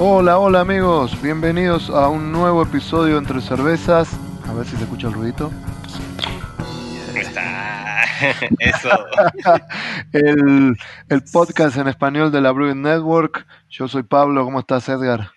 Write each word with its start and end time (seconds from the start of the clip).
Hola, 0.00 0.38
hola 0.38 0.60
amigos, 0.60 1.20
bienvenidos 1.20 1.90
a 1.90 2.08
un 2.08 2.30
nuevo 2.30 2.62
episodio 2.62 3.18
entre 3.18 3.40
cervezas. 3.40 4.08
A 4.46 4.52
ver 4.52 4.64
si 4.64 4.76
se 4.76 4.84
escucha 4.84 5.08
el 5.08 5.14
ruidito. 5.14 5.50
Está. 7.16 8.04
Eso. 8.60 8.90
el, 10.12 10.76
el 11.08 11.24
podcast 11.32 11.78
en 11.78 11.88
español 11.88 12.30
de 12.30 12.40
la 12.40 12.52
Brewing 12.52 12.80
Network. 12.80 13.44
Yo 13.70 13.88
soy 13.88 14.04
Pablo, 14.04 14.44
¿cómo 14.44 14.60
estás 14.60 14.88
Edgar? 14.88 15.32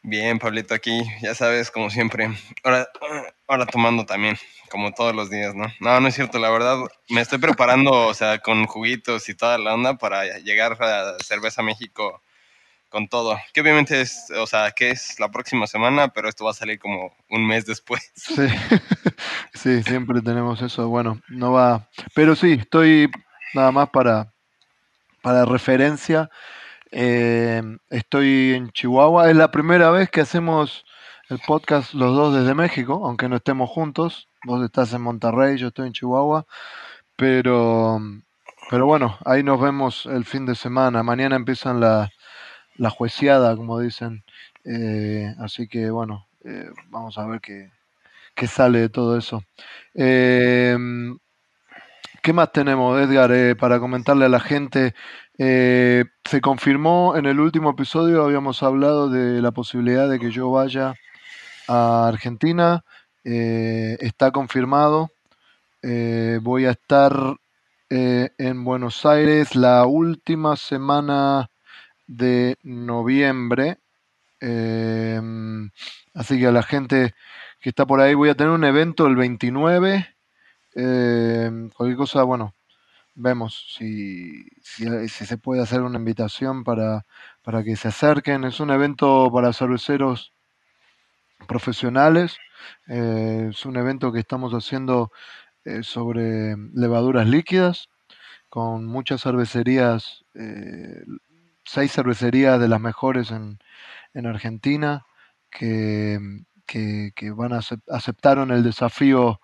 Bien, 0.00 0.38
Pablito, 0.38 0.72
aquí, 0.72 1.02
ya 1.20 1.34
sabes, 1.34 1.70
como 1.70 1.90
siempre. 1.90 2.30
Ahora, 2.64 2.88
ahora 3.46 3.66
tomando 3.66 4.06
también, 4.06 4.38
como 4.70 4.90
todos 4.94 5.14
los 5.14 5.28
días, 5.28 5.54
¿no? 5.54 5.66
No, 5.80 6.00
no 6.00 6.08
es 6.08 6.14
cierto, 6.14 6.38
la 6.38 6.48
verdad, 6.48 6.78
me 7.10 7.20
estoy 7.20 7.40
preparando, 7.40 8.06
o 8.06 8.14
sea, 8.14 8.38
con 8.38 8.64
juguitos 8.64 9.28
y 9.28 9.34
toda 9.34 9.58
la 9.58 9.74
onda 9.74 9.98
para 9.98 10.38
llegar 10.38 10.82
a 10.82 11.18
Cerveza 11.22 11.62
México 11.62 12.22
con 12.88 13.08
todo. 13.08 13.36
Que 13.52 13.60
obviamente 13.60 14.00
es, 14.00 14.30
o 14.36 14.46
sea, 14.46 14.70
que 14.72 14.90
es 14.90 15.18
la 15.20 15.30
próxima 15.30 15.66
semana, 15.66 16.08
pero 16.08 16.28
esto 16.28 16.44
va 16.44 16.52
a 16.52 16.54
salir 16.54 16.78
como 16.78 17.12
un 17.30 17.46
mes 17.46 17.66
después. 17.66 18.12
Sí, 18.14 18.46
sí, 19.54 19.82
siempre 19.82 20.20
tenemos 20.20 20.62
eso. 20.62 20.88
Bueno, 20.88 21.20
no 21.28 21.52
va. 21.52 21.88
Pero 22.14 22.36
sí, 22.36 22.52
estoy 22.60 23.10
nada 23.54 23.72
más 23.72 23.90
para, 23.90 24.32
para 25.22 25.44
referencia. 25.44 26.30
Eh, 26.90 27.62
estoy 27.90 28.54
en 28.54 28.70
Chihuahua. 28.70 29.30
Es 29.30 29.36
la 29.36 29.50
primera 29.50 29.90
vez 29.90 30.10
que 30.10 30.20
hacemos 30.20 30.84
el 31.28 31.38
podcast 31.46 31.92
los 31.94 32.14
dos 32.16 32.34
desde 32.34 32.54
México, 32.54 33.02
aunque 33.04 33.28
no 33.28 33.36
estemos 33.36 33.68
juntos. 33.70 34.28
Vos 34.44 34.64
estás 34.64 34.92
en 34.92 35.02
Monterrey, 35.02 35.58
yo 35.58 35.68
estoy 35.68 35.88
en 35.88 35.92
Chihuahua. 35.92 36.46
Pero, 37.16 38.00
pero 38.70 38.86
bueno, 38.86 39.18
ahí 39.24 39.42
nos 39.42 39.60
vemos 39.60 40.06
el 40.06 40.24
fin 40.24 40.46
de 40.46 40.54
semana. 40.54 41.02
Mañana 41.02 41.36
empiezan 41.36 41.80
las 41.80 42.10
la 42.78 42.90
juiciada, 42.90 43.54
como 43.56 43.78
dicen. 43.80 44.24
Eh, 44.64 45.34
así 45.38 45.68
que 45.68 45.90
bueno, 45.90 46.26
eh, 46.44 46.70
vamos 46.88 47.18
a 47.18 47.26
ver 47.26 47.40
qué, 47.40 47.70
qué, 48.34 48.46
sale 48.46 48.80
de 48.80 48.88
todo 48.88 49.18
eso. 49.18 49.42
Em, 49.94 51.18
¿Qué 52.22 52.32
más 52.32 52.52
tenemos, 52.52 53.00
Edgar, 53.00 53.30
eh, 53.32 53.54
para 53.56 53.78
comentarle 53.80 54.24
a 54.24 54.28
la 54.30 54.40
gente? 54.40 54.94
se 55.38 56.40
confirmó 56.42 57.14
en 57.16 57.26
el 57.26 57.38
último 57.38 57.70
episodio, 57.70 58.24
habíamos 58.24 58.64
hablado 58.64 59.08
de 59.08 59.40
la 59.40 59.52
posibilidad 59.52 60.08
de 60.10 60.18
que 60.18 60.32
yo 60.32 60.50
vaya 60.50 60.94
a 61.68 62.08
Argentina. 62.08 62.84
está 63.22 64.32
confirmado. 64.32 65.10
voy 66.42 66.66
a 66.66 66.72
estar 66.72 67.36
en 67.88 68.64
Buenos 68.64 69.06
Aires 69.06 69.54
la 69.54 69.86
última 69.86 70.56
semana 70.56 71.48
de 72.08 72.56
noviembre. 72.64 73.78
Em, 74.40 75.70
así 76.14 76.38
que 76.38 76.46
a 76.46 76.52
la 76.52 76.62
gente 76.62 77.14
que 77.60 77.70
está 77.70 77.86
por 77.86 78.00
ahí 78.00 78.14
voy 78.14 78.30
a 78.30 78.34
tener 78.36 78.52
un 78.52 78.64
evento 78.64 79.06
el 79.06 79.16
29. 79.16 80.16
Em, 80.74 81.70
cualquier 81.70 81.98
cosa, 81.98 82.22
bueno, 82.24 82.54
vemos 83.14 83.74
si, 83.76 84.44
si, 84.62 84.86
se 85.08 85.38
puede 85.38 85.62
hacer 85.62 85.82
una 85.82 85.98
invitación 85.98 86.64
para, 86.64 87.06
para 87.42 87.64
que 87.64 87.76
se 87.76 87.88
acerquen. 87.88 88.44
Es 88.44 88.60
un 88.60 88.70
evento 88.70 89.30
para 89.32 89.52
cerveceros 89.52 90.32
profesionales. 91.46 92.38
Eh, 92.88 93.48
es 93.50 93.66
un 93.66 93.76
evento 93.76 94.12
que 94.12 94.20
estamos 94.20 94.52
haciendo 94.52 95.12
eh, 95.64 95.82
sobre 95.82 96.56
levaduras 96.74 97.28
líquidas 97.28 97.88
con 98.48 98.86
muchas 98.86 99.22
cervecerías 99.22 100.24
eh, 100.34 101.04
seis 101.68 101.92
cervecerías 101.92 102.58
de 102.58 102.68
las 102.68 102.80
mejores 102.80 103.30
en, 103.30 103.58
en 104.14 104.26
Argentina 104.26 105.04
que, 105.50 106.18
que, 106.66 107.30
van 107.30 107.52
a 107.52 107.60
aceptaron 107.90 108.50
el 108.50 108.62
desafío 108.62 109.40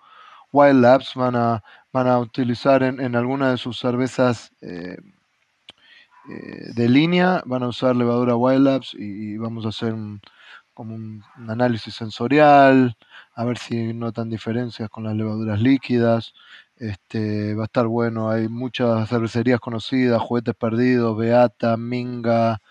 Wild 0.51 0.81
Labs, 0.81 1.13
van 1.15 1.35
a, 1.35 1.63
van 1.93 2.07
a 2.07 2.19
utilizar 2.19 2.81
en, 2.83 2.99
en 2.99 3.15
alguna 3.15 3.51
de 3.51 3.57
sus 3.57 3.77
cervezas 3.79 4.51
eh, 4.61 4.97
eh, 6.29 6.71
de 6.73 6.89
línea, 6.89 7.43
van 7.45 7.63
a 7.63 7.67
usar 7.67 7.95
levadura 7.95 8.35
Wild 8.35 8.63
Labs 8.63 8.95
y, 8.95 9.37
vamos 9.37 9.65
a 9.65 9.69
hacer 9.69 9.93
un, 9.93 10.21
como 10.73 10.95
un, 10.95 11.23
análisis 11.47 11.93
sensorial, 11.93 12.97
a 13.35 13.45
ver 13.45 13.57
si 13.59 13.93
notan 13.93 14.29
diferencias 14.29 14.89
con 14.89 15.03
las 15.03 15.15
levaduras 15.15 15.61
líquidas. 15.61 16.33
Este, 16.77 17.55
va 17.55 17.63
a 17.63 17.65
estar 17.65 17.87
bueno, 17.87 18.29
hay 18.29 18.49
muchas 18.49 19.07
cervecerías 19.09 19.59
conocidas, 19.61 20.21
Juguetes 20.21 20.55
Perdidos, 20.55 21.17
Beata, 21.17 21.77
Minga, 21.77 22.61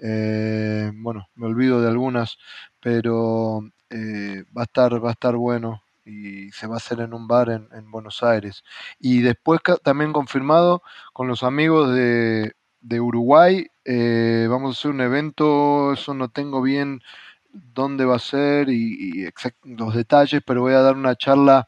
eh, 0.00 0.92
bueno, 0.94 1.28
me 1.34 1.46
olvido 1.46 1.80
de 1.80 1.88
algunas, 1.88 2.38
pero 2.80 3.60
eh, 3.90 4.44
va, 4.56 4.62
a 4.62 4.64
estar, 4.64 5.02
va 5.04 5.10
a 5.10 5.12
estar 5.12 5.36
bueno 5.36 5.82
y 6.04 6.50
se 6.52 6.66
va 6.66 6.74
a 6.74 6.76
hacer 6.78 7.00
en 7.00 7.14
un 7.14 7.26
bar 7.26 7.50
en, 7.50 7.90
Buenos 7.90 8.22
Aires. 8.22 8.64
Y 8.98 9.20
después 9.22 9.60
también 9.82 10.12
confirmado 10.12 10.82
con 11.12 11.28
los 11.28 11.42
amigos 11.42 11.94
de, 11.94 12.52
de 12.80 13.00
Uruguay, 13.00 13.66
eh, 13.84 14.46
vamos 14.50 14.76
a 14.76 14.78
hacer 14.78 14.90
un 14.90 15.00
evento, 15.00 15.92
eso 15.92 16.14
no 16.14 16.28
tengo 16.28 16.62
bien 16.62 17.00
dónde 17.52 18.04
va 18.04 18.16
a 18.16 18.18
ser 18.20 18.68
y, 18.68 19.24
y 19.24 19.28
los 19.64 19.94
detalles, 19.94 20.42
pero 20.46 20.62
voy 20.62 20.74
a 20.74 20.80
dar 20.80 20.96
una 20.96 21.16
charla 21.16 21.66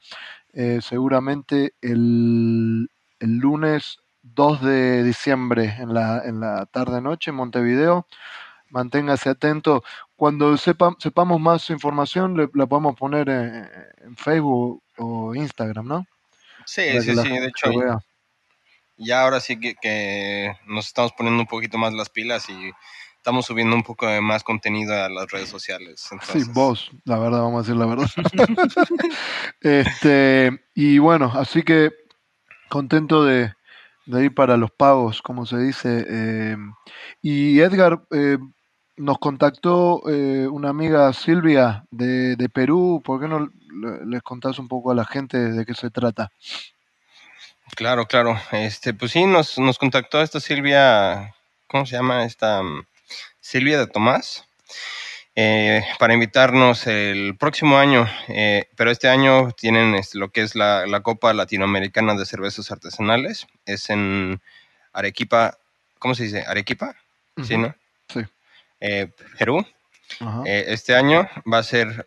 eh, 0.52 0.80
seguramente 0.82 1.74
el, 1.80 2.90
el, 3.18 3.36
lunes 3.38 3.98
2 4.22 4.62
de 4.62 5.04
diciembre 5.04 5.76
en 5.78 5.94
la, 5.94 6.22
en 6.24 6.40
la 6.40 6.66
tarde-noche 6.66 7.30
en 7.30 7.36
Montevideo. 7.36 8.06
Manténgase 8.68 9.30
atento. 9.30 9.82
Cuando 10.16 10.56
sepa, 10.56 10.94
sepamos 10.98 11.40
más 11.40 11.70
información, 11.70 12.36
le, 12.36 12.48
la 12.54 12.66
podemos 12.66 12.96
poner 12.96 13.28
en, 13.28 14.16
Facebook 14.16 14.82
o 14.98 15.34
Instagram, 15.34 15.86
¿no? 15.86 16.06
Sí, 16.66 16.82
sí, 17.00 17.16
sí, 17.16 17.28
de 17.28 17.46
hecho. 17.46 17.70
Ya 18.96 19.22
ahora 19.22 19.40
sí 19.40 19.58
que, 19.58 19.74
que 19.76 20.52
nos 20.66 20.86
estamos 20.86 21.12
poniendo 21.12 21.42
un 21.42 21.48
poquito 21.48 21.78
más 21.78 21.94
las 21.94 22.10
pilas 22.10 22.48
y 22.50 22.72
estamos 23.20 23.44
subiendo 23.44 23.76
un 23.76 23.82
poco 23.82 24.06
de 24.06 24.22
más 24.22 24.42
contenido 24.42 24.94
a 24.94 25.10
las 25.10 25.30
redes 25.30 25.50
sociales. 25.50 26.08
Sí, 26.32 26.42
vos, 26.54 26.90
la 27.04 27.18
verdad, 27.18 27.42
vamos 27.42 27.58
a 27.58 27.62
decir 27.62 27.76
la 27.76 27.84
verdad. 27.84 28.10
este, 29.60 30.58
y 30.74 30.98
bueno, 30.98 31.30
así 31.34 31.62
que 31.62 31.90
contento 32.70 33.22
de, 33.24 33.52
ir 34.06 34.34
para 34.34 34.56
los 34.56 34.70
pagos, 34.70 35.20
como 35.20 35.44
se 35.44 35.58
dice. 35.58 36.06
Eh, 36.08 36.56
y 37.20 37.60
Edgar, 37.60 38.02
eh, 38.10 38.38
nos 38.96 39.18
contactó 39.18 40.02
eh, 40.08 40.48
una 40.50 40.70
amiga 40.70 41.12
Silvia 41.12 41.84
de, 41.90 42.36
de, 42.36 42.48
Perú. 42.48 43.02
¿Por 43.04 43.20
qué 43.20 43.28
no 43.28 43.50
les 44.06 44.22
contás 44.22 44.58
un 44.58 44.66
poco 44.66 44.92
a 44.92 44.94
la 44.94 45.04
gente 45.04 45.36
de 45.36 45.66
qué 45.66 45.74
se 45.74 45.90
trata? 45.90 46.30
Claro, 47.76 48.06
claro. 48.06 48.40
Este, 48.50 48.94
pues 48.94 49.12
sí, 49.12 49.26
nos, 49.26 49.58
nos 49.58 49.78
contactó 49.78 50.22
esta 50.22 50.40
Silvia, 50.40 51.34
¿cómo 51.66 51.84
se 51.84 51.96
llama? 51.96 52.24
Esta 52.24 52.62
Silvia 53.50 53.80
de 53.80 53.88
Tomás, 53.88 54.44
eh, 55.34 55.82
para 55.98 56.14
invitarnos 56.14 56.86
el 56.86 57.36
próximo 57.36 57.78
año, 57.78 58.08
eh, 58.28 58.66
pero 58.76 58.92
este 58.92 59.08
año 59.08 59.50
tienen 59.50 59.96
este, 59.96 60.18
lo 60.18 60.30
que 60.30 60.42
es 60.42 60.54
la, 60.54 61.00
Copa 61.02 61.34
Latinoamericana 61.34 62.14
de 62.14 62.26
Cervezas 62.26 62.70
Artesanales, 62.70 63.48
es 63.66 63.90
en 63.90 64.40
Arequipa, 64.92 65.58
¿cómo 65.98 66.14
se 66.14 66.24
dice? 66.24 66.44
Arequipa, 66.46 66.94
¿sí, 67.42 67.56
no? 67.56 67.74
Sí. 68.08 68.20
Eh, 68.78 69.08
Perú. 69.36 69.66
este 70.44 70.94
año 70.94 71.28
va 71.52 71.58
a 71.58 71.64
ser 71.64 72.06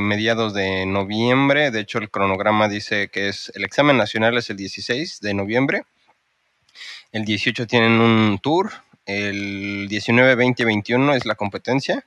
mediados 0.00 0.54
de 0.54 0.86
noviembre, 0.86 1.70
de 1.70 1.80
hecho 1.80 1.98
el 1.98 2.10
cronograma 2.10 2.66
dice 2.66 3.08
que 3.08 3.28
es 3.28 3.52
el 3.54 3.64
examen 3.64 3.98
nacional 3.98 4.38
es 4.38 4.48
el 4.48 4.56
16 4.56 5.20
de 5.20 5.34
noviembre, 5.34 5.82
el 7.12 7.26
18 7.26 7.66
tienen 7.66 8.00
un 8.00 8.38
tour, 8.38 8.72
el 9.08 9.88
19, 9.88 10.34
20 10.34 10.62
y 10.62 10.66
21 10.66 11.14
es 11.14 11.24
la 11.24 11.34
competencia. 11.34 12.04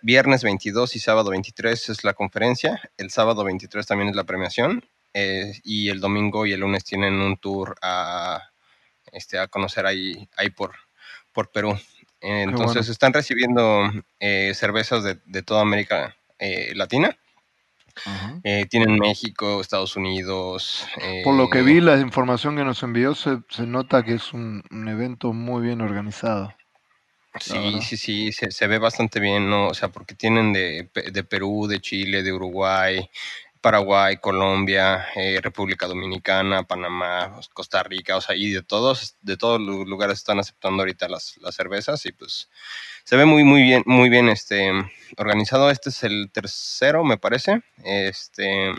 Viernes 0.00 0.42
22 0.42 0.96
y 0.96 0.98
sábado 0.98 1.30
23 1.30 1.90
es 1.90 2.02
la 2.02 2.14
conferencia. 2.14 2.80
El 2.96 3.10
sábado 3.10 3.44
23 3.44 3.86
también 3.86 4.08
es 4.08 4.16
la 4.16 4.24
premiación. 4.24 4.88
Eh, 5.12 5.52
y 5.62 5.90
el 5.90 6.00
domingo 6.00 6.46
y 6.46 6.52
el 6.52 6.60
lunes 6.60 6.82
tienen 6.82 7.20
un 7.20 7.36
tour 7.36 7.76
a 7.82 8.40
este, 9.12 9.38
a 9.38 9.48
conocer 9.48 9.84
ahí, 9.84 10.26
ahí 10.36 10.48
por, 10.48 10.72
por 11.30 11.52
Perú. 11.52 11.78
Entonces 12.22 12.88
están 12.88 13.12
recibiendo 13.12 13.92
eh, 14.18 14.52
cervezas 14.54 15.04
de, 15.04 15.18
de, 15.26 15.42
toda 15.42 15.60
América 15.60 16.16
eh, 16.38 16.72
Latina. 16.74 17.18
Eh, 18.42 18.66
tienen 18.68 18.98
México, 18.98 19.60
Estados 19.60 19.96
Unidos. 19.96 20.86
Por 21.22 21.34
lo 21.34 21.48
que 21.48 21.62
vi, 21.62 21.80
la 21.80 21.98
información 21.98 22.56
que 22.56 22.64
nos 22.64 22.82
envió, 22.82 23.14
se, 23.14 23.38
se 23.48 23.66
nota 23.66 24.02
que 24.02 24.14
es 24.14 24.32
un, 24.32 24.62
evento 24.88 25.32
muy 25.32 25.62
bien 25.62 25.80
organizado. 25.80 26.54
Sí, 27.40 27.80
sí, 27.82 27.96
sí, 27.96 28.32
se, 28.32 28.52
se, 28.52 28.66
ve 28.68 28.78
bastante 28.78 29.18
bien, 29.18 29.50
¿no? 29.50 29.66
O 29.66 29.74
sea, 29.74 29.88
porque 29.88 30.14
tienen 30.14 30.52
de, 30.52 30.88
de 31.12 31.24
Perú, 31.24 31.66
de 31.66 31.80
Chile, 31.80 32.22
de 32.22 32.32
Uruguay, 32.32 33.10
Paraguay, 33.64 34.18
Colombia, 34.18 35.06
eh, 35.16 35.40
República 35.42 35.86
Dominicana, 35.86 36.64
Panamá, 36.64 37.40
Costa 37.54 37.82
Rica, 37.82 38.18
o 38.18 38.20
sea, 38.20 38.36
y 38.36 38.50
de 38.50 38.60
todos, 38.60 39.16
de 39.22 39.38
todos 39.38 39.58
los 39.58 39.86
lugares 39.86 40.18
están 40.18 40.38
aceptando 40.38 40.82
ahorita 40.82 41.08
las, 41.08 41.38
las 41.38 41.54
cervezas 41.54 42.04
y 42.04 42.12
pues 42.12 42.50
se 43.04 43.16
ve 43.16 43.24
muy, 43.24 43.42
muy 43.42 43.62
bien, 43.62 43.82
muy 43.86 44.10
bien 44.10 44.28
este, 44.28 44.70
organizado. 45.16 45.70
Este 45.70 45.88
es 45.88 46.04
el 46.04 46.30
tercero, 46.30 47.04
me 47.04 47.16
parece. 47.16 47.62
Este, 47.82 48.70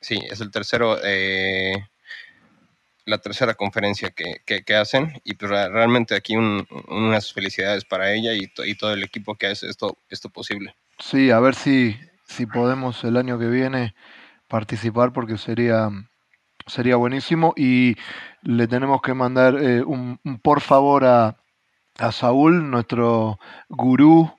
sí, 0.00 0.18
es 0.30 0.40
el 0.40 0.50
tercero, 0.50 0.98
eh, 1.04 1.86
la 3.04 3.18
tercera 3.18 3.52
conferencia 3.52 4.08
que, 4.08 4.40
que, 4.46 4.74
hacen 4.74 5.20
y 5.22 5.34
pues 5.34 5.50
realmente 5.50 6.14
aquí 6.14 6.34
unas 6.34 7.30
felicidades 7.30 7.84
para 7.84 8.10
ella 8.14 8.32
y, 8.32 8.50
y, 8.64 8.74
todo 8.76 8.94
el 8.94 9.04
equipo 9.04 9.34
que 9.34 9.48
hace 9.48 9.68
esto, 9.68 9.98
esto 10.08 10.30
posible. 10.30 10.74
Sí, 10.98 11.30
a 11.30 11.40
ver 11.40 11.54
si, 11.54 11.94
si 12.24 12.46
podemos 12.46 13.02
el 13.04 13.16
año 13.16 13.38
que 13.38 13.48
viene 13.48 13.94
participar 14.48 15.12
porque 15.12 15.38
sería, 15.38 15.88
sería 16.66 16.96
buenísimo. 16.96 17.54
Y 17.56 17.96
le 18.42 18.66
tenemos 18.66 19.00
que 19.02 19.14
mandar 19.14 19.56
eh, 19.60 19.82
un, 19.82 20.18
por 20.42 20.60
favor 20.60 21.04
a, 21.04 21.36
a 21.98 22.12
Saúl, 22.12 22.70
nuestro 22.70 23.38
gurú, 23.68 24.32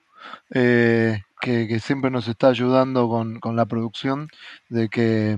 eh, 0.51 1.21
que, 1.41 1.67
que, 1.67 1.79
siempre 1.79 2.11
nos 2.11 2.27
está 2.27 2.47
ayudando 2.47 3.07
con, 3.07 3.39
con 3.39 3.55
la 3.55 3.65
producción, 3.65 4.29
de 4.69 4.89
que 4.89 5.37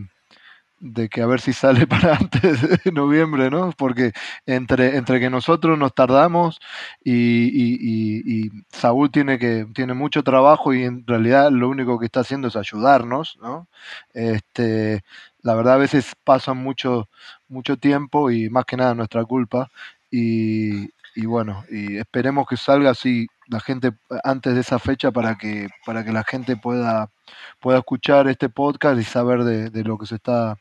de 0.79 1.09
que 1.09 1.21
a 1.21 1.25
ver 1.25 1.41
si 1.41 1.53
sale 1.53 1.87
para 1.87 2.15
antes 2.15 2.83
de 2.83 2.91
noviembre, 2.91 3.49
¿no? 3.49 3.71
Porque 3.77 4.11
entre, 4.45 4.97
entre 4.97 5.19
que 5.19 5.29
nosotros 5.29 5.77
nos 5.77 5.93
tardamos 5.93 6.59
y, 7.03 7.13
y, 7.13 8.51
Saúl 8.69 9.11
tiene 9.11 9.39
que 9.39 9.67
tiene 9.73 9.93
mucho 9.93 10.23
trabajo 10.23 10.73
y 10.73 10.83
en 10.83 11.05
realidad 11.07 11.51
lo 11.51 11.69
único 11.69 11.99
que 11.99 12.05
está 12.05 12.21
haciendo 12.21 12.47
es 12.47 12.55
ayudarnos, 12.55 13.37
¿no? 13.41 13.67
Este, 14.13 15.03
la 15.41 15.55
verdad 15.55 15.75
a 15.75 15.77
veces 15.77 16.13
pasa 16.23 16.53
mucho 16.53 17.09
mucho 17.47 17.77
tiempo 17.77 18.31
y 18.31 18.49
más 18.49 18.65
que 18.65 18.77
nada 18.77 18.93
nuestra 18.93 19.23
culpa 19.25 19.69
y, 20.11 20.89
bueno, 21.25 21.63
y 21.69 21.97
esperemos 21.97 22.47
que 22.47 22.57
salga 22.57 22.91
así 22.91 23.27
la 23.47 23.59
gente 23.59 23.91
antes 24.23 24.53
de 24.53 24.61
esa 24.61 24.79
fecha 24.79 25.11
para 25.11 25.35
que 25.37 25.67
para 25.85 26.03
que 26.05 26.11
la 26.11 26.23
gente 26.23 26.57
pueda 26.57 27.09
pueda 27.59 27.79
escuchar 27.79 28.27
este 28.27 28.49
podcast 28.49 28.99
y 28.99 29.03
saber 29.03 29.43
de, 29.43 29.69
de 29.69 29.83
lo 29.83 29.97
que 29.97 30.05
se 30.05 30.15
está 30.15 30.57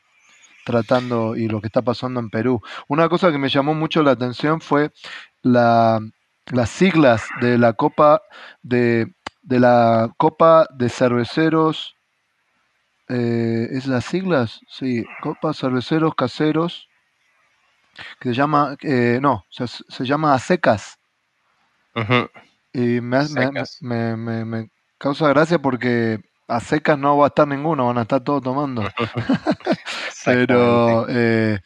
tratando 0.67 1.37
y 1.37 1.47
lo 1.47 1.61
que 1.61 1.67
está 1.67 1.81
pasando 1.81 2.19
en 2.19 2.29
Perú. 2.29 2.61
Una 2.89 3.07
cosa 3.07 3.31
que 3.31 3.37
me 3.37 3.47
llamó 3.47 3.73
mucho 3.73 4.03
la 4.03 4.11
atención 4.11 4.59
fue 4.59 4.91
la, 5.41 5.97
las 6.47 6.69
siglas 6.69 7.23
de 7.39 7.57
la 7.57 7.71
Copa 7.71 8.21
de, 8.63 9.13
de 9.43 9.59
la 9.61 10.11
Copa 10.17 10.67
de 10.75 10.89
Cerveceros. 10.89 11.95
Eh, 13.07 13.69
¿Es 13.71 13.87
las 13.87 14.03
siglas? 14.03 14.59
Sí, 14.67 15.05
Copa 15.21 15.53
Cerveceros 15.53 16.15
Caseros. 16.15 16.89
Que 18.19 18.29
se 18.29 18.35
llama, 18.35 18.75
eh, 18.81 19.19
no, 19.21 19.45
se, 19.49 19.65
se, 19.67 20.05
llama 20.05 20.33
ASECAS. 20.33 20.99
Y 22.73 23.01
me, 23.01 23.19
me, 23.81 24.17
me, 24.17 24.45
me, 24.45 24.69
causa 24.99 25.29
gracia 25.29 25.59
porque 25.59 26.19
a 26.47 26.59
secas 26.59 26.97
no 26.97 27.17
va 27.17 27.25
a 27.25 27.27
estar 27.29 27.47
ninguno, 27.47 27.87
van 27.87 27.97
a 27.97 28.03
estar 28.03 28.21
todos 28.23 28.41
tomando. 28.43 28.83
pero, 30.33 31.05
eh, 31.09 31.59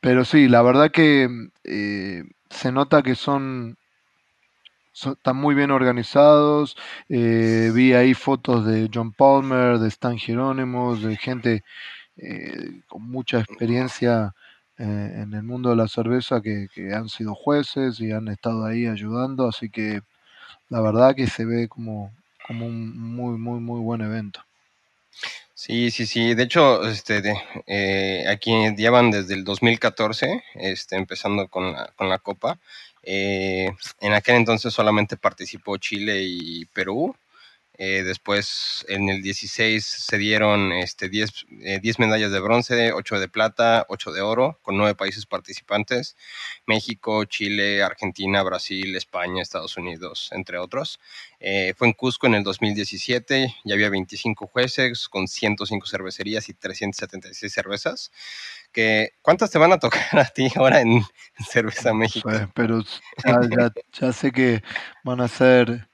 pero 0.00 0.24
sí, 0.24 0.48
la 0.48 0.62
verdad 0.62 0.90
que 0.90 1.28
eh, 1.64 2.24
se 2.50 2.72
nota 2.72 3.02
que 3.02 3.14
son, 3.14 3.76
están 4.92 5.36
muy 5.36 5.54
bien 5.54 5.70
organizados. 5.70 6.76
Eh, 7.08 7.70
vi 7.74 7.92
ahí 7.94 8.14
fotos 8.14 8.66
de 8.66 8.90
John 8.92 9.12
Palmer, 9.12 9.78
de 9.78 9.88
Stan 9.88 10.18
Jerónimos, 10.18 11.02
de 11.02 11.16
gente 11.16 11.62
con 12.88 13.02
mucha 13.02 13.40
experiencia 13.40 14.34
en 14.78 15.34
el 15.34 15.42
mundo 15.42 15.70
de 15.70 15.76
la 15.76 15.88
cerveza 15.88 16.40
que, 16.40 16.68
que 16.72 16.94
han 16.94 17.08
sido 17.08 17.34
jueces 17.34 18.00
y 18.00 18.12
han 18.12 18.28
estado 18.28 18.64
ahí 18.64 18.86
ayudando. 18.86 19.48
Así 19.48 19.70
que 19.70 20.00
la 20.68 20.80
verdad 20.80 21.14
que 21.14 21.26
se 21.26 21.44
ve 21.44 21.68
como 21.68 22.12
como 22.46 22.66
un 22.66 22.96
muy, 22.98 23.38
muy, 23.38 23.60
muy 23.60 23.80
buen 23.80 24.02
evento. 24.02 24.40
Sí, 25.56 25.90
sí, 25.92 26.06
sí. 26.06 26.34
De 26.34 26.42
hecho, 26.44 26.82
este, 26.88 27.22
eh, 27.66 28.24
aquí 28.28 28.52
llevan 28.76 29.10
desde 29.12 29.34
el 29.34 29.44
2014, 29.44 30.42
este, 30.54 30.96
empezando 30.96 31.48
con 31.48 31.72
la, 31.72 31.92
con 31.96 32.08
la 32.08 32.18
Copa. 32.18 32.58
Eh, 33.02 33.70
en 34.00 34.12
aquel 34.14 34.36
entonces 34.36 34.72
solamente 34.74 35.16
participó 35.16 35.76
Chile 35.76 36.22
y 36.24 36.64
Perú. 36.66 37.14
Eh, 37.76 38.04
después, 38.04 38.86
en 38.88 39.08
el 39.08 39.20
16 39.20 39.84
se 39.84 40.16
dieron 40.16 40.70
este, 40.72 41.08
10, 41.08 41.46
eh, 41.62 41.80
medallas 41.98 42.30
de 42.30 42.38
bronce, 42.38 42.92
8 42.92 43.18
de 43.18 43.28
plata, 43.28 43.84
8 43.88 44.12
de 44.12 44.20
oro, 44.20 44.60
con 44.62 44.76
9 44.76 44.94
países 44.94 45.26
participantes, 45.26 46.16
México, 46.66 47.24
Chile, 47.24 47.82
Argentina, 47.82 48.44
Brasil, 48.44 48.94
España, 48.94 49.42
Estados 49.42 49.76
Unidos, 49.76 50.30
entre 50.32 50.58
otros. 50.58 51.00
Eh, 51.40 51.74
fue 51.76 51.88
en 51.88 51.94
Cusco 51.94 52.28
en 52.28 52.34
el 52.34 52.44
2017, 52.44 53.56
ya 53.64 53.74
había 53.74 53.90
25 53.90 54.46
jueces 54.46 55.08
con 55.08 55.26
105 55.26 55.86
cervecerías 55.88 56.48
y 56.48 56.54
376 56.54 57.52
cervezas. 57.52 58.12
Que, 58.70 59.14
¿Cuántas 59.20 59.50
te 59.50 59.58
van 59.58 59.72
a 59.72 59.78
tocar 59.78 60.00
a 60.18 60.26
ti 60.26 60.48
ahora 60.54 60.80
en, 60.80 61.04
Cerveza 61.50 61.92
México? 61.92 62.30
pero 62.54 62.84
ya, 63.24 63.72
ya 63.92 64.12
sé 64.12 64.30
que 64.30 64.62
van 65.02 65.20
a 65.20 65.26
ser 65.26 65.88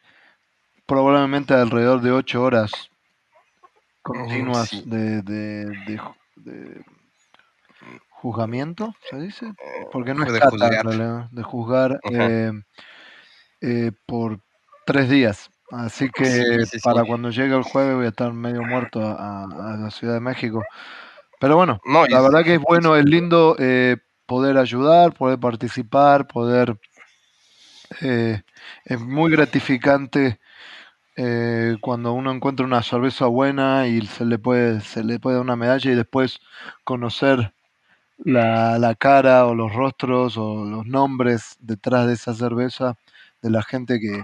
probablemente 0.91 1.55
alrededor 1.55 2.01
de 2.01 2.11
ocho 2.11 2.43
horas 2.43 2.73
continuas 4.03 4.71
de, 4.85 5.23
de, 5.23 5.67
de, 6.35 6.85
juzgamiento, 8.09 8.93
¿se 9.09 9.21
dice? 9.21 9.47
Eh, 9.47 9.87
Porque 9.93 10.15
no 10.15 10.25
es 10.25 10.33
de 10.33 10.41
juzgar, 10.41 11.31
de 11.31 11.43
juzgar 11.45 12.01
eh, 12.11 12.51
eh, 13.61 13.93
por 14.05 14.41
tres 14.85 15.09
días. 15.09 15.49
Así 15.71 16.11
que 16.11 16.65
para 16.83 17.05
cuando 17.05 17.31
llegue 17.31 17.55
el 17.55 17.63
jueves 17.63 17.95
voy 17.95 18.07
a 18.07 18.09
estar 18.09 18.33
medio 18.33 18.63
muerto 18.65 19.01
a, 19.01 19.47
la 19.79 19.91
Ciudad 19.93 20.15
de 20.15 20.21
México. 20.21 20.65
Pero 21.39 21.55
bueno, 21.55 21.81
la 21.85 22.21
verdad 22.21 22.43
que 22.43 22.55
es 22.55 22.61
bueno, 22.61 22.97
es 22.97 23.05
lindo 23.05 23.57
poder 24.27 24.59
ayudar, 24.59 25.15
poder 25.15 25.39
participar, 25.39 26.27
poder... 26.27 26.77
es 28.01 29.01
muy 29.01 29.31
gratificante 29.31 30.41
eh, 31.23 31.77
cuando 31.83 32.15
uno 32.15 32.33
encuentra 32.33 32.65
una 32.65 32.83
cerveza 32.83 33.27
buena 33.27 33.87
y 33.87 34.07
se 34.07 34.25
le 34.25 34.39
puede, 34.39 34.81
se 34.81 35.05
le 35.05 35.21
puede 35.21 35.37
dar 35.37 35.45
una 35.45 35.57
medalla 35.57 35.93
y 35.93 35.95
después 35.95 36.41
conocer 36.83 37.53
la, 38.19 38.79
la 38.79 38.95
cara 38.95 39.47
o 39.47 39.55
los 39.55 39.75
rostros 39.75 40.39
o 40.39 40.65
los 40.65 40.87
nombres 40.87 41.57
detrás 41.61 42.07
de 42.07 42.15
esa 42.15 42.35
cerveza 42.35 42.97
de 43.43 43.51
la 43.51 43.63
gente 43.63 44.01
que, 44.01 44.23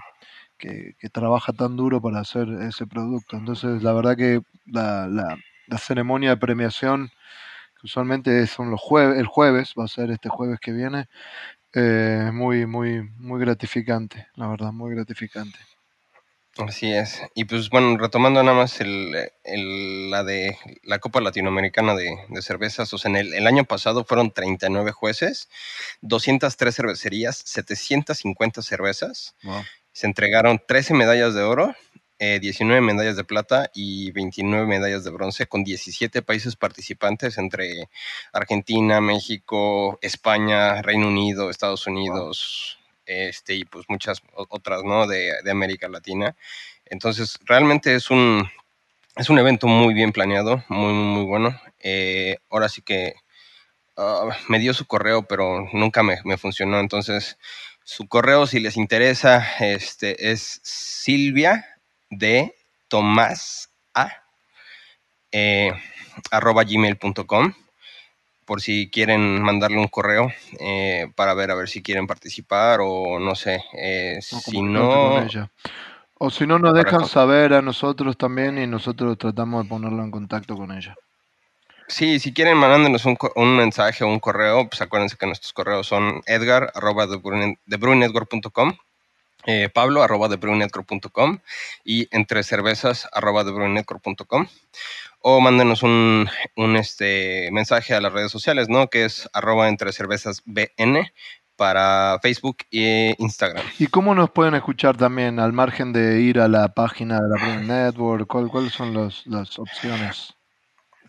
que, 0.58 1.10
trabaja 1.10 1.52
tan 1.52 1.76
duro 1.76 2.00
para 2.00 2.20
hacer 2.20 2.48
ese 2.62 2.86
producto. 2.86 3.36
Entonces, 3.36 3.82
la 3.82 3.92
verdad 3.92 4.16
que 4.16 4.40
la, 4.66 5.06
la, 5.08 5.78
ceremonia 5.78 6.30
de 6.30 6.36
premiación, 6.38 7.08
que 7.80 7.84
usualmente 7.86 8.46
son 8.46 8.70
los 8.70 8.80
jueves, 8.80 9.18
el 9.18 9.26
jueves, 9.26 9.74
va 9.78 9.84
a 9.84 9.88
ser 9.88 10.10
este 10.10 10.30
jueves 10.30 10.60
que 10.60 10.72
viene, 10.72 11.08
eh, 11.74 12.30
muy, 12.32 12.66
muy, 12.66 13.02
muy 13.18 13.40
gratificante, 13.40 14.28
la 14.36 14.48
verdad, 14.48 14.72
muy 14.72 14.94
gratificante. 14.94 15.58
Así 16.58 16.90
es. 16.90 17.22
Y 17.34 17.44
pues 17.44 17.68
bueno, 17.68 17.98
retomando 17.98 18.42
nada 18.42 18.56
más 18.56 18.80
el, 18.80 19.12
la 20.10 20.24
de 20.24 20.56
la 20.84 20.98
Copa 20.98 21.20
Latinoamericana 21.20 21.94
de, 21.94 22.16
Cervezas, 22.40 22.92
o 22.94 22.98
sea, 22.98 23.10
en 23.10 23.16
el, 23.16 23.46
año 23.46 23.64
pasado 23.64 24.04
fueron 24.04 24.30
39 24.30 24.92
jueces, 24.92 25.50
203 26.00 26.74
cervecerías, 26.74 27.42
750 27.44 28.62
cervezas. 28.62 29.36
Se 29.92 30.06
entregaron 30.06 30.60
13 30.66 30.94
medallas 30.94 31.34
de 31.34 31.42
oro, 31.42 31.74
19 32.18 32.78
eh, 32.78 32.80
medallas 32.80 33.16
de 33.16 33.24
plata 33.24 33.70
y 33.74 34.10
29 34.12 34.66
medallas 34.66 35.04
de 35.04 35.10
bronce 35.10 35.46
con 35.46 35.62
17 35.62 36.22
países 36.22 36.56
participantes 36.56 37.36
entre 37.36 37.90
Argentina, 38.32 39.02
México, 39.02 39.98
España, 40.00 40.80
Reino 40.80 41.08
Unido, 41.08 41.50
Estados 41.50 41.86
Unidos, 41.86 42.78
este, 43.06 43.54
y 43.54 43.64
pues 43.64 43.86
muchas 43.88 44.20
otras, 44.34 44.84
¿no? 44.84 45.06
De, 45.06 45.32
América 45.50 45.88
Latina. 45.88 46.36
Entonces, 46.84 47.38
realmente 47.44 47.94
es 47.94 48.10
un, 48.10 48.48
es 49.16 49.30
un 49.30 49.38
evento 49.38 49.66
muy 49.66 49.94
bien 49.94 50.12
planeado, 50.12 50.64
muy, 50.68 50.92
muy, 50.92 51.24
bueno. 51.24 51.58
Eh, 51.80 52.36
ahora 52.50 52.68
sí 52.68 52.82
que 52.82 53.14
ah, 53.96 54.36
me 54.48 54.58
dio 54.58 54.74
su 54.74 54.86
correo, 54.86 55.22
pero 55.22 55.68
nunca 55.72 56.02
me, 56.02 56.36
funcionó. 56.36 56.80
Entonces, 56.80 57.38
su 57.84 58.08
correo, 58.08 58.46
si 58.46 58.60
les 58.60 58.76
interesa, 58.76 59.46
este, 59.60 60.30
es 60.30 60.60
Silvia 60.62 61.64
de 62.10 62.54
Tomás 62.88 63.70
A, 63.94 64.10
eh, 65.32 65.72
arroba 66.30 66.64
gmail.com 66.64 67.54
por 68.46 68.62
si 68.62 68.88
quieren 68.88 69.42
mandarle 69.42 69.78
un 69.78 69.88
correo 69.88 70.32
eh, 70.60 71.08
para 71.14 71.34
ver 71.34 71.50
a 71.50 71.54
ver 71.54 71.68
si 71.68 71.82
quieren 71.82 72.06
participar 72.06 72.78
o 72.82 73.18
no 73.18 73.34
sé, 73.34 73.62
eh, 73.74 74.18
si 74.22 74.62
no... 74.62 75.26
O 76.18 76.30
si 76.30 76.46
no, 76.46 76.58
nos 76.58 76.72
dejan 76.72 77.06
saber 77.06 77.52
a 77.52 77.60
nosotros 77.60 78.16
también 78.16 78.56
y 78.56 78.66
nosotros 78.66 79.18
tratamos 79.18 79.64
de 79.64 79.68
ponerlo 79.68 80.02
en 80.02 80.10
contacto 80.10 80.56
con 80.56 80.72
ella. 80.72 80.94
Sí, 81.88 82.18
si 82.18 82.32
quieren, 82.32 82.56
mandándonos 82.56 83.04
un, 83.04 83.18
un 83.34 83.56
mensaje 83.56 84.02
o 84.02 84.08
un 84.08 84.18
correo, 84.18 84.66
pues 84.66 84.80
acuérdense 84.80 85.18
que 85.18 85.26
nuestros 85.26 85.52
correos 85.52 85.86
son 85.86 86.22
edgar 86.26 86.72
arroba 86.74 87.06
eh, 89.48 89.68
pablo 89.68 90.02
arroba 90.02 90.28
y 91.84 92.08
entre 92.10 92.42
cervezas 92.42 93.08
arroba 93.12 93.44
o 95.28 95.40
mándenos 95.40 95.82
un, 95.82 96.28
un, 96.54 96.76
este, 96.76 97.48
mensaje 97.50 97.94
a 97.94 98.00
las 98.00 98.12
redes 98.12 98.30
sociales, 98.30 98.68
¿no? 98.68 98.86
Que 98.86 99.04
es 99.04 99.28
arroba 99.32 99.68
entre 99.68 99.92
cervezas 99.92 100.40
BN 100.44 101.12
para 101.56 102.20
Facebook 102.22 102.58
e 102.70 103.12
Instagram. 103.18 103.66
¿Y 103.80 103.88
cómo 103.88 104.14
nos 104.14 104.30
pueden 104.30 104.54
escuchar 104.54 104.96
también, 104.96 105.40
al 105.40 105.52
margen 105.52 105.92
de 105.92 106.20
ir 106.20 106.38
a 106.38 106.46
la 106.46 106.68
página 106.74 107.20
de 107.20 107.28
la 107.28 107.44
Brewing 107.44 107.66
Network? 107.66 108.28
¿Cuáles 108.28 108.72
son 108.72 108.94
las 109.24 109.58
opciones? 109.58 110.32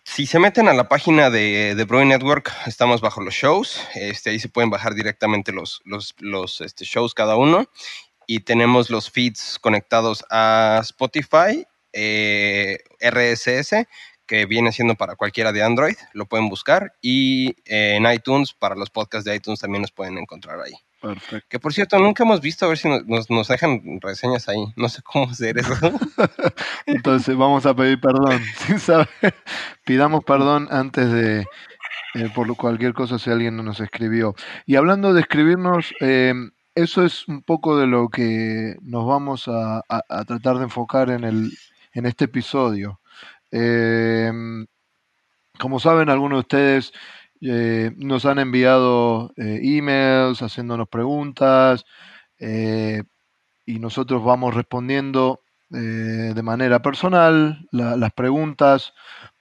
Si 0.03 0.25
se 0.25 0.39
meten 0.39 0.67
a 0.67 0.73
la 0.73 0.89
página 0.89 1.29
de, 1.29 1.75
de 1.75 1.83
Brewing 1.83 2.09
Network, 2.09 2.51
estamos 2.65 3.01
bajo 3.01 3.21
los 3.21 3.35
shows. 3.35 3.87
Este, 3.93 4.31
ahí 4.31 4.39
se 4.39 4.49
pueden 4.49 4.71
bajar 4.71 4.95
directamente 4.95 5.51
los, 5.51 5.79
los, 5.85 6.15
los 6.17 6.61
este, 6.61 6.85
shows 6.85 7.13
cada 7.13 7.35
uno. 7.35 7.69
Y 8.25 8.39
tenemos 8.39 8.89
los 8.89 9.11
feeds 9.11 9.59
conectados 9.59 10.25
a 10.31 10.79
Spotify, 10.81 11.67
eh, 11.99 12.77
RSS, 13.01 13.87
que 14.27 14.45
viene 14.45 14.71
siendo 14.71 14.95
para 14.95 15.15
cualquiera 15.15 15.51
de 15.51 15.63
Android, 15.63 15.95
lo 16.13 16.27
pueden 16.27 16.49
buscar. 16.49 16.93
Y 17.01 17.55
eh, 17.65 17.95
en 17.95 18.11
iTunes, 18.11 18.53
para 18.53 18.75
los 18.75 18.91
podcasts 18.91 19.25
de 19.25 19.35
iTunes 19.35 19.59
también 19.59 19.81
nos 19.81 19.91
pueden 19.91 20.17
encontrar 20.17 20.59
ahí. 20.59 20.73
Perfecto. 21.01 21.47
Que 21.49 21.59
por 21.59 21.73
cierto, 21.73 21.97
nunca 21.97 22.23
hemos 22.23 22.41
visto 22.41 22.65
a 22.65 22.69
ver 22.69 22.77
si 22.77 22.89
nos, 22.89 23.29
nos, 23.29 23.47
dejan 23.47 23.81
reseñas 24.01 24.49
ahí. 24.49 24.63
No 24.75 24.89
sé 24.89 25.01
cómo 25.01 25.31
hacer 25.31 25.57
eso. 25.57 25.73
Entonces 26.85 27.35
vamos 27.35 27.65
a 27.65 27.75
pedir 27.75 27.99
perdón. 27.99 28.41
Sin 28.67 28.79
saber, 28.79 29.09
pidamos 29.85 30.23
perdón 30.23 30.67
antes 30.69 31.11
de 31.11 31.45
eh, 32.15 32.29
por 32.35 32.53
cualquier 32.57 32.93
cosa 32.93 33.17
si 33.17 33.29
alguien 33.29 33.55
no 33.55 33.63
nos 33.63 33.79
escribió. 33.79 34.35
Y 34.65 34.75
hablando 34.75 35.13
de 35.13 35.21
escribirnos, 35.21 35.93
eh, 36.01 36.33
eso 36.75 37.05
es 37.05 37.27
un 37.27 37.43
poco 37.43 37.77
de 37.77 37.87
lo 37.87 38.09
que 38.09 38.75
nos 38.81 39.05
vamos 39.05 39.47
a, 39.47 39.83
a 39.87 40.25
tratar 40.25 40.57
de 40.57 40.65
enfocar 40.65 41.09
en, 41.09 41.23
el, 41.23 41.51
en 41.97 42.05
este 42.05 42.25
episodio. 42.25 43.01
Em, 43.49 44.67
como 45.59 45.79
saben, 45.79 46.09
algunos 46.09 46.37
de 46.37 46.41
ustedes 46.41 46.93
eh, 47.41 47.91
nos 47.97 48.25
han 48.25 48.37
enviado 48.37 49.33
eh, 49.35 49.59
emails 49.63 50.43
haciéndonos 50.43 50.87
preguntas 50.89 51.85
eh, 52.39 53.01
y 53.65 53.79
nosotros 53.79 54.23
vamos 54.23 54.53
respondiendo 54.53 55.41
de 55.69 56.41
manera 56.43 56.81
personal 56.81 57.67
las 57.71 58.13
preguntas. 58.13 58.93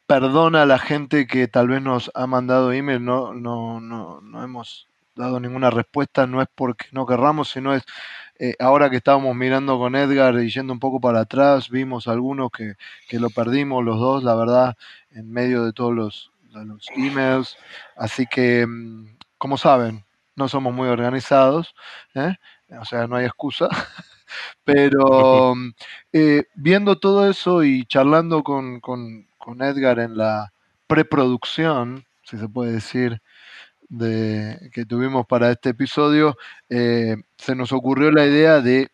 Perdona 0.08 0.62
a 0.62 0.66
la 0.66 0.80
gente 0.80 1.28
que 1.28 1.46
tal 1.46 1.68
vez 1.68 1.80
nos 1.80 2.10
ha 2.14 2.26
mandado 2.26 2.72
email, 2.72 3.04
no, 3.04 3.32
no, 3.32 3.80
no, 3.80 4.20
no 4.22 4.42
hemos 4.42 4.88
dado 5.14 5.38
ninguna 5.38 5.70
respuesta, 5.70 6.26
no 6.26 6.42
es 6.42 6.48
porque 6.52 6.86
no 6.90 7.06
querramos, 7.06 7.50
sino 7.50 7.74
es 7.74 7.84
eh, 8.38 8.54
ahora 8.58 8.90
que 8.90 8.96
estábamos 8.96 9.34
mirando 9.36 9.78
con 9.78 9.94
Edgar 9.96 10.34
y 10.42 10.50
yendo 10.50 10.72
un 10.72 10.78
poco 10.80 11.00
para 11.00 11.20
atrás, 11.20 11.70
vimos 11.70 12.08
algunos 12.08 12.50
que, 12.50 12.74
que 13.08 13.18
lo 13.20 13.30
perdimos 13.30 13.84
los 13.84 13.98
dos, 13.98 14.22
la 14.24 14.34
verdad, 14.34 14.76
en 15.10 15.30
medio 15.30 15.64
de 15.64 15.72
todos 15.72 15.94
los, 15.94 16.32
los 16.52 16.86
emails. 16.96 17.56
Así 17.96 18.26
que, 18.26 18.66
mm, 18.66 19.16
como 19.38 19.56
saben, 19.58 20.04
no 20.36 20.48
somos 20.48 20.74
muy 20.74 20.88
organizados, 20.88 21.74
¿eh? 22.14 22.34
o 22.80 22.84
sea, 22.84 23.06
no 23.06 23.16
hay 23.16 23.26
excusa. 23.26 23.68
Pero 24.64 25.54
mm, 25.54 25.70
eh, 26.12 26.44
viendo 26.54 26.98
todo 26.98 27.28
eso 27.30 27.64
y 27.64 27.84
charlando 27.86 28.42
con, 28.42 28.80
con, 28.80 29.26
con 29.38 29.62
Edgar 29.62 29.98
en 30.00 30.16
la 30.16 30.52
preproducción, 30.86 32.04
si 32.24 32.38
se 32.38 32.48
puede 32.48 32.72
decir, 32.72 33.22
de, 33.88 34.70
que 34.72 34.84
tuvimos 34.84 35.26
para 35.26 35.50
este 35.50 35.70
episodio, 35.70 36.36
eh, 36.68 37.16
se 37.38 37.54
nos 37.54 37.72
ocurrió 37.72 38.10
la 38.10 38.26
idea 38.26 38.60
de, 38.60 38.90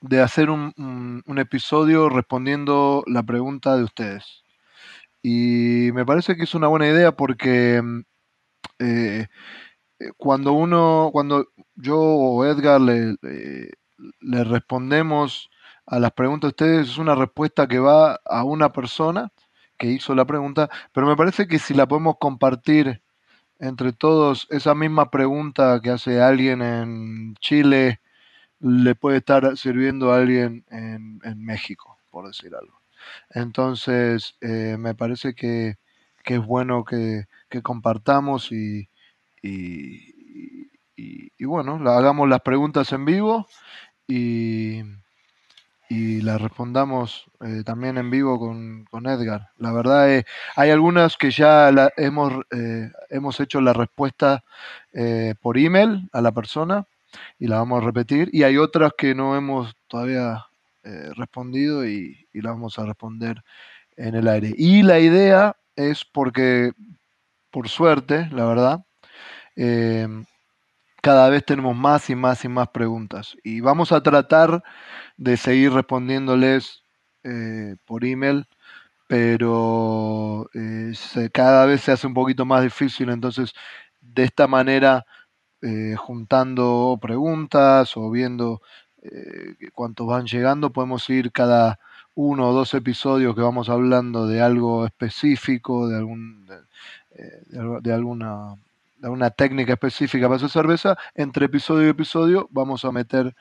de 0.00 0.20
hacer 0.20 0.50
un, 0.50 0.72
un, 1.26 1.38
episodio 1.38 2.08
respondiendo 2.08 3.04
la 3.06 3.22
pregunta 3.22 3.76
de 3.76 3.84
ustedes. 3.84 4.42
Y 5.22 5.90
me 5.94 6.06
parece 6.06 6.36
que 6.36 6.44
es 6.44 6.54
una 6.54 6.68
buena 6.68 6.88
idea 6.88 7.12
porque 7.12 7.82
eh, 8.78 9.26
cuando 10.16 10.52
uno, 10.52 11.10
cuando 11.12 11.48
yo 11.74 11.98
o 11.98 12.44
Edgar 12.44 12.80
le, 12.80 13.16
le 14.20 14.44
respondemos 14.44 15.50
a 15.86 15.98
las 15.98 16.12
preguntas 16.12 16.48
de 16.48 16.52
ustedes, 16.52 16.90
es 16.90 16.98
una 16.98 17.14
respuesta 17.14 17.66
que 17.66 17.78
va 17.78 18.20
a 18.24 18.44
una 18.44 18.72
persona 18.72 19.32
que 19.78 19.88
hizo 19.88 20.14
la 20.14 20.26
pregunta, 20.26 20.68
pero 20.92 21.06
me 21.06 21.16
parece 21.16 21.46
que 21.48 21.58
si 21.58 21.74
la 21.74 21.86
podemos 21.86 22.16
compartir 22.18 23.02
entre 23.58 23.92
todos, 23.92 24.46
esa 24.50 24.74
misma 24.74 25.10
pregunta 25.10 25.80
que 25.82 25.90
hace 25.90 26.20
alguien 26.20 26.62
en 26.62 27.34
Chile 27.36 28.00
le 28.60 28.94
puede 28.94 29.18
estar 29.18 29.56
sirviendo 29.56 30.12
a 30.12 30.18
alguien 30.18 30.64
en, 30.70 31.20
México, 31.44 31.98
por 32.10 32.26
decir 32.26 32.54
algo. 32.54 32.80
Entonces, 33.30 34.36
eh, 34.40 34.76
me 34.78 34.94
parece 34.94 35.34
que, 35.34 35.76
es 36.24 36.44
bueno 36.44 36.84
que, 36.84 37.26
compartamos 37.62 38.52
y, 38.52 38.88
y, 39.42 40.70
y, 40.96 41.44
bueno, 41.44 41.80
hagamos 41.90 42.28
las 42.28 42.40
preguntas 42.40 42.92
en 42.92 43.04
vivo 43.04 43.46
y, 44.06 44.82
y 45.88 46.20
las 46.20 46.40
respondamos 46.40 47.24
eh, 47.40 47.62
también 47.64 47.96
en 47.96 48.10
vivo 48.10 48.38
con, 48.38 48.84
con 48.90 49.06
Edgar. 49.06 49.48
La 49.56 49.72
verdad, 49.72 50.10
es, 50.10 50.24
hay 50.54 50.70
algunas 50.70 51.16
que 51.16 51.30
ya 51.30 51.70
la, 51.72 51.92
hemos, 51.96 52.32
eh, 52.50 52.90
hemos 53.08 53.40
hecho 53.40 53.60
la 53.60 53.72
respuesta 53.72 54.44
eh, 54.92 55.34
por 55.40 55.56
email 55.56 56.08
a 56.12 56.20
la 56.20 56.32
persona 56.32 56.84
y 57.38 57.46
la 57.46 57.56
vamos 57.56 57.82
a 57.82 57.86
repetir, 57.86 58.28
y 58.32 58.42
hay 58.42 58.58
otras 58.58 58.92
que 58.96 59.14
no 59.14 59.36
hemos 59.36 59.74
todavía 59.88 60.44
respondido 61.16 61.86
y, 61.86 62.26
y 62.32 62.40
la 62.40 62.50
vamos 62.50 62.78
a 62.78 62.86
responder 62.86 63.42
en 63.96 64.14
el 64.14 64.26
aire. 64.26 64.54
Y 64.56 64.82
la 64.82 64.98
idea 64.98 65.54
es 65.76 66.02
porque, 66.04 66.72
por 67.50 67.68
suerte, 67.68 68.26
la 68.32 68.46
verdad, 68.46 68.84
cada 71.08 71.30
vez 71.30 71.42
tenemos 71.42 71.74
más 71.74 72.10
y 72.10 72.14
más 72.14 72.44
y 72.44 72.48
más 72.48 72.68
preguntas. 72.68 73.34
Y 73.42 73.62
vamos 73.62 73.92
a 73.92 74.02
tratar 74.02 74.62
de 75.16 75.38
seguir 75.38 75.72
respondiéndoles 75.72 76.82
eh, 77.24 77.76
por 77.86 78.04
email, 78.04 78.46
pero 79.06 80.50
eh, 80.52 80.92
cada 81.32 81.64
vez 81.64 81.80
se 81.80 81.92
hace 81.92 82.06
un 82.06 82.12
poquito 82.12 82.44
más 82.44 82.62
difícil. 82.62 83.08
Entonces, 83.08 83.54
de 84.02 84.24
esta 84.24 84.46
manera, 84.48 85.06
eh, 85.62 85.94
juntando 85.96 86.98
preguntas 87.00 87.96
o 87.96 88.10
viendo 88.10 88.60
cuántos 89.72 90.06
van 90.06 90.26
llegando, 90.26 90.74
podemos 90.74 91.08
ir 91.08 91.32
cada 91.32 91.78
uno 92.14 92.50
o 92.50 92.52
dos 92.52 92.74
episodios 92.74 93.34
que 93.34 93.40
vamos 93.40 93.70
hablando 93.70 94.26
de 94.26 94.42
algo 94.42 94.84
específico, 94.84 95.88
de 95.88 95.96
algún 95.96 96.46
de 97.80 97.92
alguna 97.94 98.56
una 99.02 99.30
técnica 99.30 99.74
específica 99.74 100.26
para 100.26 100.36
hacer 100.36 100.50
cerveza, 100.50 100.96
entre 101.14 101.46
episodio 101.46 101.86
y 101.86 101.90
episodio 101.90 102.48
vamos 102.50 102.84
a 102.84 102.92
meter 102.92 103.34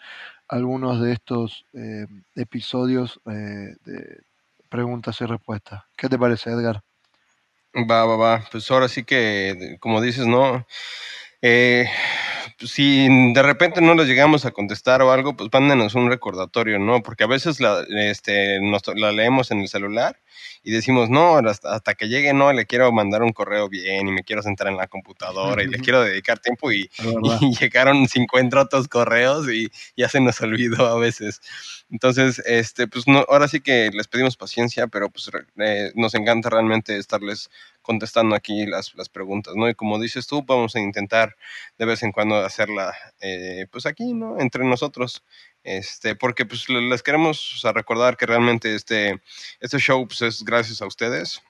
algunos 0.48 1.02
de 1.02 1.14
estos 1.14 1.66
eh, 1.74 2.06
episodios 2.36 3.20
eh, 3.26 3.76
de 3.86 4.22
preguntas 4.70 5.20
y 5.22 5.26
respuestas. 5.26 5.84
¿Qué 5.96 6.08
te 6.10 6.18
parece, 6.18 6.52
Edgar? 6.52 6.82
Va, 7.76 8.06
va, 8.06 8.16
va. 8.16 8.44
Pues 8.52 8.70
ahora 8.72 8.88
sí 8.88 9.04
que, 9.04 9.78
como 9.80 10.02
dices, 10.02 10.26
¿no? 10.26 10.66
Eh, 11.42 11.88
si 12.66 13.08
de 13.34 13.44
repente 13.44 13.82
no 13.82 13.94
les 13.94 14.08
llegamos 14.08 14.46
a 14.46 14.52
contestar 14.52 15.02
o 15.02 15.12
algo, 15.12 15.36
pues 15.36 15.50
mándenos 15.54 15.94
un 15.94 16.10
recordatorio, 16.10 16.80
¿no? 16.80 17.04
Porque 17.04 17.24
a 17.24 17.28
veces 17.28 17.60
la, 17.60 17.86
este, 17.90 18.60
la 18.96 19.12
leemos 19.12 19.52
en 19.52 19.62
el 19.62 19.68
celular 19.68 20.20
y 20.64 20.72
decimos, 20.72 21.10
no, 21.10 21.38
hasta, 21.38 21.94
que 21.94 22.08
llegue, 22.08 22.34
no, 22.34 22.52
le 22.54 22.66
quiero 22.66 22.92
mandar 22.92 23.22
un 23.22 23.32
correo 23.32 23.70
bien 23.70 24.08
y 24.08 24.12
me 24.12 24.24
quiero 24.24 24.42
sentar 24.42 24.68
en 24.68 24.78
la 24.78 24.88
computadora 24.88 25.64
y 25.64 25.68
le 25.68 25.80
quiero 25.80 26.02
dedicar 26.02 26.40
tiempo 26.40 26.72
y, 26.72 26.90
llegaron 27.60 28.08
50 28.08 28.60
otros 28.60 28.88
correos 28.88 29.48
y 29.50 29.70
ya 29.96 30.10
se 30.10 30.20
nos 30.20 30.42
olvidó 30.42 30.88
a 30.88 30.98
veces. 30.98 31.42
Entonces, 31.92 32.40
este, 32.46 32.88
pues 32.88 33.08
no, 33.08 33.24
ahora 33.30 33.48
sí 33.48 33.62
que 33.62 33.92
les 33.94 34.08
pedimos 34.08 34.36
paciencia, 34.36 34.88
pero 34.88 35.10
pues 35.10 35.30
eh, 35.58 35.92
nos 35.96 36.16
encanta 36.16 36.50
realmente 36.50 36.98
estarles 36.98 37.50
contestando 37.88 38.36
aquí 38.36 38.66
las, 38.66 38.94
las 38.96 39.08
preguntas, 39.08 39.56
¿no? 39.56 39.70
Y 39.70 39.74
como 39.74 39.98
dices 39.98 40.28
tú, 40.28 40.44
vamos 40.46 40.76
a 40.76 40.82
intentar 40.82 41.38
de 41.78 41.86
vez 41.86 42.04
en 42.04 42.12
cuando 42.12 42.36
hacerla, 42.36 42.94
eh, 43.22 43.66
pues 43.72 43.86
aquí, 43.86 44.14
¿no? 44.14 44.42
Entre 44.42 44.66
nosotros, 44.66 45.24
este, 45.64 46.16
porque 46.16 46.46
pues 46.46 46.68
les 46.68 47.02
queremos 47.02 47.62
recordar 47.74 48.18
que 48.18 48.26
realmente 48.26 48.76
este, 48.76 49.22
este 49.62 49.80
show 49.80 50.06
pues, 50.06 50.22
es 50.22 50.44
gracias 50.44 50.82
a 50.82 50.86
ustedes. 50.86 51.42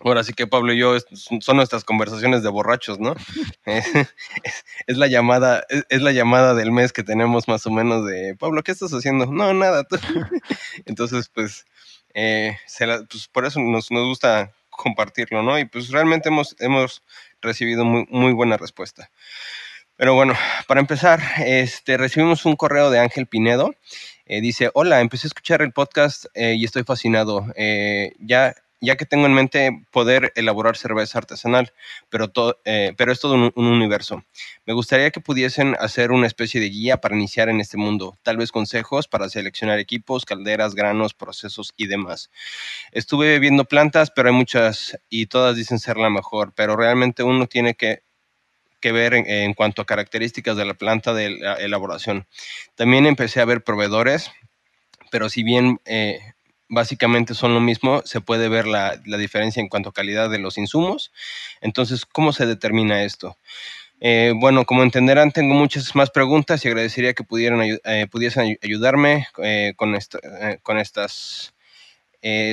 Ahora 0.00 0.24
sí 0.24 0.32
que 0.32 0.46
Pablo 0.48 0.72
y 0.72 0.78
yo 0.78 0.96
son 1.40 1.56
nuestras 1.56 1.84
conversaciones 1.84 2.42
de 2.42 2.48
borrachos, 2.48 2.98
¿no? 2.98 3.14
es, 4.86 4.96
la 4.96 5.06
llamada, 5.06 5.64
es, 5.88 6.02
la 6.02 6.10
llamada 6.10 6.54
del 6.54 6.72
mes 6.72 6.92
que 6.92 7.04
tenemos 7.04 7.46
más 7.46 7.66
o 7.66 7.70
menos 7.70 8.04
de 8.04 8.34
Pablo, 8.36 8.62
¿qué 8.64 8.72
estás 8.72 8.92
haciendo? 8.92 9.26
No, 9.26 9.54
nada. 9.54 9.86
Entonces, 10.86 11.28
pues, 11.32 11.66
eh, 12.14 12.56
pues, 13.08 13.28
por 13.28 13.46
eso 13.46 13.60
nos, 13.60 13.92
nos, 13.92 14.06
gusta 14.06 14.52
compartirlo, 14.78 15.42
¿no? 15.42 15.58
Y 15.58 15.64
pues 15.64 15.90
realmente 15.90 16.28
hemos, 16.28 16.56
hemos 16.60 17.02
recibido 17.42 17.84
muy, 17.84 18.06
muy 18.08 18.32
buena 18.32 18.56
respuesta. 18.56 19.10
Pero 19.96 20.14
bueno, 20.14 20.34
para 20.68 20.80
empezar, 20.80 21.20
este, 21.44 21.96
recibimos 21.96 22.44
un 22.46 22.54
correo 22.54 22.90
de 22.90 23.00
Ángel 23.00 23.26
Pinedo. 23.26 23.74
Eh, 24.26 24.40
dice, 24.40 24.70
hola, 24.74 25.00
empecé 25.00 25.26
a 25.26 25.28
escuchar 25.28 25.60
el 25.60 25.72
podcast 25.72 26.26
eh, 26.34 26.54
y 26.54 26.64
estoy 26.64 26.84
fascinado. 26.84 27.46
ya 28.20 28.54
ya 28.80 28.96
que 28.96 29.06
tengo 29.06 29.26
en 29.26 29.34
mente 29.34 29.84
poder 29.90 30.32
elaborar 30.36 30.76
cerveza 30.76 31.18
artesanal, 31.18 31.72
pero, 32.08 32.30
eh, 32.64 32.94
pero 32.96 33.12
es 33.12 33.20
todo 33.20 33.34
un, 33.34 33.52
universo. 33.54 34.24
Me 34.66 34.72
gustaría 34.72 35.10
que 35.10 35.20
pudiesen 35.20 35.76
hacer 35.80 36.12
una 36.12 36.26
especie 36.26 36.60
de 36.60 36.68
guía 36.68 36.98
para 36.98 37.16
iniciar 37.16 37.48
en 37.48 37.60
este 37.60 37.76
mundo, 37.76 38.16
tal 38.22 38.36
vez 38.36 38.52
consejos 38.52 39.08
para 39.08 39.28
seleccionar 39.28 39.78
equipos, 39.78 40.24
calderas, 40.24 40.74
granos, 40.74 41.14
procesos 41.14 41.72
y 41.76 41.86
demás. 41.86 42.30
Estuve 42.92 43.38
viendo 43.38 43.64
plantas, 43.64 44.10
pero 44.10 44.28
hay 44.28 44.34
muchas 44.34 44.98
y 45.08 45.26
todas 45.26 45.56
dicen 45.56 45.78
ser 45.78 45.96
la 45.96 46.10
mejor, 46.10 46.52
pero 46.54 46.76
realmente 46.76 47.22
uno 47.22 47.46
tiene 47.46 47.74
que 47.74 48.02
ver 48.82 49.14
en, 49.14 49.54
cuanto 49.54 49.82
a 49.82 49.86
características 49.86 50.56
de 50.56 50.64
la 50.64 50.74
planta 50.74 51.12
de 51.12 51.38
elaboración. 51.58 52.26
También 52.76 53.06
empecé 53.06 53.40
a 53.40 53.44
ver 53.44 53.64
proveedores, 53.64 54.30
pero 55.10 55.28
si 55.28 55.42
bien 55.42 55.80
eh, 55.84 56.20
básicamente 56.68 57.34
son 57.34 57.54
lo 57.54 57.60
mismo, 57.60 58.02
se 58.04 58.20
puede 58.20 58.48
ver 58.48 58.66
la, 58.66 58.96
diferencia 58.96 59.60
en 59.60 59.68
cuanto 59.68 59.90
a 59.90 59.92
calidad 59.92 60.30
de 60.30 60.38
los 60.38 60.58
insumos. 60.58 61.12
Entonces, 61.60 62.06
¿cómo 62.06 62.32
se 62.32 62.46
determina 62.46 63.02
esto? 63.02 63.36
Eh, 64.00 64.32
bueno, 64.36 64.64
como 64.64 64.82
entenderán, 64.82 65.32
tengo 65.32 65.54
muchas 65.54 65.94
más 65.96 66.10
preguntas 66.10 66.64
y 66.64 66.68
agradecería 66.68 67.14
que 67.14 67.24
pudieran 67.24 67.60
eh, 67.62 68.06
pudiesen 68.10 68.56
ayudarme 68.62 69.26
eh, 69.42 69.72
con, 69.76 69.96
con 70.62 70.78
estas. 70.78 71.54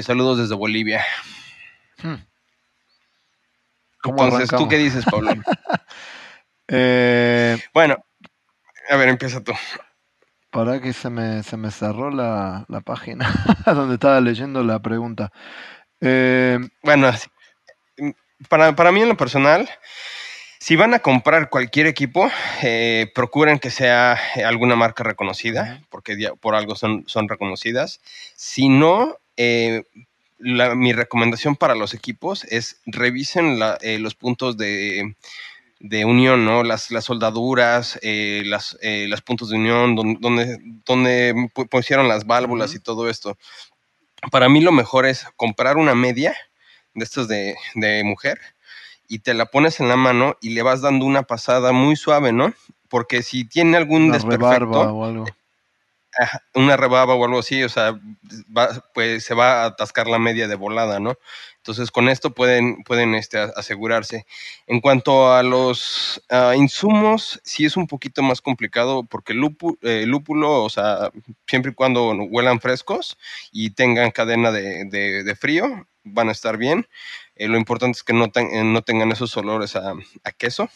saludos 0.02 0.40
desde 0.40 0.56
Bolivia. 0.56 1.06
Hmm. 2.02 2.16
Entonces, 4.04 4.50
¿tú 4.50 4.68
qué 4.68 4.78
dices, 4.78 5.04
Pablo? 5.06 5.34
bueno, 7.74 8.06
a 8.90 8.96
ver, 8.96 9.10
empieza 9.10 9.44
tú. 9.44 9.54
Para 10.56 10.80
que 10.80 10.94
se 10.94 11.10
me, 11.10 11.44
se 11.44 11.58
me 11.58 11.70
cerró 11.70 12.12
la, 12.12 12.64
la 12.70 12.80
página 12.80 13.30
donde 13.66 13.96
estaba 13.96 14.22
leyendo 14.22 14.64
la 14.64 14.80
pregunta. 14.82 15.34
Eh, 16.00 16.58
bueno, 16.82 17.12
para, 18.48 18.74
para, 18.74 18.94
mí 18.94 19.02
en 19.02 19.10
lo 19.10 19.18
personal, 19.18 19.70
si 20.58 20.78
van 20.78 20.94
a 20.94 21.00
comprar 21.00 21.50
cualquier 21.50 21.88
equipo, 21.88 22.32
eh, 22.64 23.12
procuren 23.14 23.60
que 23.60 23.70
sea 23.70 24.18
alguna 24.46 24.78
marca 24.78 25.04
reconocida, 25.04 25.82
porque 25.90 26.16
por 26.40 26.56
algo 26.56 26.78
son, 26.78 27.04
son 27.06 27.28
reconocidas. 27.28 28.00
Si 28.38 28.70
no, 28.70 29.18
eh, 29.36 29.84
mi 30.40 30.94
recomendación 30.94 31.58
para 31.58 31.76
los 31.76 31.94
equipos 31.94 32.46
es 32.46 32.80
revisen 32.86 33.60
los 33.60 34.16
puntos 34.16 34.56
de 34.56 35.16
de 35.88 36.04
unión, 36.04 36.46
¿no? 36.46 36.64
Las, 36.64 36.90
las 36.90 37.06
soldaduras, 37.06 38.00
eh, 38.02 38.42
las, 38.46 38.78
eh, 38.82 39.06
las 39.08 39.22
puntos 39.22 39.50
de 39.50 39.58
unión, 39.58 39.96
donde, 39.96 40.58
donde 40.84 41.50
pusieron 41.70 42.08
las 42.08 42.26
válvulas 42.26 42.74
y 42.74 42.80
todo 42.80 43.08
esto. 43.08 43.38
Para 44.32 44.50
mí 44.50 44.62
lo 44.62 44.72
mejor 44.72 45.06
es 45.06 45.28
comprar 45.36 45.78
una 45.78 45.94
media 45.94 46.36
de 46.96 47.04
estos 47.04 47.28
de, 47.28 47.56
de 47.76 48.04
mujer 48.04 48.40
y 49.08 49.20
te 49.20 49.36
la 49.36 49.46
pones 49.46 49.80
en 49.80 49.88
la 49.88 49.96
mano 49.96 50.38
y 50.42 50.50
le 50.50 50.64
vas 50.64 50.82
dando 50.82 51.06
una 51.06 51.24
pasada 51.24 51.72
muy 51.72 51.96
suave, 51.96 52.32
¿no? 52.32 52.52
Porque 52.90 53.22
si 53.22 53.46
tiene 53.46 53.78
algún 53.78 54.12
desperfecto... 54.12 54.82
O 54.82 55.06
algo 55.06 55.26
una 56.54 56.78
rebaba 56.78 57.14
o 57.14 57.26
algo 57.26 57.40
así, 57.40 57.62
o 57.64 57.70
sea, 57.70 58.00
pues 58.94 59.26
se 59.26 59.34
va 59.34 59.64
a 59.64 59.66
atascar 59.66 60.08
la 60.08 60.18
media 60.18 60.48
de 60.48 60.56
volada, 60.56 61.00
¿no? 61.00 61.16
Entonces, 61.66 61.90
con 61.90 62.10
esto 62.10 62.30
pueden, 62.30 62.84
pueden 62.84 63.16
este, 63.16 63.40
asegurarse. 63.40 64.28
En 64.68 64.82
cuanto 64.82 65.34
a 65.34 65.42
los 65.42 66.24
insumos, 66.56 67.42
sí 67.44 67.66
es 67.66 67.76
un 67.76 67.88
poquito 67.88 68.22
más 68.22 68.40
complicado 68.40 69.04
porque 69.04 69.34
el 69.34 69.40
eh, 69.82 70.06
lúpulo, 70.06 70.64
o 70.64 70.70
sea, 70.70 71.10
siempre 71.48 71.72
y 71.72 71.74
cuando 71.74 72.12
huelan 72.12 72.62
frescos 72.62 73.18
y 73.52 73.72
tengan 73.72 74.12
cadena 74.12 74.52
de, 74.52 75.38
frío, 75.40 75.88
van 76.04 76.30
a 76.30 76.34
estar 76.34 76.58
bien. 76.58 76.88
Eh, 77.36 77.48
lo 77.48 77.58
importante 77.58 77.98
es 77.98 78.04
que 78.04 78.14
no, 78.14 78.32
no 78.64 78.82
tengan 78.84 79.12
esos 79.12 79.36
olores 79.36 79.76
a 79.76 79.96
queso. 80.38 80.70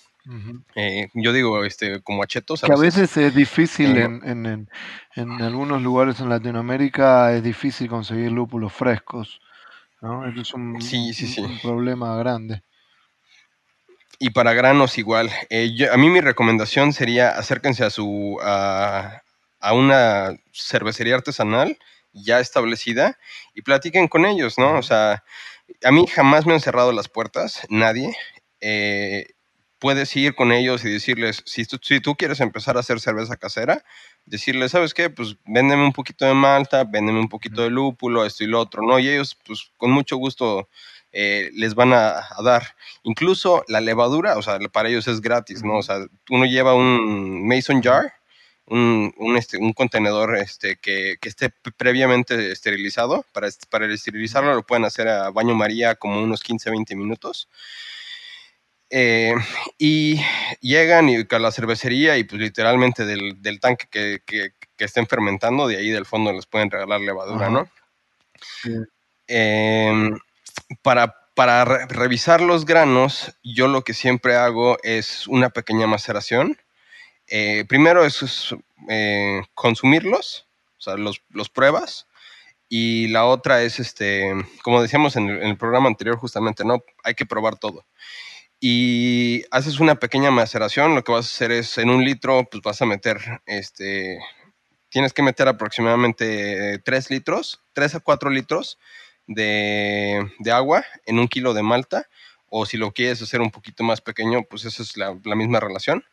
Eh, 0.76 1.10
yo 1.14 1.34
digo, 1.34 1.64
este, 1.64 2.02
como 2.02 2.24
achetos. 2.24 2.62
Que 2.62 2.72
a 2.72 2.76
veces 2.76 3.16
es 3.18 3.34
difícil 3.34 3.98
eh, 3.98 4.04
en, 4.04 4.46
en, 4.46 4.70
en, 5.16 5.42
algunos 5.42 5.82
lugares 5.82 6.20
en 6.20 6.30
Latinoamérica, 6.30 7.34
es 7.34 7.44
difícil 7.44 7.90
conseguir 7.90 8.32
lúpulos 8.32 8.74
frescos. 8.74 9.42
¿No? 10.02 10.28
Es 10.28 10.54
un, 10.54 10.82
sí, 10.82 11.14
sí, 11.14 11.28
sí. 11.28 11.42
un 11.42 11.60
problema 11.60 12.16
grande. 12.18 12.64
Y 14.20 14.32
para 14.32 14.54
granos 14.54 14.98
igual. 14.98 15.32
Eh, 15.50 15.88
a 15.92 15.98
mí 15.98 16.10
mi 16.10 16.20
recomendación 16.20 16.92
sería 16.92 17.30
acérquense 17.30 17.86
a 17.86 17.90
su 17.90 18.38
a, 18.42 19.22
a, 19.60 19.74
una 19.74 20.38
cervecería 20.52 21.16
artesanal 21.16 21.78
ya 22.12 22.40
establecida 22.40 23.18
y 23.54 23.62
platiquen 23.62 24.08
con 24.08 24.26
ellos, 24.26 24.58
¿no? 24.58 24.78
O 24.78 24.84
sea, 24.84 25.24
a 25.84 25.92
mí 25.92 26.06
jamás 26.08 26.46
me 26.46 26.54
han 26.54 26.60
cerrado 26.60 26.92
las 26.92 27.08
puertas, 27.08 27.66
nadie. 27.70 28.16
Eh, 28.62 29.28
puedes 29.80 30.14
ir 30.16 30.36
con 30.36 30.52
ellos 30.52 30.84
y 30.84 30.90
decirles, 30.90 31.42
si 31.46 31.66
tú, 31.66 31.80
si 31.82 32.02
tú 32.02 32.16
quieres 32.16 32.40
empezar 32.42 32.78
a 32.78 32.82
hacer 32.82 33.00
cerveza 33.00 33.38
casera, 33.38 33.84
decirles, 34.30 34.72
¿sabes 34.72 34.94
qué? 34.94 35.10
Pues 35.10 35.36
véndeme 35.46 35.84
un 35.84 35.94
poquito 35.94 36.26
de 36.26 36.34
malta, 36.34 36.84
véndeme 36.84 37.20
un 37.20 37.30
poquito 37.30 37.64
de 37.64 37.70
lúpulo, 37.70 38.26
esto 38.26 38.44
y 38.44 38.48
lo 38.48 38.60
otro, 38.60 38.84
¿no? 38.84 39.00
Y 39.00 39.10
ellos, 39.10 39.38
pues 39.46 39.72
con 39.78 39.92
mucho 39.92 40.18
gusto 40.18 40.70
eh, 41.12 41.50
les 41.54 41.76
van 41.76 41.94
a, 41.94 42.28
dar. 42.44 42.76
Incluso 43.04 43.64
la 43.68 43.82
levadura, 43.82 44.38
o 44.38 44.42
sea, 44.42 44.60
para 44.72 44.90
ellos 44.90 45.08
es 45.08 45.22
gratis, 45.22 45.64
¿no? 45.64 45.78
O 45.78 45.84
sea, 45.84 46.06
uno 46.30 46.46
lleva 46.46 46.76
un 46.76 47.48
mason 47.48 47.82
jar, 47.82 48.14
un, 48.66 49.14
un, 49.18 49.36
este, 49.38 49.58
un 49.58 49.74
contenedor 49.74 50.38
este, 50.38 50.78
que, 50.78 51.16
que, 51.20 51.30
esté 51.30 51.50
previamente 51.78 52.52
esterilizado. 52.52 53.26
Para, 53.34 53.50
para 53.70 53.92
esterilizarlo 53.92 54.54
lo 54.54 54.64
pueden 54.64 54.86
hacer 54.86 55.08
a 55.08 55.32
baño 55.32 55.56
María 55.56 55.96
como 55.96 56.22
unos 56.22 56.42
15, 56.44 56.70
20 56.70 56.96
minutos. 56.96 57.50
Eh, 58.92 59.36
y 59.78 60.20
llegan 60.62 61.10
y 61.10 61.18
a 61.30 61.40
la 61.40 61.52
cervecería 61.52 62.18
y 62.18 62.24
pues 62.24 62.42
literalmente 62.42 63.06
del, 63.06 63.40
del 63.40 63.60
tanque 63.60 63.88
que, 63.90 64.22
que, 64.26 64.54
estén 64.84 65.06
fermentando, 65.06 65.68
de 65.68 65.78
ahí 65.78 65.90
del 65.90 66.06
fondo 66.06 66.32
les 66.32 66.48
pueden 66.48 66.72
regalar 66.72 67.02
levadura, 67.02 67.50
¿no? 67.50 67.70
Em, 69.28 70.18
para, 70.82 71.16
para 71.36 71.66
revisar 71.66 72.42
los 72.42 72.66
granos, 72.66 73.38
yo 73.44 73.68
lo 73.68 73.84
que 73.84 73.94
siempre 73.94 74.36
hago 74.36 74.78
es 74.84 75.28
una 75.28 75.50
pequeña 75.50 75.86
maceración. 75.86 76.58
Eh, 77.28 77.66
primero 77.68 78.06
es, 78.06 78.56
eh, 78.90 79.42
consumirlos, 79.54 80.48
o 80.78 80.82
sea, 80.82 80.96
los, 80.96 81.22
los, 81.30 81.50
pruebas. 81.50 82.08
Y 82.70 83.10
la 83.10 83.26
otra 83.26 83.62
es, 83.64 83.80
este, 83.80 84.34
como 84.64 84.82
decíamos 84.82 85.16
en 85.16 85.30
el, 85.30 85.44
en 85.44 85.50
el 85.50 85.58
programa 85.58 85.90
anterior, 85.90 86.18
justamente, 86.18 86.64
¿no? 86.64 86.84
Hay 87.04 87.14
que 87.16 87.26
probar 87.26 87.58
todo 87.58 87.86
y 88.60 89.44
haces 89.52 89.80
una 89.80 89.96
pequeña 89.96 90.32
maceración, 90.32 90.96
lo 90.96 91.04
que 91.04 91.14
vas 91.14 91.26
a 91.26 91.34
hacer 91.34 91.52
es 91.52 91.78
en 91.78 91.90
un 91.90 92.04
litro, 92.04 92.46
pues 92.52 92.62
vas 92.62 92.82
a 92.82 92.86
meter, 92.86 93.18
este, 93.46 94.20
tienes 94.90 95.14
que 95.14 95.24
meter 95.24 95.48
aproximadamente 95.48 96.80
3 96.80 97.10
litros, 97.10 97.64
3 97.74 97.96
a 97.96 98.00
4 98.02 98.30
litros 98.30 98.78
de, 99.28 100.30
agua 100.52 100.84
en 101.06 101.20
un 101.20 101.28
kilo 101.28 101.54
de 101.54 101.64
malta, 101.64 102.08
o 102.50 102.66
si 102.66 102.78
lo 102.78 102.92
quieres 102.92 103.22
hacer 103.22 103.40
un 103.42 103.52
poquito 103.52 103.84
más 103.84 104.02
pequeño, 104.02 104.44
pues 104.44 104.66
esa 104.66 104.84
es 104.84 104.98
la, 104.98 105.14
misma 105.14 105.60
relación. 105.60 106.04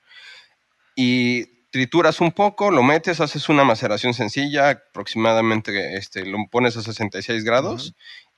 Y 0.94 1.46
trituras 1.70 2.20
un 2.20 2.30
poco, 2.30 2.70
lo 2.70 2.82
metes, 2.82 3.20
haces 3.20 3.48
una 3.48 3.64
maceración 3.64 4.14
sencilla, 4.14 4.70
aproximadamente 4.70 5.96
este, 5.96 6.24
lo 6.24 6.38
pones 6.50 6.76
a 6.76 6.82
66 6.82 7.42
grados 7.42 7.94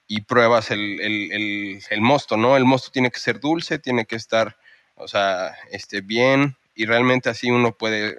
y 0.08 0.22
pruebas 0.22 0.70
el, 0.70 1.00
el, 1.00 1.80
el, 1.90 2.00
mosto, 2.00 2.36
¿no? 2.38 2.56
El 2.56 2.64
mosto 2.64 2.90
tiene 2.90 3.10
que 3.10 3.20
ser 3.20 3.38
dulce, 3.38 3.78
tiene 3.78 4.06
que 4.06 4.16
estar, 4.16 4.56
o 4.96 5.06
sea, 5.06 5.54
este, 5.70 6.00
bien 6.00 6.56
y 6.74 6.86
realmente 6.86 7.28
así 7.28 7.50
uno 7.50 7.72
puede, 7.72 8.18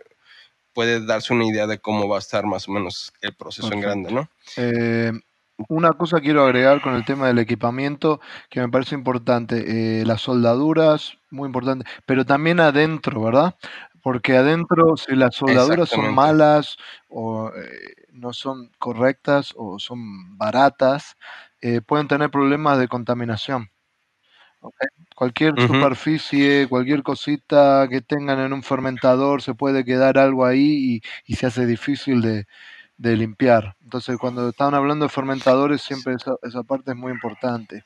puede 0.74 1.04
darse 1.04 1.34
una 1.34 1.46
idea 1.46 1.66
de 1.66 1.80
cómo 1.80 2.08
va 2.08 2.18
a 2.18 2.20
estar 2.20 2.46
más 2.46 2.70
o 2.70 2.72
menos 2.72 3.12
el 3.22 3.34
proceso 3.34 3.74
en 3.74 3.82
grande, 3.82 4.12
¿no? 4.12 4.30
Eh, 4.56 5.12
una 5.68 5.92
cosa 5.92 6.22
quiero 6.22 6.46
agregar 6.46 6.82
con 6.82 6.96
el 6.96 7.04
tema 7.04 7.28
del 7.28 7.40
equipamiento 7.40 8.22
que 8.50 8.62
me 8.62 8.70
parece 8.70 8.96
importante. 8.96 10.00
Eh, 10.02 10.06
las 10.06 10.22
soldaduras, 10.22 11.18
muy 11.32 11.48
importante, 11.48 11.86
pero 12.06 12.26
también 12.26 12.60
adentro, 12.60 13.22
¿verdad? 13.22 13.56
Porque 14.10 14.36
adentro, 14.36 14.98
si 14.98 15.16
las 15.16 15.36
soldaduras 15.36 15.88
son 15.88 16.16
malas 16.16 16.78
o 17.10 17.52
eh, 17.56 18.08
no 18.12 18.34
son 18.34 18.72
correctas 18.80 19.54
o 19.56 19.78
son 19.78 20.36
baratas, 20.36 21.16
eh, 21.62 21.82
pueden 21.82 22.08
tener 22.08 22.32
problemas 22.32 22.80
de 22.80 22.88
contaminación. 22.88 23.70
Cualquier 25.16 25.54
superficie, 25.62 26.68
cualquier 26.68 27.04
cosita 27.04 27.88
que 27.88 28.02
tengan 28.02 28.40
en 28.40 28.52
un 28.52 28.64
fermentador, 28.64 29.44
se 29.44 29.54
puede 29.54 29.86
quedar 29.86 30.18
algo 30.18 30.44
ahí 30.44 31.04
y, 31.28 31.36
se 31.36 31.46
hace 31.46 31.68
difícil 31.68 32.20
de, 32.24 32.48
limpiar. 33.16 33.76
Entonces, 33.84 34.18
cuando 34.18 34.50
están 34.50 34.74
hablando 34.74 35.06
de 35.06 35.10
fermentadores, 35.10 35.84
siempre 35.84 36.16
esa, 36.16 36.64
parte 36.64 36.94
es 36.94 36.98
muy 36.98 37.12
importante. 37.12 37.84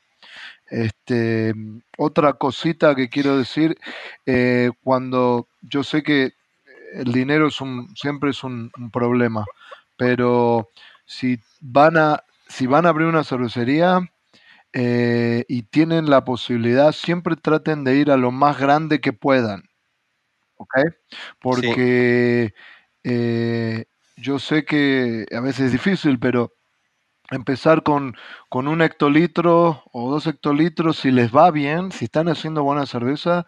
Este, 0.70 1.52
otra 1.98 2.32
cosita 2.32 2.94
que 2.94 3.10
quiero 3.10 3.36
decir, 3.36 3.76
eh, 4.24 4.70
cuando 4.82 5.48
yo 5.68 5.82
sé 5.82 6.02
que 6.02 6.32
el 6.94 7.12
dinero 7.12 7.48
es 7.48 7.60
un, 7.60 7.94
siempre 7.96 8.30
es 8.30 8.44
un, 8.44 8.70
un, 8.78 8.90
problema, 8.90 9.44
pero 9.96 10.70
si 11.06 11.38
van 11.60 11.96
a, 11.96 12.22
si 12.48 12.66
van 12.66 12.86
a 12.86 12.90
abrir 12.90 13.08
una 13.08 13.24
cervecería, 13.24 14.00
eh, 14.76 15.44
y 15.48 15.62
tienen 15.62 16.10
la 16.10 16.24
posibilidad, 16.24 16.90
siempre 16.90 17.36
traten 17.36 17.84
de 17.84 17.96
ir 17.96 18.10
a 18.10 18.16
lo 18.16 18.32
más 18.32 18.58
grande 18.58 19.00
que 19.00 19.12
puedan. 19.12 19.62
¿Ok? 20.56 20.74
Porque 21.40 22.54
eh, 23.04 23.84
yo 24.16 24.40
sé 24.40 24.64
que 24.64 25.26
a 25.32 25.40
veces 25.40 25.66
es 25.66 25.72
difícil, 25.72 26.18
pero 26.18 26.54
empezar 27.30 27.84
con, 27.84 28.16
con, 28.48 28.66
un 28.68 28.82
hectolitro 28.82 29.84
o 29.92 30.10
dos 30.10 30.26
hectolitros, 30.26 30.98
si 30.98 31.12
les 31.12 31.34
va 31.34 31.52
bien, 31.52 31.92
si 31.92 32.06
están 32.06 32.28
haciendo 32.28 32.64
buena 32.64 32.86
cerveza, 32.86 33.46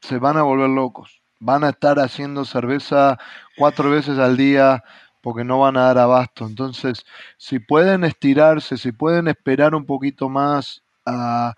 se 0.00 0.18
van 0.18 0.36
a 0.38 0.42
volver 0.42 0.70
locos. 0.70 1.21
Van 1.44 1.64
a 1.64 1.70
estar 1.70 1.98
haciendo 1.98 2.44
cerveza 2.44 3.18
cuatro 3.56 3.90
veces 3.90 4.18
al 4.18 4.36
día, 4.36 4.84
porque 5.22 5.44
no 5.44 5.60
van 5.60 5.76
a 5.76 5.86
dar 5.86 5.98
abasto. 5.98 6.46
Entonces, 6.46 7.04
si 7.38 7.58
pueden 7.58 8.04
estirarse, 8.04 8.76
si 8.78 8.92
pueden 8.92 9.28
esperar 9.28 9.74
un 9.74 9.86
poquito 9.86 10.28
más 10.28 10.82
a, 11.06 11.54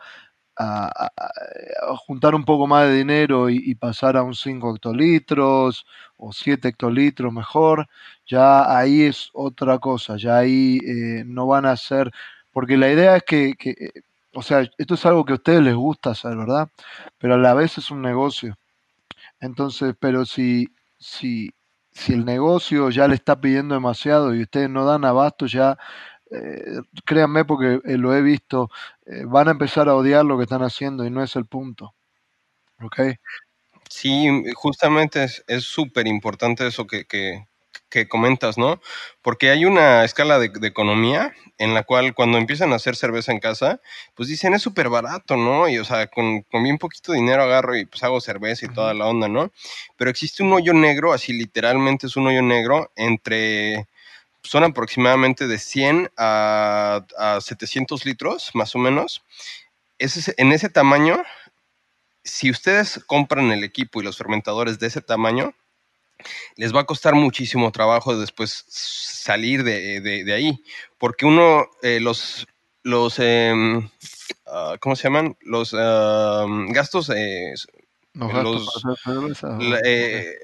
juntar 2.07 2.35
un 2.35 2.45
poco 2.45 2.67
más 2.67 2.87
de 2.87 2.95
dinero 2.97 3.51
y, 3.51 3.75
pasar 3.75 4.17
a 4.17 4.23
un 4.23 4.35
5 4.35 4.77
hectolitros 4.77 5.85
o 6.17 6.33
7 6.33 6.69
hectolitros 6.69 7.33
mejor, 7.33 7.89
ya 8.27 8.77
ahí 8.77 9.03
es 9.03 9.31
otra 9.35 9.79
cosa, 9.79 10.17
ya 10.17 10.39
ahí 10.39 10.79
eh, 10.87 11.25
no 11.27 11.47
van 11.47 11.67
a 11.67 11.77
ser, 11.77 12.11
porque 12.53 12.77
la 12.77 12.91
idea 12.91 13.17
es 13.17 13.25
que, 13.25 13.55
que, 13.55 13.75
o 14.35 14.43
sea, 14.43 14.69
esto 14.79 14.95
es 14.95 15.07
algo 15.07 15.25
que 15.25 15.33
a 15.33 15.37
ustedes 15.37 15.63
les 15.63 15.75
gusta 15.75 16.11
hacer, 16.11 16.37
¿verdad? 16.37 16.69
Pero 17.19 17.35
a 17.35 17.39
la 17.39 17.55
vez 17.55 17.79
es 17.79 17.91
un 17.91 18.03
negocio. 18.03 18.57
Entonces, 19.45 19.95
pero 19.99 20.25
si, 20.25 20.69
si 20.99 21.51
si 21.95 22.13
el 22.13 22.25
negocio 22.25 22.91
ya 22.91 23.07
le 23.07 23.15
está 23.15 23.41
pidiendo 23.41 23.75
demasiado 23.75 24.35
y 24.35 24.43
ustedes 24.43 24.69
no 24.69 24.85
dan 24.85 25.05
abasto, 25.05 25.47
ya 25.47 25.79
eh, 26.31 26.81
créanme 27.05 27.45
porque 27.45 27.81
eh, 27.85 27.97
lo 27.97 28.15
he 28.15 28.21
visto, 28.21 28.69
eh, 29.07 29.23
van 29.25 29.49
a 29.49 29.53
empezar 29.53 29.89
a 29.89 29.95
odiar 29.95 30.25
lo 30.25 30.37
que 30.37 30.43
están 30.43 30.63
haciendo 30.63 31.07
y 31.07 31.11
no 31.11 31.23
es 31.23 31.37
el 31.37 31.47
punto. 31.47 31.95
¿Ok? 32.83 33.01
Sí, 33.89 34.27
justamente 34.55 35.25
es 35.47 35.65
súper 35.65 36.09
importante 36.09 36.67
eso 36.67 36.87
que, 36.87 37.05
que 37.05 37.47
comentas, 38.09 38.59
¿no? 38.59 38.81
Porque 39.23 39.51
hay 39.51 39.65
una 39.65 40.05
escala 40.05 40.39
de, 40.39 40.51
economía 40.63 41.33
en 41.59 41.75
la 41.75 41.85
cual 41.85 42.15
cuando 42.15 42.39
empiezan 42.39 42.73
a 42.73 42.77
hacer 42.77 42.97
cerveza 42.97 43.33
en 43.33 43.41
casa, 43.41 43.81
pues 44.15 44.29
dicen 44.29 44.55
es 44.55 44.63
súper 44.63 44.89
barato, 44.89 45.37
¿no? 45.37 45.69
Y 45.69 45.79
o 45.79 45.85
sea, 45.85 46.09
con, 46.09 46.43
con, 46.43 46.63
bien 46.63 46.79
poquito 46.79 47.13
dinero 47.13 47.43
agarro 47.43 47.77
y 47.77 47.87
pues 47.87 48.03
hago 48.03 48.21
cerveza 48.21 48.67
y 48.67 48.69
toda 48.69 48.95
la 48.95 49.07
onda, 49.07 49.29
¿no? 49.29 49.53
Pero 49.97 50.11
existe 50.11 50.43
un 50.43 50.53
hoyo 50.53 50.75
negro, 50.75 51.13
así 51.13 51.33
literalmente 51.33 52.07
es 52.07 52.17
un 52.17 52.27
hoyo 52.27 52.43
negro 52.43 52.91
entre 52.97 53.87
son 54.45 54.63
aproximadamente 54.65 55.47
de 55.47 55.59
100 55.59 56.11
a, 56.17 57.07
a 57.19 57.41
700 57.41 58.05
litros, 58.05 58.51
más 58.55 58.75
o 58.75 58.79
menos. 58.79 59.23
Ese, 59.99 60.35
en 60.37 60.53
ese 60.53 60.69
tamaño, 60.69 61.23
si 62.25 62.51
ustedes 62.51 63.03
compran 63.07 63.53
el 63.53 63.65
equipo 63.65 64.01
y 64.01 64.05
los 64.05 64.19
fermentadores 64.19 64.79
de 64.79 64.89
ese 64.89 65.01
tamaño, 65.01 65.55
les 66.57 66.75
va 66.75 66.81
a 66.81 66.87
costar 66.87 67.15
muchísimo 67.15 67.71
trabajo 67.73 68.17
después 68.19 68.65
salir 68.69 69.65
de, 69.65 70.33
ahí, 70.33 70.63
porque 70.99 71.27
uno, 71.27 71.67
eh, 71.83 72.01
los, 72.01 72.47
los 72.83 73.19
ah, 73.19 74.77
¿cómo 74.81 74.97
se 74.97 75.05
llaman? 75.05 75.37
Los 75.41 75.73
gastos, 75.73 77.11
eh, 77.11 77.55
los, 78.15 78.85
eh, 79.85 80.37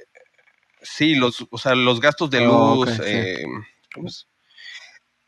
sí, 0.82 1.14
los, 1.14 1.46
o 1.50 1.58
sea, 1.58 1.74
los 1.74 2.00
gastos 2.00 2.30
de 2.30 2.38
ah, 2.38 2.42
luz, 2.42 4.26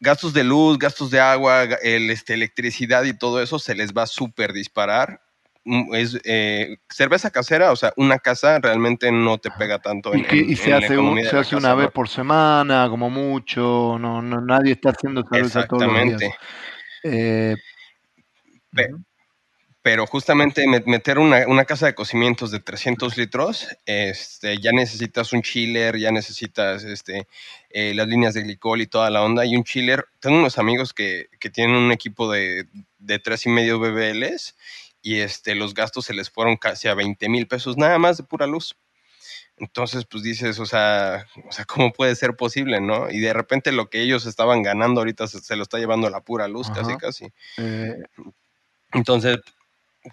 gastos 0.00 0.32
de 0.32 0.44
luz, 0.44 0.78
gastos 0.78 1.10
de 1.10 1.20
agua, 1.20 1.64
el, 1.82 2.10
este, 2.10 2.34
electricidad 2.34 3.04
y 3.04 3.16
todo 3.16 3.40
eso 3.42 3.58
se 3.58 3.74
les 3.74 3.92
va 3.92 4.02
a 4.02 4.06
súper 4.06 4.52
disparar 4.52 5.20
es 5.64 6.18
eh, 6.24 6.76
cerveza 6.88 7.30
casera, 7.30 7.70
o 7.70 7.76
sea, 7.76 7.92
una 7.96 8.18
casa 8.18 8.58
realmente 8.58 9.12
no 9.12 9.38
te 9.38 9.50
pega 9.50 9.78
tanto. 9.80 10.12
En, 10.14 10.26
y, 10.30 10.56
se 10.56 10.72
hace, 10.72 10.96
se 11.28 11.36
hace 11.36 11.56
una 11.56 11.74
vez 11.74 11.90
por 11.90 12.08
semana, 12.08 12.88
como 12.88 13.10
mucho, 13.10 13.96
no, 13.98 14.20
no 14.20 14.40
nadie 14.40 14.72
está 14.72 14.90
haciendo 14.90 15.22
cerveza 15.30 15.66
todos 15.66 15.86
los 15.86 16.18
días. 16.18 16.32
Eh, 17.04 17.56
pero 19.82 20.06
justamente 20.06 20.64
meter 20.86 21.18
una, 21.18 21.64
casa 21.64 21.86
de 21.86 21.94
cocimientos 21.94 22.52
de 22.52 22.60
300 22.60 23.16
litros, 23.16 23.68
este, 23.84 24.58
ya 24.58 24.70
necesitas 24.70 25.32
un 25.32 25.42
chiller, 25.42 25.98
ya 25.98 26.12
necesitas 26.12 26.84
este, 26.84 27.26
eh, 27.70 27.92
las 27.92 28.06
líneas 28.06 28.34
de 28.34 28.42
glicol 28.42 28.80
y 28.80 28.86
toda 28.86 29.10
la 29.10 29.22
onda. 29.22 29.44
Y 29.44 29.56
un 29.56 29.64
chiller, 29.64 30.06
tengo 30.20 30.38
unos 30.38 30.58
amigos 30.58 30.92
que, 30.92 31.26
que 31.40 31.50
tienen 31.50 31.74
un 31.74 31.90
equipo 31.90 32.30
de, 32.30 32.66
de 33.00 33.18
tres 33.18 33.44
y 33.46 33.48
medio 33.48 33.80
BBLs 33.80 34.54
y 35.02 35.20
este, 35.20 35.54
los 35.54 35.74
gastos 35.74 36.06
se 36.06 36.14
les 36.14 36.30
fueron 36.30 36.56
casi 36.56 36.88
a 36.88 36.94
20 36.94 37.28
mil 37.28 37.46
pesos 37.48 37.76
nada 37.76 37.98
más 37.98 38.16
de 38.16 38.22
pura 38.22 38.46
luz. 38.46 38.76
Entonces, 39.56 40.06
pues 40.06 40.22
dices, 40.22 40.58
o 40.58 40.66
sea, 40.66 41.26
o 41.48 41.52
sea, 41.52 41.64
¿cómo 41.66 41.92
puede 41.92 42.14
ser 42.14 42.36
posible, 42.36 42.80
no? 42.80 43.10
Y 43.10 43.20
de 43.20 43.32
repente 43.32 43.72
lo 43.72 43.90
que 43.90 44.00
ellos 44.00 44.24
estaban 44.26 44.62
ganando 44.62 45.00
ahorita 45.00 45.26
se, 45.26 45.56
lo 45.56 45.62
está 45.62 45.78
llevando 45.78 46.06
a 46.06 46.10
la 46.10 46.22
pura 46.22 46.48
luz, 46.48 46.70
casi, 46.70 46.96
casi. 46.96 47.26
Eh. 47.58 47.96
Entonces, 48.92 49.38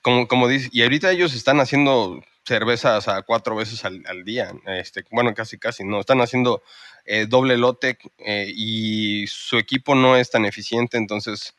como, 0.01 0.27
como 0.27 0.47
dice, 0.47 0.69
y 0.71 0.83
ahorita 0.83 1.11
ellos 1.11 1.33
están 1.33 1.59
haciendo 1.59 2.21
cervezas 2.45 3.07
a 3.07 3.21
cuatro 3.21 3.55
veces 3.55 3.85
al, 3.85 4.23
día, 4.23 4.51
este, 4.65 5.03
bueno, 5.11 5.33
casi, 5.33 5.57
casi, 5.57 5.83
no, 5.83 5.99
están 5.99 6.19
haciendo 6.21 6.63
eh, 7.05 7.27
doble 7.27 7.57
lote 7.57 7.97
eh, 8.17 8.51
y 8.55 9.27
su 9.27 9.57
equipo 9.57 9.93
no 9.93 10.15
es 10.15 10.31
tan 10.31 10.45
eficiente, 10.45 10.97
entonces 10.97 11.55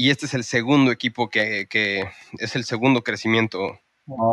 y 0.00 0.08
este 0.08 0.24
es 0.24 0.32
el 0.32 0.44
segundo 0.44 0.92
equipo 0.92 1.28
que, 1.28 1.68
es 2.38 2.56
el 2.56 2.64
segundo 2.64 3.02
crecimiento 3.02 3.78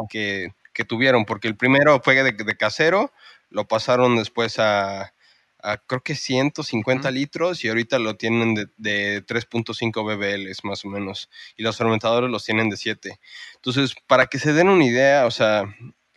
que, 0.10 0.54
tuvieron, 0.88 1.26
porque 1.26 1.50
el 1.50 1.58
primero 1.58 2.00
fue 2.02 2.24
de, 2.24 2.56
casero, 2.56 3.12
lo 3.50 3.68
pasaron 3.68 4.16
después 4.16 4.60
a, 4.60 5.12
creo 5.86 6.02
que 6.02 6.16
150 6.16 7.12
litros 7.12 7.66
y 7.66 7.68
ahorita 7.68 8.00
lo 8.00 8.16
tienen 8.16 8.56
de, 8.56 8.68
de 8.78 9.26
3.5 9.26 10.06
BBLs 10.06 10.64
más 10.64 10.86
o 10.86 10.88
menos 10.88 11.30
y 11.58 11.64
los 11.64 11.76
fermentadores 11.76 12.30
los 12.30 12.46
tienen 12.46 12.70
de 12.70 12.78
7. 12.78 13.20
Entonces, 13.56 13.94
para 14.08 14.28
que 14.28 14.40
se 14.40 14.54
den 14.54 14.70
una 14.70 14.86
idea, 14.86 15.26
o 15.26 15.32
sea, 15.32 15.66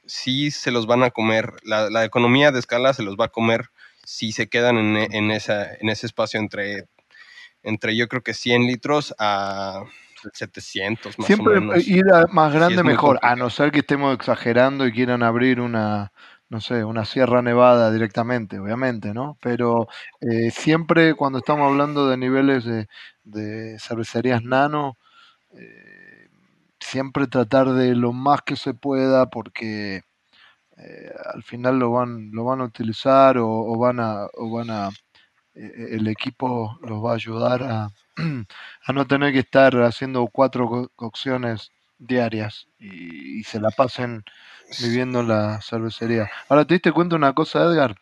sí 0.07 0.53
se 0.53 0.71
los 0.71 0.87
van 0.87 1.03
a 1.03 1.11
comer, 1.11 1.55
la, 1.65 2.05
economía 2.05 2.53
de 2.53 2.61
escala 2.61 2.95
se 2.95 3.03
los 3.03 3.17
va 3.17 3.25
a 3.25 3.33
comer 3.33 3.71
si 4.05 4.31
se 4.31 4.49
quedan 4.49 4.79
en, 4.79 5.13
en, 5.13 5.33
esa, 5.33 5.75
en 5.75 5.89
ese 5.89 6.07
espacio 6.07 6.39
entre 6.39 6.87
entre 7.63 7.97
yo 7.97 8.09
creo 8.09 8.23
que 8.23 8.35
100 8.35 8.63
litros 8.63 9.15
a 9.19 9.83
700 10.33 11.19
más 11.19 11.27
Siempre 11.27 11.59
o 11.59 11.61
menos. 11.61 11.87
ir 11.87 12.05
más 12.31 12.53
grande 12.53 12.83
mejor, 12.83 13.19
a 13.23 13.37
no 13.37 13.51
ser 13.51 13.71
que 13.73 13.81
estemos 13.81 14.15
exagerando 14.15 14.87
y 14.87 14.93
quieran 14.93 15.23
abrir 15.23 15.61
una, 15.61 16.13
no 16.49 16.61
sé, 16.61 16.85
una 16.85 17.05
Sierra 17.05 17.43
Nevada 17.43 17.91
directamente, 17.91 18.59
obviamente, 18.59 19.15
¿no? 19.15 19.39
Pero 19.41 19.89
eh, 20.21 20.51
siempre 20.51 21.15
cuando 21.15 21.39
estamos 21.39 21.71
hablando 21.71 22.09
de 22.09 22.17
niveles 22.17 22.65
de, 23.25 23.79
cervecerías 23.79 24.43
nano, 24.43 24.99
eh, 25.53 26.29
siempre 26.81 27.27
tratar 27.27 27.71
de 27.71 27.95
lo 27.95 28.13
más 28.13 28.43
que 28.43 28.57
se 28.57 28.75
pueda 28.75 29.31
porque 29.31 30.03
eh, 30.77 31.13
al 31.35 31.43
final 31.43 31.79
lo 31.79 31.93
van, 31.93 32.31
lo 32.33 32.45
van 32.45 32.61
a 32.61 32.65
utilizar 32.65 33.37
o, 33.39 33.77
van 33.79 34.01
a, 34.01 34.27
o 34.35 34.51
van 34.51 34.71
a 34.71 34.89
eh, 34.89 34.93
el 35.55 36.07
equipo 36.09 36.79
los 36.83 37.05
va 37.05 37.13
a 37.13 37.15
ayudar 37.15 37.63
a, 37.63 37.91
a, 38.85 38.93
no 38.93 39.07
tener 39.07 39.33
que 39.33 39.41
estar 39.41 39.75
haciendo 39.83 40.27
cuatro 40.27 40.91
cocciones 40.97 41.71
diarias 41.99 42.67
y, 42.79 43.43
se 43.45 43.61
la 43.61 43.71
pasen 43.71 44.25
viviendo 44.81 45.21
en 45.21 45.29
la 45.29 45.61
cervecería. 45.63 46.31
Ahora, 46.49 46.65
¿te 46.65 46.75
diste 46.75 46.93
cuenta 46.93 47.17
una 47.17 47.33
cosa, 47.35 47.65
Edgar? 47.65 47.97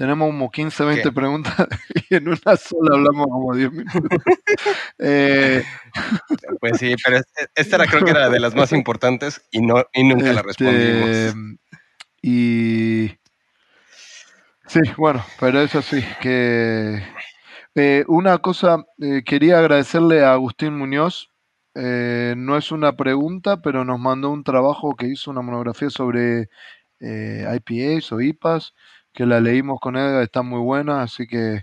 tenemos 0.00 0.28
como 0.28 0.50
15, 0.50 0.82
20 0.82 1.12
preguntas 1.12 1.54
y 2.08 2.14
en 2.14 2.26
una 2.28 2.56
sola 2.56 2.94
hablamos 2.94 3.26
como 3.26 3.54
10 3.54 3.70
minutos. 3.70 4.00
Eh, 5.02 5.64
pues 6.60 6.78
sí, 6.78 6.94
pero 7.02 7.20
esta 7.54 7.76
era, 7.76 7.86
creo 7.86 8.04
que 8.04 8.10
era 8.10 8.28
de 8.28 8.38
las 8.40 8.54
más 8.54 8.72
importantes 8.72 9.42
y, 9.50 9.60
no, 9.60 9.84
y 9.94 10.04
nunca 10.04 10.32
la 10.32 10.42
respondimos. 10.42 11.08
Este, 11.08 11.38
y 12.22 13.08
sí, 14.72 14.80
bueno, 14.96 15.24
pero 15.38 15.60
eso 15.60 15.82
sí, 15.82 16.04
que 16.20 17.02
eh, 17.74 18.04
una 18.08 18.38
cosa, 18.38 18.84
eh, 19.00 19.22
quería 19.24 19.58
agradecerle 19.58 20.24
a 20.24 20.32
Agustín 20.32 20.76
Muñoz, 20.76 21.28
no 21.74 22.56
es 22.56 22.72
una 22.72 22.96
pregunta, 22.96 23.62
pero 23.62 23.84
nos 23.84 23.98
mandó 23.98 24.30
un 24.30 24.44
trabajo 24.44 24.96
que 24.96 25.06
hizo 25.06 25.30
una 25.30 25.40
monografía 25.40 25.88
sobre 25.88 26.48
IPAs 27.00 28.12
o 28.12 28.20
IPAs 28.20 28.74
que 29.12 29.26
la 29.26 29.40
leímos 29.40 29.80
con 29.80 29.96
Edgar, 29.96 30.22
está 30.22 30.42
muy 30.42 30.60
buena, 30.60 31.02
así 31.02 31.26
que 31.26 31.62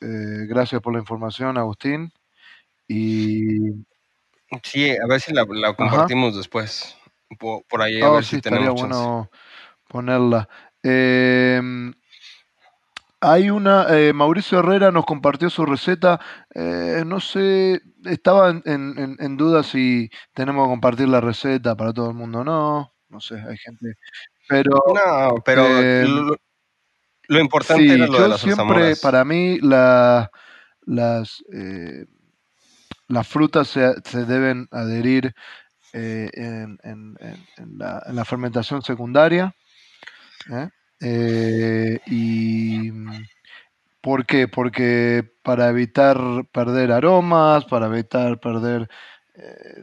eh, 0.00 0.46
gracias 0.48 0.80
por 0.80 0.92
la 0.92 1.00
información, 1.00 1.58
Agustín. 1.58 2.12
Y 2.88 3.84
sí, 4.62 4.90
a 4.90 5.06
ver 5.06 5.20
si 5.20 5.32
la, 5.32 5.46
compartimos 5.74 6.36
después. 6.36 6.96
Por, 7.38 7.80
ahí, 7.80 8.00
a 8.00 8.10
oh, 8.10 8.14
ver 8.14 8.24
si 8.24 8.36
estaría 8.36 8.70
bueno 8.70 9.30
ponerla. 9.88 10.48
Em, 10.82 11.92
hay 13.20 13.50
una, 13.50 13.86
eh, 13.90 14.12
Mauricio 14.12 14.60
Herrera 14.60 14.90
nos 14.90 15.04
compartió 15.04 15.50
su 15.50 15.66
receta. 15.66 16.20
Eh, 16.54 17.02
no 17.06 17.20
sé, 17.20 17.82
estaba 18.04 18.50
en, 18.50 18.62
en, 19.18 19.36
duda 19.36 19.62
si 19.62 20.10
tenemos 20.34 20.66
que 20.66 20.70
compartir 20.70 21.08
la 21.08 21.20
receta 21.20 21.76
para 21.76 21.92
todo 21.92 22.08
el 22.08 22.16
mundo. 22.16 22.42
No, 22.44 22.94
no 23.08 23.20
sé, 23.20 23.34
hay 23.34 23.58
gente. 23.58 23.94
Pero, 24.48 24.82
no, 24.94 25.34
pero 25.44 25.66
em, 25.66 26.30
lo 27.28 27.40
importante 27.40 27.82
sí, 27.84 27.96
lo 27.96 28.22
de 28.22 28.28
las 28.28 28.40
siempre, 28.40 28.96
para 28.96 29.24
mí, 29.24 29.60
la, 29.60 30.30
las, 30.82 31.44
eh, 31.52 32.06
las 33.06 33.28
frutas 33.28 33.68
se, 33.68 33.94
se, 34.04 34.24
deben 34.24 34.66
adherir 34.72 35.32
eh, 35.92 36.30
en, 36.34 36.78
la, 37.76 38.02
en, 38.06 38.16
la, 38.16 38.24
fermentación 38.24 38.82
secundaria. 38.82 39.54
¿eh? 40.50 40.68
Y 41.00 42.92
¿Por 44.00 44.24
qué? 44.24 44.48
Porque 44.48 45.30
para 45.42 45.68
evitar 45.68 46.18
perder 46.52 46.92
aromas, 46.92 47.64
para 47.66 47.86
evitar 47.86 48.40
perder 48.40 48.88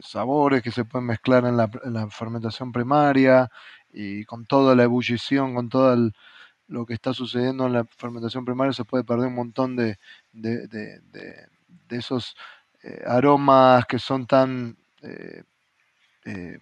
sabores 0.02 0.62
que 0.62 0.70
se 0.70 0.84
pueden 0.84 1.06
mezclar 1.06 1.44
en 1.44 1.56
la, 1.56 1.70
en 1.84 1.92
la 1.94 2.08
fermentación 2.10 2.72
primaria 2.72 3.50
y 3.92 4.24
con 4.24 4.46
toda 4.46 4.74
la 4.74 4.84
ebullición, 4.84 5.54
con 5.54 5.68
todo 5.68 6.10
lo 6.68 6.86
que 6.86 6.94
está 6.94 7.14
sucediendo 7.14 7.66
en 7.66 7.72
la 7.72 7.84
fermentación 7.84 8.44
primaria, 8.44 8.72
se 8.72 8.84
puede 8.84 9.04
perder 9.04 9.28
un 9.28 9.34
montón 9.34 9.76
de, 9.76 9.98
de, 10.32 10.68
de, 10.68 11.48
esos 11.90 12.36
eh, 12.82 13.02
aromas 13.06 13.86
que 13.86 13.98
son 13.98 14.26
tan 14.26 14.76
eh, 15.02 15.42
eh, 16.26 16.58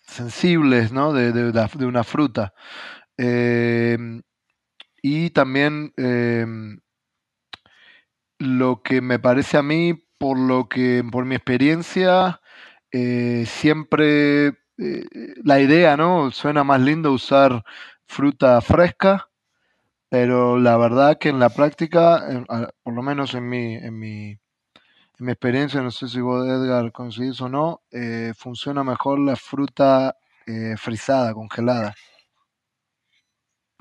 sensibles 0.00 0.92
¿no? 0.92 1.12
de, 1.12 1.86
una 1.86 2.04
fruta. 2.04 2.52
Em, 3.22 4.22
y 5.02 5.30
también 5.30 5.92
em, 5.98 6.80
lo 8.38 8.82
que 8.82 9.00
me 9.02 9.18
parece 9.18 9.58
a 9.58 9.62
mí, 9.62 9.94
por 10.18 10.38
lo 10.38 10.68
que, 10.68 11.04
por 11.10 11.24
mi 11.26 11.34
experiencia, 11.36 12.40
siempre 13.46 14.54
la 15.44 15.60
idea, 15.60 15.96
¿no? 15.96 16.30
Suena 16.30 16.64
más 16.64 16.80
lindo 16.80 17.12
usar 17.12 17.62
fruta 18.06 18.60
fresca, 18.62 19.28
pero 20.08 20.58
la 20.58 20.76
verdad 20.78 21.18
que 21.18 21.28
en 21.30 21.38
la 21.38 21.50
práctica, 21.50 22.24
por 22.82 22.94
lo 22.94 23.02
menos 23.02 23.34
en 23.34 23.48
mi, 23.48 23.74
en 23.76 23.98
mi, 23.98 24.30
en 24.30 25.26
mi 25.26 25.32
experiencia, 25.32 25.82
no 25.82 25.90
sé 25.90 26.08
si 26.08 26.20
vos 26.20 26.46
Edgar 26.48 26.92
coincidís 26.92 27.40
o 27.42 27.48
no, 27.48 27.82
eh, 27.90 28.32
funciona 28.36 28.84
mejor 28.84 29.20
la 29.20 29.36
fruta 29.36 30.16
eh, 30.46 30.76
frisada, 30.78 31.34
congelada. 31.34 31.94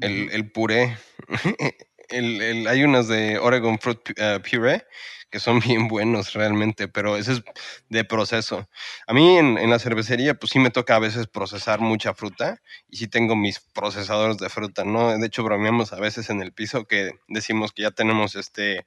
El, 0.02 0.30
el 0.32 0.52
puré. 0.52 0.98
el, 2.10 2.42
el, 2.42 2.68
hay 2.68 2.84
unas 2.84 3.08
de 3.08 3.38
Oregon 3.38 3.80
Fruit 3.80 4.00
uh, 4.12 4.42
Puree 4.42 4.84
que 5.30 5.40
son 5.40 5.60
bien 5.66 5.88
buenos 5.88 6.34
realmente, 6.34 6.88
pero 6.88 7.18
ese 7.18 7.34
es 7.34 7.44
de 7.90 8.04
proceso. 8.04 8.68
A 9.08 9.14
mí 9.14 9.38
en, 9.38 9.58
en, 9.58 9.70
la 9.70 9.80
cervecería, 9.80 10.34
pues 10.34 10.52
sí 10.52 10.60
me 10.60 10.72
toca 10.72 10.96
a 10.96 11.00
veces 11.00 11.28
procesar 11.28 11.80
mucha 11.80 12.14
fruta 12.14 12.62
y 12.90 12.98
sí 12.98 13.08
tengo 13.08 13.36
mis 13.36 13.60
procesadores 13.60 14.38
de 14.38 14.50
fruta, 14.50 14.84
¿no? 14.84 15.18
De 15.18 15.28
hecho, 15.28 15.44
bromeamos 15.44 15.94
a 15.94 16.00
veces 16.00 16.30
en 16.30 16.42
el 16.42 16.52
piso 16.54 16.86
que 16.86 17.12
decimos 17.28 17.72
que 17.72 17.84
ya 17.84 17.92
tenemos 17.92 18.36
este, 18.36 18.86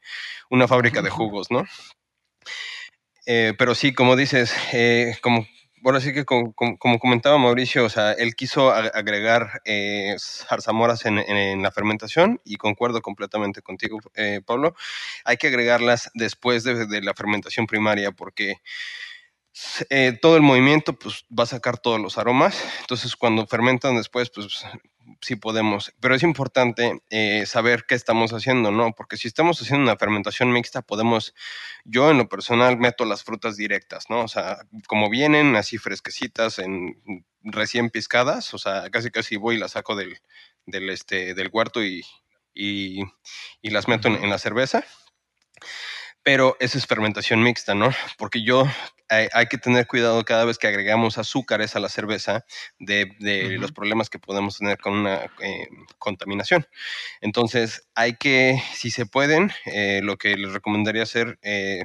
una 0.51 0.68
fábrica 0.68 1.03
de 1.03 1.11
jugos, 1.11 1.51
¿no? 1.51 1.64
Eh, 3.27 3.55
pero 3.57 3.75
sí, 3.75 3.94
como 3.94 4.16
dices, 4.16 4.53
eh, 4.72 5.16
como 5.22 5.46
bueno, 5.83 6.01
sí 6.01 6.12
que 6.12 6.25
como, 6.25 6.55
comentaba 7.01 7.38
Mauricio, 7.38 7.85
o 7.85 7.88
sea, 7.88 8.12
él 8.12 8.37
quiso 8.37 8.71
agregar 8.71 9.61
eh, 9.64 10.14
zarzamoras 10.18 11.05
en, 11.07 11.62
la 11.62 11.71
fermentación 11.73 12.40
y 12.45 12.57
concuerdo 12.57 13.03
completamente 13.03 13.62
contigo, 13.62 13.99
eh, 14.14 14.40
Pablo. 14.47 14.75
Hay 15.25 15.37
que 15.37 15.49
agregarlas 15.49 16.11
después 16.14 16.62
de, 16.62 16.87
de 16.87 17.03
la 17.03 17.14
fermentación 17.14 17.66
primaria 17.66 18.12
porque 18.12 18.61
eh, 19.90 20.18
todo 20.21 20.37
el 20.37 20.42
movimiento 20.42 20.99
pues, 20.99 21.27
va 21.37 21.45
a 21.45 21.47
sacar 21.47 21.79
todos 21.79 22.01
los 22.01 22.16
aromas. 22.16 22.62
Entonces, 22.81 23.16
cuando 23.16 23.47
fermentan 23.47 23.97
después, 23.97 24.31
pues 24.31 24.64
sí 25.20 25.36
podemos. 25.36 25.92
Pero 26.00 26.14
es 26.14 26.22
importante 26.22 27.02
eh, 27.10 27.44
saber 27.46 27.84
qué 27.86 27.94
estamos 27.94 28.32
haciendo, 28.32 28.70
¿no? 28.70 28.92
Porque 28.92 29.16
si 29.16 29.28
estamos 29.28 29.60
haciendo 29.60 29.84
una 29.84 29.98
fermentación 29.98 30.52
mixta, 30.52 30.82
podemos, 30.82 31.34
yo 31.84 32.10
en 32.10 32.18
lo 32.18 32.28
personal 32.28 32.78
meto 32.78 33.04
las 33.04 33.24
frutas 33.24 33.56
directas, 33.56 34.10
¿no? 34.10 34.22
O 34.22 34.28
sea, 34.28 34.58
como 34.86 35.10
vienen 35.10 35.56
así 35.56 35.78
fresquecitas, 35.78 36.60
recién 37.42 37.90
piscadas, 37.90 38.54
o 38.54 38.58
sea, 38.58 38.90
casi 38.90 39.10
casi 39.10 39.36
voy 39.36 39.56
y 39.56 39.58
las 39.58 39.72
saco 39.72 39.96
del, 39.96 40.18
del, 40.66 40.90
este, 40.90 41.34
del 41.34 41.50
huerto 41.52 41.84
y, 41.84 42.04
y, 42.54 43.02
y 43.60 43.70
las 43.70 43.88
meto 43.88 44.08
en, 44.08 44.22
en 44.22 44.30
la 44.30 44.38
cerveza 44.38 44.84
pero 46.22 46.56
esa 46.61 46.78
es 46.78 46.87
fermentación 46.87 47.42
mixta, 47.42 47.74
¿no? 47.74 47.90
Porque 48.16 48.42
yo 48.42 48.66
hay, 49.08 49.46
que 49.46 49.58
tener 49.58 49.87
cuidado 49.87 50.24
cada 50.24 50.44
vez 50.44 50.58
que 50.58 50.66
agregamos 50.66 51.18
azúcares 51.18 51.76
a 51.76 51.80
la 51.80 51.88
cerveza 51.88 52.44
de, 52.78 53.58
los 53.58 53.72
problemas 53.72 54.08
que 54.08 54.18
podemos 54.18 54.58
tener 54.58 54.78
con 54.78 54.94
una 54.94 55.30
eh, 55.40 55.68
contaminación. 55.98 56.66
Entonces, 57.20 57.87
hay 57.94 58.16
que, 58.16 58.62
si 58.74 58.90
se 58.90 59.04
pueden, 59.06 59.52
eh, 59.66 60.00
lo 60.02 60.16
que 60.16 60.37
les 60.37 60.52
recomendaría 60.52 61.02
hacer 61.02 61.38
eh, 61.42 61.85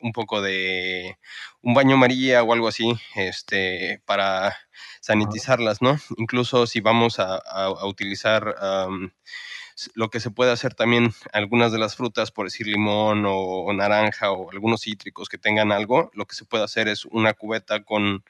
un 0.00 0.12
poco 0.12 0.42
de 0.42 1.16
un 1.62 1.74
baño 1.74 1.96
María 1.96 2.42
o 2.42 2.52
algo 2.52 2.68
así, 2.68 2.92
este, 3.14 4.02
para 4.04 4.56
sanitizarlas, 5.00 5.80
¿no? 5.80 5.98
Incluso 6.16 6.66
si 6.66 6.80
vamos 6.80 7.18
a, 7.20 7.40
utilizar 7.86 8.54
lo 9.94 10.10
que 10.10 10.20
se 10.20 10.30
puede 10.30 10.52
hacer 10.52 10.74
también 10.74 11.12
algunas 11.32 11.72
de 11.72 11.78
las 11.78 11.96
frutas, 11.96 12.30
por 12.30 12.46
decir 12.46 12.66
limón 12.66 13.24
o, 13.26 13.72
naranja 13.72 14.30
o 14.30 14.50
algunos 14.50 14.82
cítricos 14.82 15.28
que 15.28 15.38
tengan 15.38 15.72
algo, 15.72 16.10
lo 16.14 16.26
que 16.26 16.36
se 16.36 16.44
puede 16.44 16.64
hacer 16.64 16.88
es 16.88 17.04
una 17.06 17.34
cubeta 17.34 17.84
con 17.84 18.24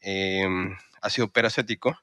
em, 0.00 0.76
ácido 1.00 1.32
peracético, 1.32 1.98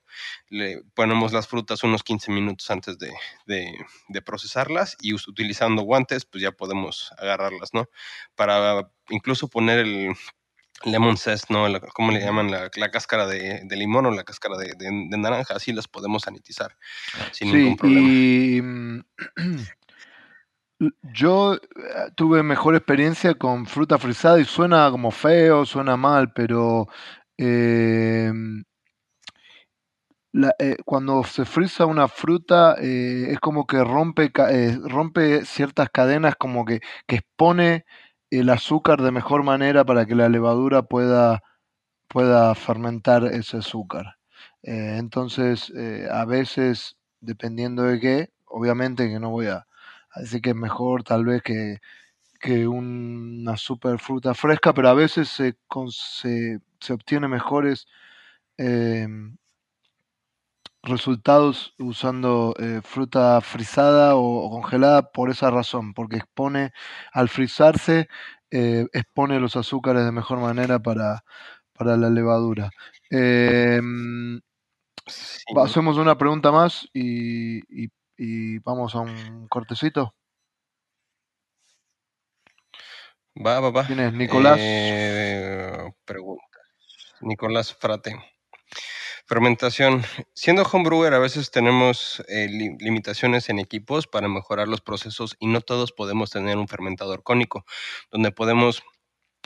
le 0.50 0.84
ponemos 0.94 1.32
las 1.34 1.48
frutas 1.48 1.84
unos 1.84 2.04
15 2.04 2.32
minutos 2.32 2.70
antes 2.70 2.98
de, 3.00 3.14
de, 3.46 4.22
procesarlas 4.22 4.98
y 5.00 5.14
utilizando 5.14 5.84
guantes, 5.84 6.26
pues 6.26 6.44
ya 6.44 6.52
podemos 6.52 7.12
agarrarlas, 7.18 7.74
¿no? 7.74 7.88
Para 8.36 8.92
incluso 9.10 9.48
poner 9.48 9.80
el, 9.80 10.16
lemon 10.86 11.18
zest, 11.18 11.50
¿no? 11.50 11.66
¿Cómo 11.94 12.12
le 12.12 12.20
llaman? 12.22 12.52
La, 12.52 12.92
cáscara 12.92 13.28
de, 13.28 13.66
limón 13.72 14.06
o 14.06 14.12
la 14.12 14.24
cáscara 14.24 14.58
de, 14.58 14.74
naranja, 15.18 15.56
así 15.56 15.74
las 15.74 15.88
podemos 15.88 16.24
sanitizar 16.24 16.76
sin 17.32 17.52
ningún 17.52 17.78
problema. 17.78 18.08
Y 18.08 18.62
mm, 18.62 19.04
yo 21.14 21.56
eh, 21.56 21.60
tuve 22.16 22.44
mejor 22.44 22.76
experiencia 22.76 23.36
con 23.36 23.66
fruta 23.66 23.98
frisada 23.98 24.40
y 24.40 24.46
suena 24.46 24.90
como 24.92 25.12
feo, 25.12 25.66
suena 25.66 25.98
mal, 25.98 26.32
pero 26.34 26.88
em, 27.38 28.64
eh, 30.60 30.78
cuando 30.86 31.24
se 31.24 31.44
frisa 31.44 31.86
una 31.86 32.08
fruta 32.08 32.76
eh, 32.80 33.32
es 33.32 33.40
como 33.40 33.66
que 33.66 33.84
rompe, 33.84 34.32
rompe 34.84 35.44
ciertas 35.46 35.90
cadenas, 35.90 36.36
como 36.36 36.66
que, 36.66 36.82
que 37.08 37.18
expone 37.18 37.86
el 38.32 38.50
azúcar 38.50 39.02
de 39.02 39.12
mejor 39.12 39.44
manera 39.44 39.86
para 39.86 40.06
que 40.06 40.16
la 40.16 40.30
levadura 40.30 40.84
pueda, 40.84 41.44
pueda 42.08 42.54
fermentar 42.56 43.24
ese 43.26 43.58
azúcar. 43.58 44.18
Eh, 44.64 44.98
entonces, 44.98 45.72
eh, 45.76 46.08
a 46.12 46.26
veces, 46.26 46.98
dependiendo 47.22 47.84
de 47.84 48.00
qué, 48.00 48.30
obviamente 48.46 49.10
que 49.10 49.20
no 49.20 49.30
voy 49.30 49.48
a, 49.48 49.66
decir 50.16 50.42
que 50.42 50.52
es 50.52 50.56
mejor 50.56 51.04
tal 51.04 51.26
vez 51.26 51.42
que, 51.44 51.80
que 52.42 52.68
una 52.68 53.58
super 53.58 54.00
fruta 54.00 54.34
fresca, 54.34 54.74
pero 54.74 54.90
a 54.90 54.94
veces 54.94 55.30
se, 55.30 55.58
se, 56.80 56.94
obtiene 56.94 57.28
mejores 57.28 57.88
em, 58.58 59.38
resultados 60.84 61.74
usando 61.78 62.56
eh, 62.60 62.82
fruta 62.84 63.42
frisada 63.42 64.16
o, 64.16 64.50
congelada 64.50 65.12
por 65.12 65.30
esa 65.30 65.52
razón, 65.52 65.94
porque 65.94 66.18
expone, 66.18 66.72
al 67.12 67.30
frizarse, 67.30 68.08
eh, 68.52 68.86
expone 68.94 69.40
los 69.40 69.56
azúcares 69.56 70.06
de 70.06 70.12
mejor 70.12 70.40
manera 70.40 70.80
para, 70.80 71.24
para 71.74 71.98
la 71.98 72.10
levadura. 72.10 72.72
Em, 73.10 74.40
hacemos 75.58 75.98
una 75.98 76.18
pregunta 76.18 76.52
más 76.52 76.88
y, 76.94 77.62
vamos 78.64 78.96
a 78.96 79.00
un 79.00 79.48
cortecito. 79.48 80.14
Va, 83.36 83.60
va, 83.62 83.70
va. 83.72 83.86
¿Quién 83.86 84.00
es? 84.02 84.14
Nicolás. 84.14 84.58
Eh, 84.60 85.94
pregunta. 86.04 86.44
Nicolás 87.22 87.74
Frate. 87.74 88.16
Fermentación. 89.30 90.04
Siendo 90.34 90.64
homebrewer, 90.64 91.14
a 91.14 91.20
veces 91.20 91.52
tenemos 91.52 92.24
eh, 92.30 92.48
limitaciones 92.80 93.50
en 93.50 93.60
equipos 93.60 94.08
para 94.08 94.28
mejorar 94.28 94.68
los 94.68 94.82
procesos 94.82 95.36
y 95.38 95.46
no 95.46 95.62
todos 95.62 95.92
podemos 95.92 96.32
tener 96.32 96.58
un 96.58 96.68
fermentador 96.68 97.22
cónico, 97.22 97.64
donde 98.10 98.32
podemos 98.32 98.82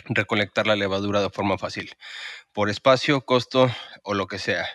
recolectar 0.05 0.67
la 0.67 0.77
levadura 0.77 1.21
de 1.21 1.29
forma 1.29 1.57
fácil, 1.57 1.97
por 2.53 2.69
espacio, 2.69 3.25
costo 3.25 3.69
o 4.03 4.13
lo 4.13 4.27
que 4.27 4.39
sea. 4.39 4.65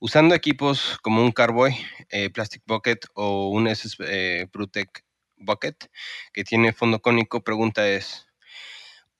Usando 0.00 0.34
equipos 0.34 0.98
como 1.02 1.22
un 1.22 1.30
Carboy, 1.30 1.76
eh, 2.10 2.28
Plastic 2.28 2.64
Bucket 2.66 3.06
o 3.14 3.50
un 3.50 3.68
SS 3.68 3.98
eh, 4.08 4.48
Brutec 4.52 5.04
Bucket 5.36 5.88
que 6.32 6.42
tiene 6.42 6.72
fondo 6.72 7.00
cónico, 7.00 7.44
pregunta 7.44 7.86
es, 7.86 8.26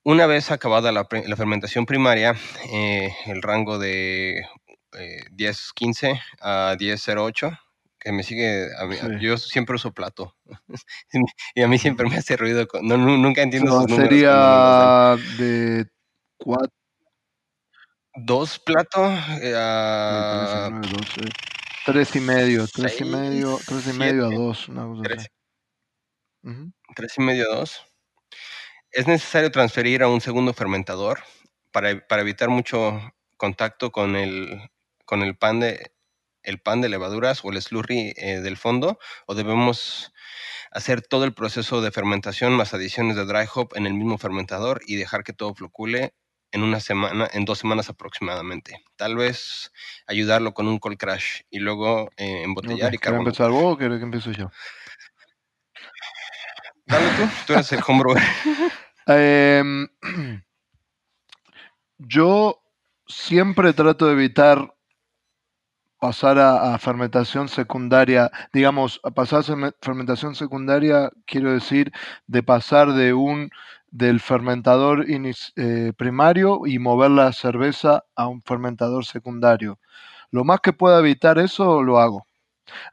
una 0.03 0.27
vez 0.27 0.51
acabada 0.51 0.91
la, 0.91 1.07
fermentación 1.07 1.87
primaria, 1.87 2.35
el 2.73 3.41
rango 3.41 3.79
de 3.79 4.43
10.15 4.93 6.15
eh, 6.15 6.21
a 6.41 6.77
10.08, 6.79 7.59
que 7.99 8.13
me 8.13 8.23
sigue, 8.23 8.69
yo 9.21 9.37
siempre 9.37 9.77
uso 9.77 9.93
plato, 9.93 10.37
y 11.55 11.63
a 11.63 11.69
mí 11.69 11.79
siempre 11.79 12.09
me 12.09 12.17
hace 12.17 12.37
ruido, 12.37 12.67
no, 12.83 12.97
nunca 12.97 13.43
entiendo 13.43 13.87
no, 13.87 13.97
Sería 13.97 15.17
de 15.37 15.87
4. 16.39 16.73
Dos 18.21 18.59
platos 18.59 19.13
eh, 19.43 19.55
a... 19.57 20.81
Tres 21.87 22.17
y 22.17 22.21
medio, 22.21 22.67
tres 22.67 23.01
y 23.01 23.05
medio, 23.05 23.59
tres 23.65 23.87
y 23.87 23.93
medio 23.93 24.27
a 24.27 24.35
dos, 24.35 24.69
una 24.69 24.85
cosa 24.85 25.03
tres, 25.05 25.29
tres 26.95 27.15
y 27.17 27.23
medio 27.23 27.51
a 27.51 27.57
dos. 27.57 27.87
Es 28.91 29.07
necesario 29.07 29.51
transferir 29.51 30.03
a 30.03 30.09
un 30.09 30.21
segundo 30.21 30.53
fermentador 30.53 31.21
para, 31.71 32.07
para 32.07 32.23
evitar 32.23 32.51
mucho 32.51 33.01
contacto 33.39 33.91
con 33.91 34.17
el, 34.17 34.61
con 35.09 35.23
el 35.23 35.39
pan 35.39 35.59
de 35.59 35.91
el 36.43 36.61
pan 36.61 36.83
de 36.83 36.91
levaduras 36.91 37.43
o 37.43 37.51
el 37.51 37.61
slurry 37.61 38.13
eh, 38.17 38.41
del 38.41 38.59
fondo 38.59 38.99
o 39.27 39.35
debemos 39.35 40.13
hacer 40.71 41.01
todo 41.01 41.25
el 41.25 41.33
proceso 41.33 41.81
de 41.81 41.91
fermentación 41.91 42.53
más 42.53 42.75
adiciones 42.75 43.17
de 43.17 43.25
dry 43.25 43.47
hop 43.53 43.73
en 43.75 43.87
el 43.87 43.95
mismo 43.95 44.19
fermentador 44.19 44.83
y 44.87 44.97
dejar 44.97 45.25
que 45.25 45.33
todo 45.33 45.55
flocule 45.55 46.15
en 46.53 46.63
una 46.63 46.81
semana, 46.81 47.27
en 47.33 47.47
dos 47.47 47.59
semanas 47.59 47.89
aproximadamente. 47.89 48.85
Tal 48.97 49.17
vez 49.17 49.73
ayudarlo 50.07 50.53
con 50.53 50.69
un 50.69 50.79
cold 50.79 50.99
crash 50.99 51.41
y 51.51 51.59
luego 51.59 52.11
eh, 52.19 52.43
embotellar 52.45 52.95
y 52.95 52.99
carbonar. 52.99 53.29
empezar 53.29 53.51
vos 53.51 53.75
o 53.75 53.79
que 53.79 53.87
empiezo 53.87 54.31
yo? 54.33 54.51
Dale 56.85 57.07
tú, 57.17 57.29
tú 57.47 57.53
eres 57.55 57.73
el 57.73 57.81
homebrewer. 57.87 58.23
Em, 59.11 59.89
yo 61.97 62.63
siempre 63.07 63.73
trato 63.73 64.05
de 64.05 64.13
evitar 64.13 64.78
pasar 66.01 66.39
a, 66.39 66.79
fermentación 66.79 67.49
secundaria, 67.49 68.31
digamos, 68.53 69.01
a 69.05 69.11
pasar 69.11 69.41
a 69.41 69.73
fermentación 69.83 70.35
secundaria, 70.35 71.11
quiero 71.27 71.53
decir, 71.53 71.93
de 72.27 72.43
pasar 72.43 72.93
de 72.93 73.13
un 73.15 73.51
del 73.91 74.21
fermentador 74.21 75.07
eh, 75.09 75.93
primario 75.97 76.61
y 76.67 76.79
mover 76.79 77.11
la 77.11 77.33
cerveza 77.33 78.05
a 78.17 78.29
un 78.29 78.43
fermentador 78.43 79.05
secundario. 79.05 79.79
Lo 80.31 80.45
más 80.45 80.61
que 80.61 80.73
pueda 80.73 80.99
evitar 81.01 81.39
eso, 81.39 81.83
lo 81.83 81.99
hago. 81.99 82.27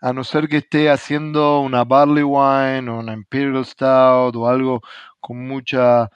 A 0.01 0.13
no 0.13 0.23
ser 0.23 0.47
que 0.47 0.57
esté 0.57 0.89
haciendo 0.89 1.59
una 1.61 1.83
barley 1.83 2.23
wine 2.23 2.89
o 2.89 2.99
una 2.99 3.13
imperial 3.13 3.65
stout 3.65 4.35
o 4.35 4.47
algo 4.47 4.81
con 5.19 5.45
mucha 5.47 6.09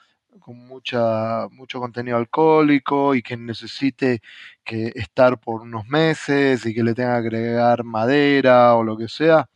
con 0.50 0.66
mucha, 0.66 1.46
mucho 1.52 1.78
contenido 1.80 2.16
alcohólico 2.16 3.14
y 3.14 3.22
que 3.22 3.36
necesite 3.36 4.20
que 4.64 4.92
estar 4.96 5.38
por 5.38 5.62
unos 5.62 5.86
meses 5.86 6.66
y 6.66 6.74
que 6.74 6.82
le 6.82 6.94
tenga 6.94 7.20
que 7.22 7.28
agregar 7.28 7.84
madera 7.84 8.74
o 8.74 8.82
lo 8.82 8.96
que 8.96 9.08
sea, 9.08 9.48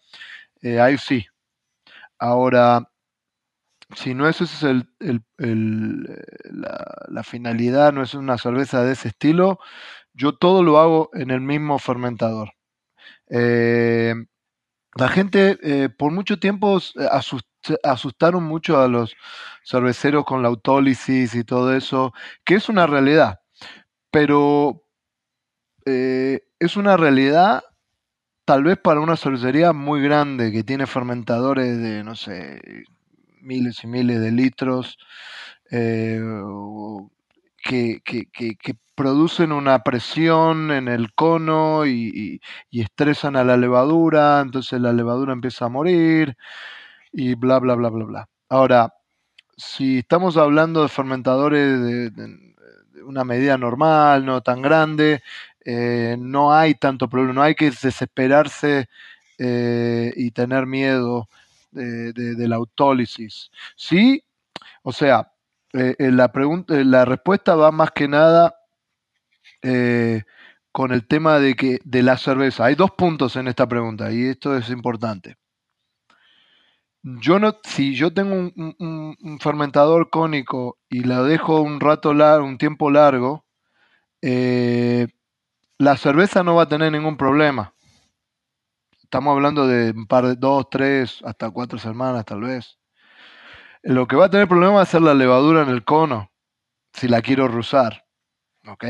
eh, 0.63 0.81
ahí 0.81 0.99
sí. 0.99 1.27
Ahora, 2.19 2.89
si 3.97 4.15
no 4.15 4.29
eso 4.29 4.45
es 4.45 4.63
el, 4.63 4.87
la, 7.09 7.23
finalidad, 7.25 7.93
no 7.93 8.03
es 8.03 8.15
una 8.15 8.39
cerveza 8.39 8.85
de 8.85 8.93
ese 8.93 9.09
estilo, 9.09 9.59
yo 10.15 10.37
todo 10.37 10.63
lo 10.63 10.79
hago 10.79 11.11
en 11.15 11.31
el 11.31 11.41
mismo 11.41 11.79
fermentador. 11.79 12.53
Eh, 13.29 14.15
la 14.97 15.09
gente 15.09 15.59
eh, 15.63 15.89
por 15.89 16.13
mucho 16.13 16.39
tiempo 16.39 16.79
asustaron 17.83 18.45
mucho 18.45 18.81
a 18.81 18.89
los 18.89 19.17
cerveceros 19.65 20.25
con 20.25 20.43
la 20.43 20.49
autólisis 20.49 21.35
y 21.35 21.45
todo 21.45 21.75
eso, 21.75 22.13
que 22.45 22.55
es 22.57 22.69
una 22.69 22.87
realidad, 22.87 23.41
pero 24.11 24.85
eh, 25.87 26.41
es 26.59 26.77
una 26.77 26.97
realidad 26.97 27.65
tal 28.45 28.65
vez 28.65 28.79
para 28.79 29.01
una 29.01 29.17
cervecería 29.17 29.73
muy 29.73 30.03
grande 30.03 30.53
que 30.53 30.65
tiene 30.65 30.87
fermentadores 30.87 31.79
de, 31.79 32.05
no 32.05 32.15
sé, 32.15 32.61
miles 33.41 33.85
y 33.85 33.87
miles 33.87 34.21
de 34.21 34.33
litros, 34.33 34.99
eh, 35.71 36.21
que, 37.65 38.01
producen 38.95 39.51
una 39.53 39.81
presión 39.83 40.71
en 40.71 40.87
el 40.89 41.13
cono 41.15 41.87
y, 41.87 42.41
estresan 42.71 43.37
a 43.37 43.45
la 43.45 43.57
levadura, 43.57 44.41
entonces 44.41 44.81
la 44.81 44.93
levadura 44.93 45.33
empieza 45.33 45.67
a 45.67 45.69
morir 45.69 46.37
y 47.13 47.35
bla, 47.35 47.59
bla, 47.61 47.75
bla, 47.77 47.91
bla, 47.91 48.05
bla. 48.05 48.29
Ahora, 48.49 48.94
si 49.57 49.99
estamos 49.99 50.37
hablando 50.37 50.83
de 50.83 50.89
fermentadores 50.89 52.13
de, 52.15 52.55
una 53.05 53.25
medida 53.25 53.59
normal, 53.59 54.25
no 54.25 54.43
tan 54.43 54.63
grande, 54.63 55.23
eh, 55.65 56.17
no 56.19 56.55
hay 56.55 56.75
tanto 56.75 57.09
problema, 57.09 57.35
no 57.35 57.43
hay 57.43 57.55
que 57.55 57.71
desesperarse 57.71 58.89
eh, 59.39 60.13
y 60.17 60.31
tener 60.31 60.67
miedo 60.67 61.29
de, 61.71 62.35
la 62.49 62.57
autólisis. 62.57 63.51
Sí, 63.77 64.23
o 64.83 64.93
sea, 64.93 65.33
eh, 65.73 65.97
la, 65.99 66.31
pregunta, 66.33 66.75
la 66.85 67.05
respuesta 67.05 67.57
va 67.57 67.71
más 67.73 67.91
que 67.91 68.09
nada 68.09 68.57
con 70.73 70.93
el 70.93 71.07
tema 71.07 71.39
de 71.39 71.55
que 71.55 71.79
de 71.85 72.03
la 72.03 72.19
cerveza. 72.19 72.67
Hay 72.67 72.75
dos 72.75 72.91
puntos 72.91 73.37
en 73.37 73.49
esta 73.49 73.67
pregunta 73.67 74.13
y 74.13 74.27
esto 74.27 74.57
es 74.57 74.69
importante. 74.71 75.37
Yo 77.07 77.39
no, 77.39 77.55
si 77.65 77.95
yo 77.95 78.15
tengo 78.15 78.35
un, 78.57 79.39
fermentador 79.39 80.09
cónico 80.09 80.79
y 80.89 81.01
lo 81.05 81.25
dejo 81.25 81.61
un 81.61 81.79
rato 81.79 82.15
largo, 82.15 82.47
un 82.47 82.57
tiempo 82.57 82.91
largo, 82.91 83.45
eh, 84.23 85.09
la 85.79 85.99
cerveza 85.99 86.43
no 86.43 86.55
va 86.55 86.63
a 86.63 86.69
tener 86.69 86.93
ningún 86.93 87.19
problema. 87.19 87.75
Estamos 89.03 89.35
hablando 89.35 89.67
de 89.67 89.91
un 89.91 90.07
par 90.07 90.27
de 90.27 90.37
dos, 90.37 90.71
tres, 90.71 91.21
hasta 91.25 91.51
cuatro 91.51 91.79
semanas 91.79 92.25
tal 92.25 92.41
vez. 92.41 92.79
Lo 93.83 94.07
que 94.09 94.17
va 94.17 94.27
a 94.27 94.31
tener 94.31 94.49
problema 94.49 94.77
va 94.77 94.83
a 94.83 94.87
ser 94.87 95.03
la 95.03 95.13
levadura 95.13 95.63
en 95.63 95.69
el 95.69 95.85
cono, 95.85 96.33
si 96.95 97.07
la 97.09 97.21
quiero 97.21 97.49
rusar. 97.49 98.07
¿Ok? 98.67 98.87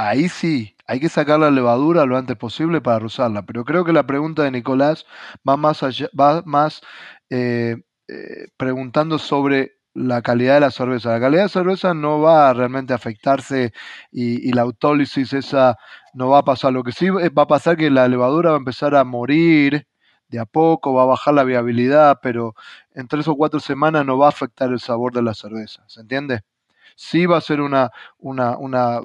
Ahí 0.00 0.28
sí, 0.28 0.76
hay 0.86 1.00
que 1.00 1.08
sacar 1.08 1.40
la 1.40 1.50
levadura 1.50 2.06
lo 2.06 2.16
antes 2.16 2.36
posible 2.36 2.80
para 2.80 3.04
usarla. 3.04 3.44
Pero 3.44 3.64
creo 3.64 3.84
que 3.84 3.92
la 3.92 4.06
pregunta 4.06 4.44
de 4.44 4.52
Nicolás 4.52 5.06
va 5.46 5.56
más, 5.56 5.82
allá, 5.82 6.08
va 6.18 6.40
más 6.46 6.82
eh, 7.30 7.76
eh, 8.06 8.46
preguntando 8.56 9.18
sobre 9.18 9.78
la 9.94 10.22
calidad 10.22 10.54
de 10.54 10.60
la 10.60 10.70
cerveza. 10.70 11.10
La 11.10 11.20
calidad 11.20 11.40
de 11.40 11.44
la 11.46 11.48
cerveza 11.48 11.94
no 11.94 12.20
va 12.20 12.48
a 12.48 12.54
realmente 12.54 12.94
afectarse 12.94 13.72
y, 14.12 14.52
la 14.52 14.62
autólisis 14.62 15.32
esa 15.32 15.76
no 16.14 16.28
va 16.28 16.38
a 16.38 16.44
pasar. 16.44 16.72
Lo 16.72 16.84
que 16.84 16.92
sí 16.92 17.10
va 17.10 17.42
a 17.42 17.46
pasar 17.48 17.76
que 17.76 17.90
la 17.90 18.06
levadura 18.06 18.50
va 18.50 18.56
a 18.56 18.58
empezar 18.60 18.94
a 18.94 19.02
morir 19.02 19.88
de 20.28 20.38
a 20.38 20.46
poco, 20.46 20.94
va 20.94 21.02
a 21.02 21.06
bajar 21.06 21.34
la 21.34 21.42
viabilidad, 21.42 22.20
pero 22.22 22.54
en 22.94 23.08
tres 23.08 23.26
o 23.26 23.34
cuatro 23.36 23.58
semanas 23.58 24.06
no 24.06 24.16
va 24.16 24.26
a 24.26 24.28
afectar 24.30 24.70
el 24.70 24.78
sabor 24.78 25.12
de 25.12 25.22
la 25.22 25.34
cerveza. 25.34 25.82
¿Se 25.88 26.00
entiende? 26.02 26.42
Sí 26.96 27.26
va 27.26 27.38
a 27.38 27.40
ser 27.40 27.60
una, 27.60 27.90
una, 28.18 29.00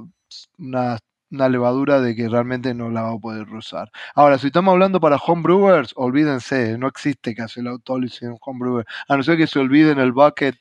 una 0.58 0.98
una 1.34 1.50
levadura 1.50 2.00
de 2.00 2.16
que 2.16 2.30
realmente 2.30 2.74
no 2.74 2.90
la 2.90 3.02
va 3.04 3.14
a 3.14 3.18
poder 3.18 3.50
usar. 3.50 3.92
Ahora, 4.16 4.38
si 4.38 4.48
estamos 4.48 4.72
hablando 4.74 5.00
para 5.00 5.18
homebrewers, 5.18 5.94
olvídense, 5.96 6.78
no 6.78 6.88
existe 6.88 7.36
casi 7.36 7.62
la 7.62 7.72
autólisis 7.72 8.22
en 8.24 8.38
homebrewer, 8.40 8.86
a 9.08 9.18
no 9.18 9.24
ser 9.24 9.38
que 9.38 9.48
se 9.48 9.60
olviden 9.60 10.00
el 10.00 10.12
bucket 10.12 10.56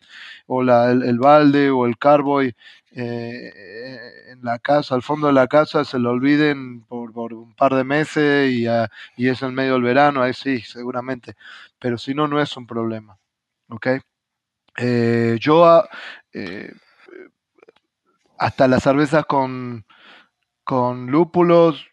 o 0.46 0.62
el, 0.62 1.18
balde 1.18 1.70
o 1.70 1.86
el 1.86 1.98
carboy, 1.98 2.54
eh, 2.94 3.52
en 4.32 4.42
la 4.42 4.58
casa, 4.58 4.94
al 4.94 5.02
fondo 5.02 5.26
de 5.26 5.32
la 5.34 5.46
casa, 5.46 5.84
se 5.84 5.98
lo 5.98 6.10
olviden 6.10 6.82
por, 6.84 7.10
un 7.34 7.54
par 7.54 7.74
de 7.74 7.84
meses 7.84 8.50
y, 8.52 8.66
y, 9.16 9.28
es 9.28 9.42
en 9.42 9.54
medio 9.54 9.74
del 9.74 9.82
verano, 9.82 10.22
ahí 10.22 10.34
sí, 10.34 10.60
seguramente. 10.60 11.34
Pero 11.78 11.98
si 11.98 12.14
no, 12.14 12.28
no 12.28 12.40
es 12.40 12.56
un 12.56 12.66
problema. 12.66 13.18
¿Ok? 13.68 13.88
Eh, 14.78 15.36
yo 15.40 15.84
eh, 16.32 16.72
hasta 18.42 18.66
las 18.66 18.82
cervezas 18.82 19.24
con, 19.26 19.86
con 20.64 21.06
lúpulos, 21.06 21.86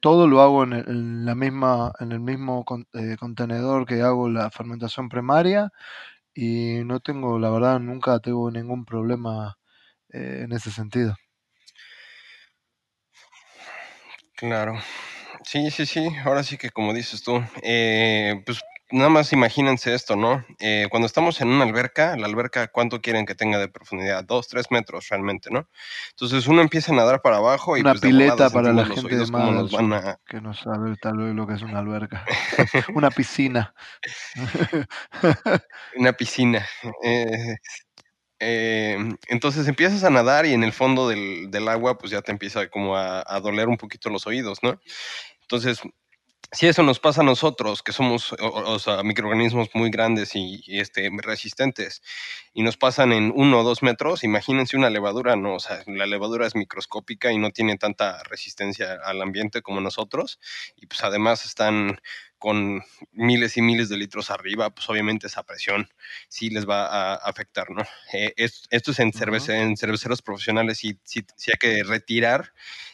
todo 0.00 0.26
lo 0.26 0.40
hago 0.40 0.64
en, 0.64 1.24
la 1.24 1.36
misma, 1.36 1.92
en 2.00 2.10
el 2.10 2.18
mismo 2.18 2.64
contenedor 2.64 3.86
que 3.86 4.02
hago 4.02 4.28
la 4.28 4.50
fermentación 4.50 5.08
primaria 5.08 5.70
y 6.34 6.82
no 6.84 6.98
tengo, 6.98 7.38
la 7.38 7.50
verdad, 7.50 7.78
nunca 7.78 8.18
tengo 8.18 8.50
ningún 8.50 8.84
problema 8.84 9.58
eh, 10.12 10.42
en 10.44 10.52
ese 10.52 10.72
sentido. 10.72 11.14
Claro. 14.34 14.74
Sí, 15.44 15.70
sí, 15.70 15.86
sí. 15.86 16.08
Ahora 16.24 16.42
sí 16.42 16.56
que 16.56 16.70
como 16.70 16.92
dices 16.92 17.22
tú, 17.22 17.40
eh, 17.62 18.42
pues 18.44 18.60
nada 18.92 19.08
más 19.08 19.32
imagínense 19.32 19.94
esto, 19.94 20.14
¿no? 20.14 20.44
Eh, 20.60 20.86
cuando 20.90 21.06
estamos 21.06 21.40
en 21.40 21.48
una 21.48 21.64
alberca, 21.64 22.16
la 22.16 22.26
alberca, 22.26 22.68
¿cuánto 22.68 23.00
quieren 23.00 23.26
que 23.26 23.34
tenga 23.34 23.58
de 23.58 23.68
profundidad? 23.68 24.24
Dos, 24.24 24.48
tres 24.48 24.70
metros 24.70 25.08
realmente, 25.08 25.50
¿no? 25.50 25.68
Entonces 26.10 26.46
uno 26.46 26.62
empieza 26.62 26.92
a 26.92 26.96
nadar 26.96 27.22
para 27.22 27.38
abajo 27.38 27.76
y 27.76 27.80
una 27.80 27.92
pues, 27.92 28.02
pileta 28.02 28.50
para 28.50 28.72
la 28.72 28.86
gente 28.86 29.16
de 29.16 29.26
nos 29.30 29.72
van 29.72 29.92
a... 29.92 30.18
que 30.26 30.40
no 30.40 30.54
sabe 30.54 30.94
tal 31.00 31.16
vez 31.16 31.34
lo 31.34 31.46
que 31.46 31.54
es 31.54 31.62
una 31.62 31.80
alberca, 31.80 32.24
una 32.94 33.10
piscina, 33.10 33.74
una 35.96 36.12
piscina. 36.12 36.66
Eh, 37.02 37.56
eh, 38.44 38.98
entonces 39.28 39.68
empiezas 39.68 40.02
a 40.02 40.10
nadar 40.10 40.46
y 40.46 40.52
en 40.52 40.64
el 40.64 40.72
fondo 40.72 41.08
del, 41.08 41.68
agua 41.68 41.96
pues 41.96 42.10
ya 42.10 42.22
te 42.22 42.32
empieza 42.32 42.68
como 42.68 42.96
a, 42.96 43.22
doler 43.40 43.68
un 43.68 43.76
poquito 43.76 44.10
los 44.10 44.26
oídos, 44.26 44.58
¿no? 44.64 44.80
Entonces, 45.42 45.80
si 46.52 46.66
eso 46.66 46.82
nos 46.82 47.00
pasa 47.00 47.22
a 47.22 47.24
nosotros, 47.24 47.82
que 47.82 47.92
somos 47.92 48.34
microorganismos 49.02 49.70
muy 49.72 49.90
grandes 49.90 50.32
y, 50.34 50.62
este, 50.68 51.10
resistentes, 51.22 52.02
y 52.52 52.62
nos 52.62 52.76
pasan 52.76 53.12
en 53.12 53.32
uno 53.34 53.60
o 53.60 53.62
dos 53.64 53.82
metros, 53.82 54.22
imagínense 54.22 54.76
una 54.76 54.90
levadura, 54.90 55.34
¿no? 55.34 55.54
O 55.54 55.60
sea, 55.60 55.82
la 55.86 56.04
levadura 56.04 56.46
es 56.46 56.54
microscópica 56.54 57.32
y 57.32 57.38
no 57.38 57.50
tiene 57.52 57.78
tanta 57.78 58.22
resistencia 58.24 58.98
al 59.02 59.22
ambiente 59.22 59.62
como 59.62 59.80
nosotros, 59.80 60.38
y 60.76 60.86
pues 60.86 61.02
además 61.02 61.46
están 61.46 61.98
con 62.36 62.82
miles 63.12 63.56
y 63.56 63.62
miles 63.62 63.88
de 63.88 63.96
litros 63.96 64.30
arriba, 64.30 64.68
pues 64.70 64.90
obviamente 64.90 65.28
esa 65.28 65.44
presión 65.44 65.88
sí 66.28 66.50
les 66.50 66.68
va 66.68 66.86
a 66.86 67.14
afectar, 67.14 67.70
¿no? 67.70 67.82
Eh, 68.12 68.34
esto 68.36 68.90
es 68.90 68.98
en, 68.98 69.12
en 69.14 69.76
cerveceros 69.76 70.22
profesionales 70.22 70.84
y 70.84 70.98
sí, 71.04 71.24
hay 71.46 71.58
que 71.60 71.84
retirar 71.84 72.52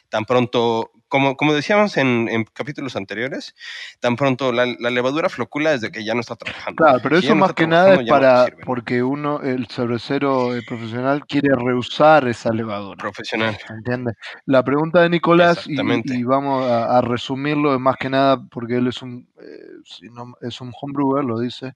tan 0.08 0.24
pronto, 0.24 0.90
como, 1.08 1.36
como 1.36 1.52
decíamos 1.54 1.96
en, 1.96 2.44
capítulos 2.52 2.96
anteriores, 2.96 3.54
tan 4.00 4.16
pronto 4.16 4.52
la, 4.52 4.66
levadura 4.66 5.28
flocula 5.28 5.70
desde 5.70 5.90
que 5.90 6.04
ya 6.04 6.14
no 6.14 6.20
está 6.20 6.36
trabajando. 6.36 6.82
Claro, 6.82 7.00
pero 7.02 7.18
eso 7.18 7.34
más 7.34 7.52
que 7.52 7.66
nada 7.66 7.94
es 7.94 8.08
para, 8.08 8.46
porque 8.64 9.02
uno, 9.02 9.40
el 9.42 9.66
cervecero 9.68 10.50
profesional 10.66 11.26
quiere 11.26 11.50
reusar 11.54 12.26
esa 12.28 12.50
levadura. 12.52 12.96
Profesional. 12.98 13.56
¿Entiendes? 13.68 14.16
La 14.46 14.62
pregunta 14.62 15.02
de 15.02 15.10
Nicolás, 15.10 15.66
y, 15.66 15.78
y, 15.80 16.22
vamos 16.24 16.64
a, 16.70 17.00
resumirlo, 17.00 17.74
es 17.74 17.80
más 17.80 17.96
que 17.96 18.10
nada 18.10 18.42
porque 18.50 18.76
él 18.76 18.88
es 18.88 19.02
un, 19.02 19.28
eh, 19.40 20.38
es 20.40 20.60
un 20.60 20.72
homebrewer, 20.80 21.24
lo 21.24 21.38
dice, 21.38 21.74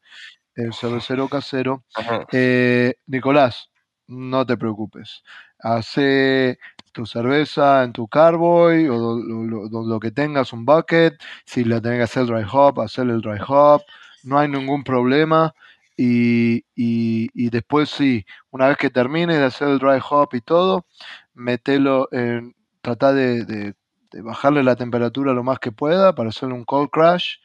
el 0.55 0.73
cervecero 0.73 1.29
casero. 1.29 1.85
Eh, 2.33 2.95
Nicolás, 3.07 3.71
no 4.07 4.45
te 4.47 4.57
preocupes. 4.57 5.23
Hace 5.59 6.59
tu 6.93 7.07
cerveza 7.07 7.85
en 7.85 7.93
tu 7.93 8.09
carboy 8.09 8.89
o 8.89 9.17
lo, 9.19 10.01
que 10.01 10.11
tengas, 10.11 10.53
un 10.53 10.65
bucket. 10.65 11.15
Si 11.45 11.65
la 11.65 11.81
tenés 11.81 11.99
que 11.99 12.05
hacer 12.05 12.27
dry 12.27 12.45
hop, 12.51 12.81
hacer 12.81 13.09
el 13.09 13.21
dry 13.21 13.39
hop. 13.47 13.83
No 14.25 14.39
hay 14.39 14.49
ningún 14.49 14.85
problema. 14.85 15.55
Y, 15.97 16.65
y, 16.75 17.51
después 17.51 17.91
sí, 17.91 18.25
una 18.51 18.69
vez 18.69 18.77
que 18.79 18.91
termines 18.91 19.39
de 19.39 19.45
hacer 19.45 19.69
el 19.69 19.79
dry 19.79 20.01
hop 20.09 20.31
y 20.33 20.41
todo, 20.41 20.87
metelo 21.35 22.09
en, 22.13 22.55
trata 22.81 23.13
de, 23.13 23.45
de, 23.45 23.75
de 24.11 24.23
bajarle 24.23 24.63
la 24.63 24.77
temperatura 24.77 25.33
lo 25.33 25.43
más 25.43 25.59
que 25.59 25.73
pueda 25.73 26.15
para 26.15 26.31
hacerle 26.31 26.55
un 26.55 26.65
cold 26.65 26.91
crash 26.91 27.37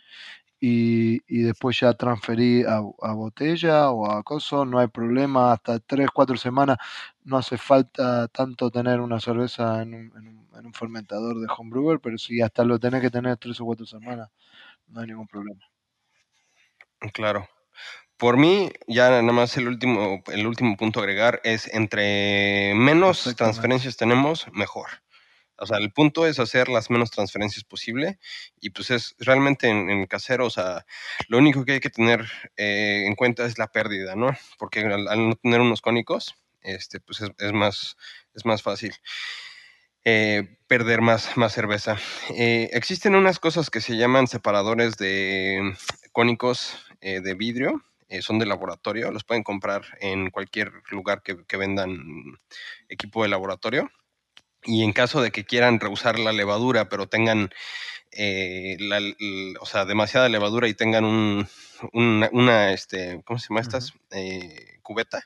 y, 0.60 1.22
y 1.28 1.44
después 1.44 1.80
ya 1.80 1.94
transferí 1.94 2.64
a, 2.64 2.78
a, 2.78 3.14
botella 3.14 3.92
o 3.92 4.12
a 4.12 4.24
coso, 4.24 4.66
no 4.66 4.80
hay 4.80 4.88
problema, 4.88 5.54
hasta 5.54 5.80
3, 5.80 6.10
4 6.12 6.38
semanas 6.38 6.78
no 7.24 7.38
hace 7.38 7.58
falta 7.58 8.28
tanto 8.30 8.72
tener 8.72 9.00
una 9.00 9.20
cerveza 9.20 9.82
en 9.82 9.94
un, 9.94 10.12
en 10.18 10.28
un, 10.28 10.50
en 10.58 10.66
un 10.66 10.74
fermentador 10.74 11.40
de 11.40 11.48
homebrewer, 11.56 12.00
pero 12.00 12.18
si 12.18 12.42
hasta 12.42 12.64
lo 12.64 12.80
tenés 12.80 13.02
que 13.02 13.12
tener 13.12 13.38
3 13.38 13.60
o 13.62 13.66
4 13.66 13.86
semanas, 13.86 14.30
no 14.88 15.02
hay 15.02 15.08
ningún 15.08 15.28
problema. 15.28 15.64
Claro. 17.14 17.48
Por 18.18 18.38
mí, 18.38 18.72
ya 18.88 19.10
nada 19.10 19.32
más 19.32 19.56
el 19.58 19.68
último, 19.68 20.24
el 20.28 20.48
último 20.48 20.76
punto 20.76 21.00
a 21.00 21.04
agregar 21.04 21.40
es 21.44 21.72
entre 21.72 22.74
menos 22.74 23.36
transferencias 23.36 23.96
tenemos, 23.96 24.48
mejor. 24.54 24.88
O 25.60 25.66
sea, 25.66 25.78
el 25.78 25.92
punto 25.92 26.28
es 26.28 26.40
hacer 26.40 26.70
las 26.70 26.90
menos 26.90 27.10
transferencias 27.12 27.64
posible 27.64 28.20
y 28.60 28.70
pues 28.70 28.92
es 28.92 29.16
realmente 29.20 29.68
en, 29.68 30.06
casero, 30.06 30.46
o 30.46 30.50
sea, 30.50 30.86
lo 31.28 31.38
único 31.38 31.66
que 31.66 31.74
hay 31.74 31.80
que 31.80 31.90
tener 31.90 32.26
eh, 32.58 33.06
en 33.08 33.16
cuenta 33.16 33.46
es 33.46 33.58
la 33.58 33.68
pérdida, 33.68 34.16
¿no? 34.16 34.38
Porque 34.60 34.82
al, 34.82 35.30
no 35.30 35.36
tener 35.36 35.62
unos 35.62 35.82
cónicos, 35.82 36.36
este, 36.62 37.00
pues 37.00 37.22
es, 37.22 37.54
más, 37.54 37.98
es 38.36 38.46
más 38.46 38.62
fácil. 38.62 38.94
Eh, 40.04 40.58
perder 40.68 41.02
más, 41.02 41.36
más 41.36 41.54
cerveza. 41.54 41.98
Eh, 42.30 42.70
existen 42.72 43.16
unas 43.16 43.40
cosas 43.40 43.70
que 43.70 43.82
se 43.82 43.98
llaman 43.98 44.28
separadores 44.28 44.96
de 44.98 45.76
cónicos 46.14 46.78
de 47.02 47.34
vidrio, 47.36 47.84
son 48.22 48.40
de 48.40 48.46
laboratorio, 48.46 49.12
los 49.12 49.24
pueden 49.24 49.44
comprar 49.44 49.84
en 50.02 50.30
cualquier 50.32 50.72
lugar 50.90 51.22
que 51.22 51.58
vendan 51.58 52.00
equipo 52.90 53.24
de 53.24 53.30
laboratorio 53.30 53.92
y 54.68 54.84
en 54.84 54.92
caso 54.92 55.22
de 55.22 55.32
que 55.32 55.46
quieran 55.46 55.80
rehusar 55.80 56.20
la 56.20 56.34
levadura, 56.34 56.90
pero 56.90 57.08
tengan, 57.08 57.50
eh, 58.12 58.78
o 59.60 59.66
sea, 59.66 59.86
demasiada 59.86 60.30
levadura 60.30 60.68
y 60.68 60.74
tengan 60.74 61.06
un, 61.06 61.48
una, 61.94 62.74
este, 62.74 63.22
¿cómo 63.26 63.40
se 63.40 63.48
llama 63.50 63.62
estas? 63.62 63.94
Eh, 64.12 64.80
cubeta 64.82 65.24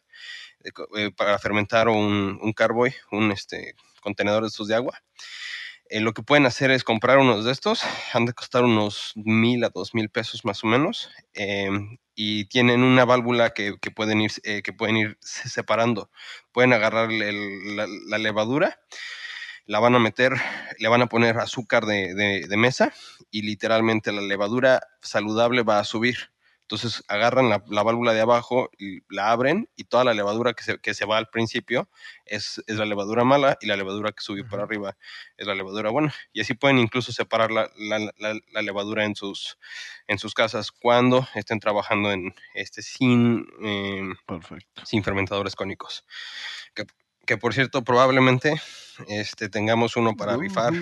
eh, 0.63 1.11
para 1.17 1.39
fermentar 1.39 1.89
un, 1.89 2.39
un 2.41 2.53
carboy, 2.53 2.93
un 3.11 3.31
este, 3.31 3.73
contenedor 4.01 4.43
de 4.43 4.49
estos 4.49 4.67
de 4.67 4.75
agua. 4.75 5.01
lo 5.89 6.13
que 6.13 6.23
pueden 6.23 6.45
hacer 6.45 6.71
es 6.71 6.83
comprar 6.83 7.17
unos 7.17 7.43
de 7.43 7.51
estos, 7.51 7.83
han 8.13 8.25
de 8.25 8.33
costar 8.33 8.63
unos 8.63 9.13
mil 9.15 9.63
a 9.63 9.69
dos 9.69 9.93
mil 9.95 10.09
pesos 10.09 10.45
más 10.45 10.63
o 10.63 10.67
menos, 10.67 11.09
em, 11.33 11.97
y 12.15 12.45
tienen 12.45 12.83
una 12.83 13.05
válvula 13.05 13.51
que, 13.51 13.75
que 13.81 13.89
pueden, 13.91 14.21
ir, 14.21 14.31
que 14.63 14.73
pueden 14.73 14.97
ir 14.97 15.17
separando. 15.21 16.11
Pueden 16.51 16.73
agarrar 16.73 17.11
la, 17.11 17.87
la 18.07 18.17
levadura, 18.19 18.79
la 19.65 19.79
van 19.79 19.95
a 19.95 19.99
meter, 19.99 20.33
le 20.79 20.87
van 20.87 21.01
a 21.01 21.07
poner 21.07 21.37
azúcar 21.37 21.85
de, 21.85 22.45
mesa 22.57 22.93
y 23.29 23.43
literalmente 23.43 24.11
la 24.11 24.21
levadura 24.21 24.81
saludable 25.01 25.63
va 25.63 25.79
a 25.79 25.83
subir. 25.83 26.31
Entonces 26.61 27.03
agarran 27.09 27.49
la, 27.49 27.83
válvula 27.83 28.13
de 28.13 28.21
abajo 28.21 28.69
y 28.77 29.01
la 29.13 29.31
abren 29.31 29.69
y 29.75 29.83
toda 29.83 30.05
la 30.05 30.13
levadura 30.13 30.53
que 30.53 30.63
se, 30.63 30.79
que 30.79 30.93
se 30.93 31.05
va 31.05 31.17
al 31.17 31.27
principio 31.27 31.89
es, 32.25 32.63
la 32.65 32.85
levadura 32.85 33.25
mala 33.25 33.57
y 33.59 33.67
la 33.67 33.75
levadura 33.75 34.13
que 34.13 34.21
sube 34.21 34.45
para 34.45 34.63
arriba 34.63 34.95
es 35.35 35.45
la 35.45 35.53
levadura 35.53 35.89
buena. 35.89 36.13
Y 36.31 36.39
así 36.39 36.53
pueden 36.53 36.79
incluso 36.79 37.11
separar 37.11 37.51
la, 37.51 37.69
levadura 38.61 39.03
en 39.03 39.15
sus, 39.15 39.57
en 40.07 40.17
sus 40.17 40.33
casas 40.33 40.71
cuando 40.71 41.27
estén 41.35 41.59
trabajando 41.59 42.09
en 42.13 42.33
este 42.53 42.81
sin, 42.81 43.45
em, 43.61 44.15
sin 44.85 45.03
fermentadores 45.03 45.57
cónicos. 45.57 46.05
Que, 46.73 46.85
por 47.39 47.53
cierto, 47.53 47.83
probablemente 47.83 48.61
este, 49.07 49.49
tengamos 49.49 49.95
uno 49.95 50.15
para 50.15 50.37
rifar 50.37 50.73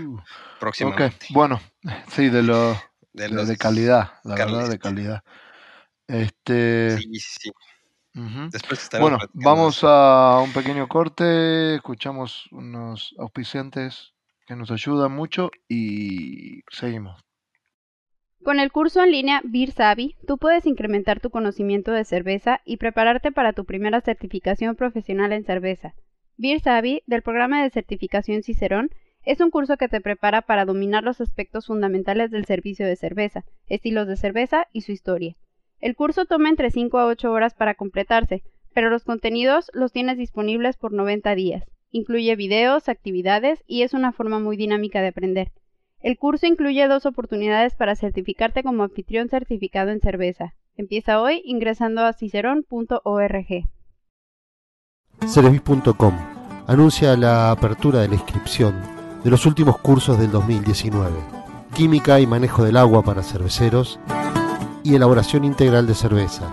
próximamente. 0.59 1.27
Bueno, 1.31 1.61
sí, 2.09 2.29
de 2.29 2.43
lo 2.43 2.75
de, 3.13 3.57
calidad, 3.57 4.13
la 4.23 4.35
verdad, 4.35 4.69
de 4.69 4.79
calidad. 4.79 5.23
Este, 6.07 6.97
sí, 6.97 7.19
sí. 7.19 7.51
bueno, 8.99 9.19
vamos 9.33 9.81
a 9.83 10.39
un 10.43 10.51
pequeño 10.53 10.87
corte, 10.87 11.75
escuchamos 11.75 12.47
unos 12.51 13.13
auspiciantes 13.19 14.13
que 14.47 14.55
nos 14.55 14.71
ayudan 14.71 15.11
mucho 15.11 15.51
y 15.67 16.61
seguimos. 16.71 17.23
Con 18.43 18.59
el 18.59 18.71
curso 18.71 19.03
en 19.03 19.11
línea 19.11 19.41
Beer 19.43 19.71
Savvy, 19.71 20.15
tú 20.25 20.37
puedes 20.37 20.65
incrementar 20.65 21.19
tu 21.19 21.29
conocimiento 21.29 21.91
de 21.91 22.05
cerveza 22.05 22.61
y 22.65 22.77
prepararte 22.77 23.31
para 23.31 23.53
tu 23.53 23.65
primera 23.65 24.01
certificación 24.01 24.75
profesional 24.75 25.33
en 25.33 25.43
cerveza. 25.43 25.93
Beer 26.41 26.61
Savvy, 26.61 27.03
del 27.05 27.21
programa 27.21 27.61
de 27.61 27.69
certificación 27.69 28.43
Cicerón, 28.43 28.91
es 29.25 29.41
un 29.41 29.51
curso 29.51 29.75
que 29.75 29.89
te 29.89 29.99
prepara 29.99 30.41
para 30.41 30.63
dominar 30.63 31.03
los 31.03 31.19
aspectos 31.19 31.65
fundamentales 31.65 32.31
del 32.31 32.45
servicio 32.45 32.87
de 32.87 32.95
cerveza, 32.95 33.43
estilos 33.67 34.07
de 34.07 34.15
cerveza 34.15 34.65
y 34.71 34.83
su 34.83 34.93
historia. 34.93 35.35
El 35.81 35.97
curso 35.97 36.23
toma 36.23 36.47
entre 36.47 36.71
5 36.71 36.97
a 36.97 37.07
8 37.07 37.29
horas 37.29 37.55
para 37.55 37.75
completarse, 37.75 38.41
pero 38.73 38.89
los 38.89 39.03
contenidos 39.03 39.69
los 39.73 39.91
tienes 39.91 40.17
disponibles 40.17 40.77
por 40.77 40.93
90 40.93 41.35
días. 41.35 41.65
Incluye 41.91 42.37
videos, 42.37 42.87
actividades 42.87 43.61
y 43.67 43.81
es 43.81 43.93
una 43.93 44.13
forma 44.13 44.39
muy 44.39 44.55
dinámica 44.55 45.01
de 45.01 45.09
aprender. 45.09 45.51
El 45.99 46.17
curso 46.17 46.47
incluye 46.47 46.87
dos 46.87 47.05
oportunidades 47.05 47.75
para 47.75 47.97
certificarte 47.97 48.63
como 48.63 48.83
anfitrión 48.83 49.27
certificado 49.27 49.91
en 49.91 49.99
cerveza. 49.99 50.55
Empieza 50.77 51.21
hoy 51.21 51.41
ingresando 51.43 52.05
a 52.05 52.13
cicerón.org. 52.13 53.65
Cerebis.com 55.27 56.13
anuncia 56.67 57.15
la 57.15 57.51
apertura 57.51 57.99
de 57.99 58.07
la 58.07 58.15
inscripción 58.15 58.75
de 59.23 59.29
los 59.29 59.45
últimos 59.45 59.77
cursos 59.79 60.17
del 60.17 60.31
2019. 60.31 61.15
Química 61.75 62.19
y 62.19 62.27
manejo 62.27 62.63
del 62.63 62.77
agua 62.77 63.03
para 63.03 63.21
cerveceros 63.21 63.99
y 64.83 64.95
elaboración 64.95 65.45
integral 65.45 65.85
de 65.85 65.95
cerveza. 65.95 66.43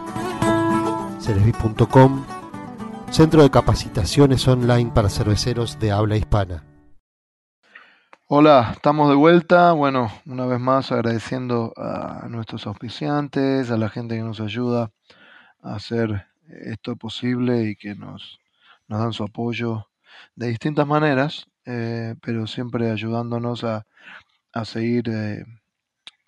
Cerebis.com 1.21 2.25
Centro 3.11 3.43
de 3.43 3.51
Capacitaciones 3.51 4.47
Online 4.47 4.91
para 4.93 5.09
Cerveceros 5.09 5.79
de 5.79 5.93
Habla 5.93 6.17
Hispana. 6.17 6.65
Hola, 8.29 8.73
estamos 8.73 9.09
de 9.09 9.15
vuelta. 9.15 9.73
Bueno, 9.73 10.11
una 10.27 10.47
vez 10.47 10.59
más 10.59 10.91
agradeciendo 10.91 11.73
a 11.77 12.27
nuestros 12.29 12.67
auspiciantes, 12.67 13.71
a 13.71 13.77
la 13.77 13.89
gente 13.89 14.17
que 14.17 14.23
nos 14.23 14.41
ayuda 14.41 14.91
a 15.63 15.77
hacer 15.77 16.27
esto 16.49 16.97
posible 16.97 17.63
y 17.71 17.77
que 17.77 17.95
nos, 17.95 18.41
nos 18.89 19.01
dan 19.01 19.13
su 19.13 19.25
apoyo 19.25 19.89
de 20.37 20.49
distintas 20.49 20.87
maneras, 20.87 21.47
eh, 21.67 22.15
pero 22.23 22.47
siempre 22.47 22.91
ayudándonos 22.91 23.65
a, 23.65 23.85
a 24.55 24.65
seguir, 24.67 25.09
eh, 25.11 25.45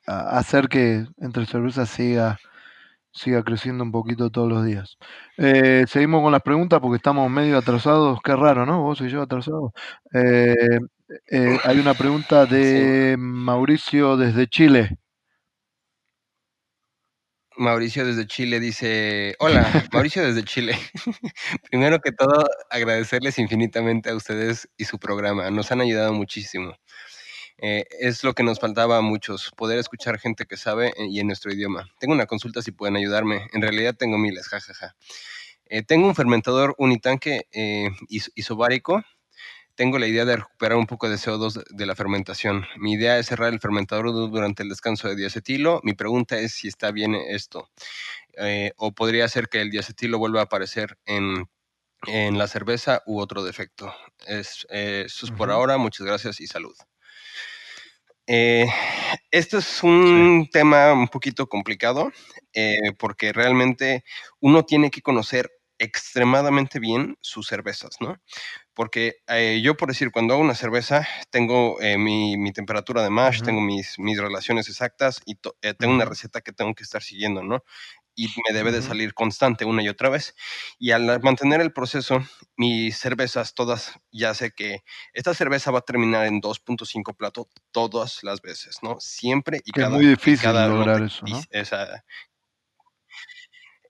a 0.07 0.39
hacer 0.39 0.69
que 0.69 1.07
Entre 1.19 1.47
Cervezas 1.47 1.89
siga 1.91 2.39
siga 3.13 3.43
creciendo 3.45 3.85
un 3.85 3.93
poquito 3.93 4.31
todos 4.31 4.49
los 4.49 4.65
días. 4.65 4.99
Eh, 5.39 5.85
seguimos 5.89 6.23
con 6.23 6.33
las 6.33 6.43
preguntas 6.43 6.81
porque 6.81 6.97
estamos 6.97 7.31
medio 7.31 7.59
atrasados. 7.59 8.21
Qué 8.25 8.37
raro, 8.37 8.67
¿no? 8.67 8.83
Vos 8.83 9.01
y 9.03 9.09
yo 9.09 9.23
atrasados. 9.23 9.73
Eh, 10.15 10.55
eh, 11.31 11.59
hay 11.65 11.79
una 11.81 11.95
pregunta 11.95 12.47
de 12.47 13.17
Mauricio 13.19 14.17
desde 14.17 14.47
Chile. 14.49 14.99
Mauricio 17.59 18.07
desde 18.07 18.27
Chile 18.27 18.61
dice, 18.61 19.35
hola, 19.41 19.63
Mauricio 19.93 20.25
desde 20.25 20.45
Chile. 20.45 20.79
Primero 21.71 22.01
que 22.01 22.13
todo, 22.13 22.49
agradecerles 22.71 23.39
infinitamente 23.39 24.11
a 24.11 24.15
ustedes 24.15 24.69
y 24.77 24.85
su 24.85 24.99
programa. 24.99 25.51
Nos 25.51 25.73
han 25.73 25.81
ayudado 25.81 26.13
muchísimo. 26.13 26.77
Eh, 27.61 27.85
es 27.99 28.23
lo 28.23 28.35
que 28.35 28.45
nos 28.45 28.61
faltaba 28.61 28.99
a 28.99 29.01
muchos, 29.01 29.51
poder 29.57 29.81
escuchar 29.81 30.21
gente 30.21 30.47
que 30.47 30.57
sabe 30.57 30.93
eh, 30.97 31.07
y 31.11 31.19
en 31.19 31.27
nuestro 31.27 31.53
idioma. 31.53 31.89
Tengo 31.99 32.15
una 32.15 32.27
consulta 32.27 32.63
si 32.63 32.71
pueden 32.71 32.95
ayudarme. 32.95 33.49
En 33.53 33.61
realidad 33.61 33.97
tengo 33.99 34.17
miles, 34.17 34.47
jajaja. 34.47 34.95
Eh, 35.67 35.83
tengo 35.83 36.07
un 36.07 36.15
fermentador 36.15 36.75
unitanque 36.79 37.43
isobárico. 38.09 39.03
Tengo 39.79 40.01
la 40.01 40.09
idea 40.09 40.25
de 40.25 40.35
recuperar 40.39 40.77
un 40.77 40.89
poco 40.89 41.09
de 41.09 41.15
CO2 41.15 41.63
de 41.71 41.87
la 41.87 41.95
fermentación. 41.95 42.67
Mi 42.79 42.95
idea 42.95 43.17
es 43.17 43.27
cerrar 43.29 43.53
el 43.53 43.61
fermentador 43.61 44.07
durante 44.13 44.65
el 44.65 44.69
descanso 44.69 45.07
de 45.07 45.15
diacetilo. 45.15 45.81
Mi 45.85 45.95
pregunta 45.95 46.37
es 46.37 46.53
si 46.53 46.67
está 46.67 46.91
bien 46.91 47.15
esto. 47.15 47.71
o 48.77 48.93
podría 48.93 49.29
ser 49.29 49.49
que 49.49 49.61
el 49.61 49.71
diacetilo 49.71 50.19
vuelva 50.19 50.41
a 50.41 50.45
aparecer 50.45 50.99
en, 51.07 51.49
la 52.37 52.49
cerveza 52.49 53.05
u 53.07 53.21
otro 53.21 53.45
defecto. 53.45 53.95
Es, 54.27 54.67
eso 54.69 55.27
es 55.27 55.31
por 55.31 55.49
ahora. 55.53 55.79
Muchas 55.79 56.05
gracias 56.05 56.41
y 56.41 56.49
salud. 56.49 56.75
Eh, 58.27 58.67
esto 59.31 59.59
es 59.59 59.85
un 59.85 60.49
tema 60.51 60.93
un 60.93 61.07
poquito 61.07 61.49
complicado 61.49 62.11
eh, 62.53 62.95
porque 62.99 63.33
realmente 63.33 64.03
uno 64.41 64.65
tiene 64.65 64.91
que 64.91 65.03
conocer 65.03 65.53
extremadamente 65.79 66.81
bien 66.81 67.17
sus 67.21 67.47
cervezas, 67.47 67.97
¿no? 68.01 68.21
Porque 68.79 69.17
eh, 69.27 69.61
yo, 69.61 69.77
por 69.77 69.89
decir, 69.89 70.13
cuando 70.13 70.35
hago 70.35 70.43
una 70.45 70.55
cerveza, 70.55 71.05
tengo 71.31 71.79
mi, 71.99 72.53
temperatura 72.53 73.03
de 73.03 73.11
mash, 73.11 73.43
tengo 73.43 73.61
mis, 73.61 73.99
mis 73.99 74.21
relaciones 74.21 74.69
exactas 74.69 75.21
y 75.27 75.35
tengo 75.35 75.93
una 75.93 76.05
receta 76.05 76.43
que 76.43 76.53
tengo 76.53 76.77
que 76.77 76.85
estar 76.85 77.03
siguiendo, 77.03 77.43
¿no? 77.43 77.65
y 78.19 78.27
me 78.49 78.53
debe 78.53 78.73
de 78.73 78.83
salir 78.83 79.15
constante 79.15 79.65
una 79.65 79.81
y 79.81 79.89
otra 79.89 80.09
vez. 80.09 80.35
Y 80.77 80.91
al 80.91 81.21
mantener 81.23 81.61
el 81.61 81.73
proceso, 81.73 82.21
mis 82.57 82.99
cervezas 82.99 83.55
todas, 83.55 84.01
ya 84.11 84.35
sé 84.35 84.51
que 84.51 84.83
esta 85.13 85.35
cerveza 85.35 85.71
va 85.71 85.79
a 85.79 85.83
terminar 85.83 86.27
en 86.27 86.43
2.5 86.43 87.17
plato 87.17 87.49
todas 87.71 88.25
las 88.25 88.43
veces, 88.43 88.79
¿no? 88.83 88.99
Siempre 88.99 89.61
y 89.65 89.71
que 89.71 89.81
cada 89.81 89.97
Es 89.97 90.03
muy 90.03 90.07
difícil 90.07 90.51
lograr 90.53 91.05
eso, 91.05 91.25
¿no? 91.27 91.41
Esa, 91.51 92.05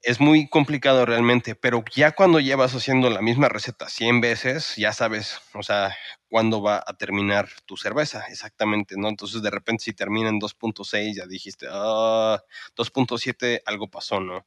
es 0.03 0.19
muy 0.19 0.47
complicado 0.47 1.05
realmente, 1.05 1.55
pero 1.55 1.83
ya 1.95 2.11
cuando 2.11 2.39
llevas 2.39 2.73
haciendo 2.73 3.09
la 3.09 3.21
misma 3.21 3.49
receta 3.49 3.89
100 3.89 4.21
veces, 4.21 4.75
ya 4.77 4.93
sabes, 4.93 5.39
o 5.53 5.63
sea, 5.63 5.95
cuándo 6.29 6.61
va 6.61 6.83
a 6.85 6.93
terminar 6.97 7.49
tu 7.65 7.77
cerveza, 7.77 8.25
exactamente, 8.29 8.95
¿no? 8.97 9.09
Entonces, 9.09 9.41
de 9.41 9.49
repente, 9.51 9.83
si 9.85 9.93
termina 9.93 10.29
en 10.29 10.39
2.6, 10.39 11.15
ya 11.15 11.25
dijiste, 11.25 11.67
ah, 11.69 12.41
2.7, 12.75 13.61
algo 13.65 13.89
pasó, 13.89 14.19
¿no? 14.19 14.45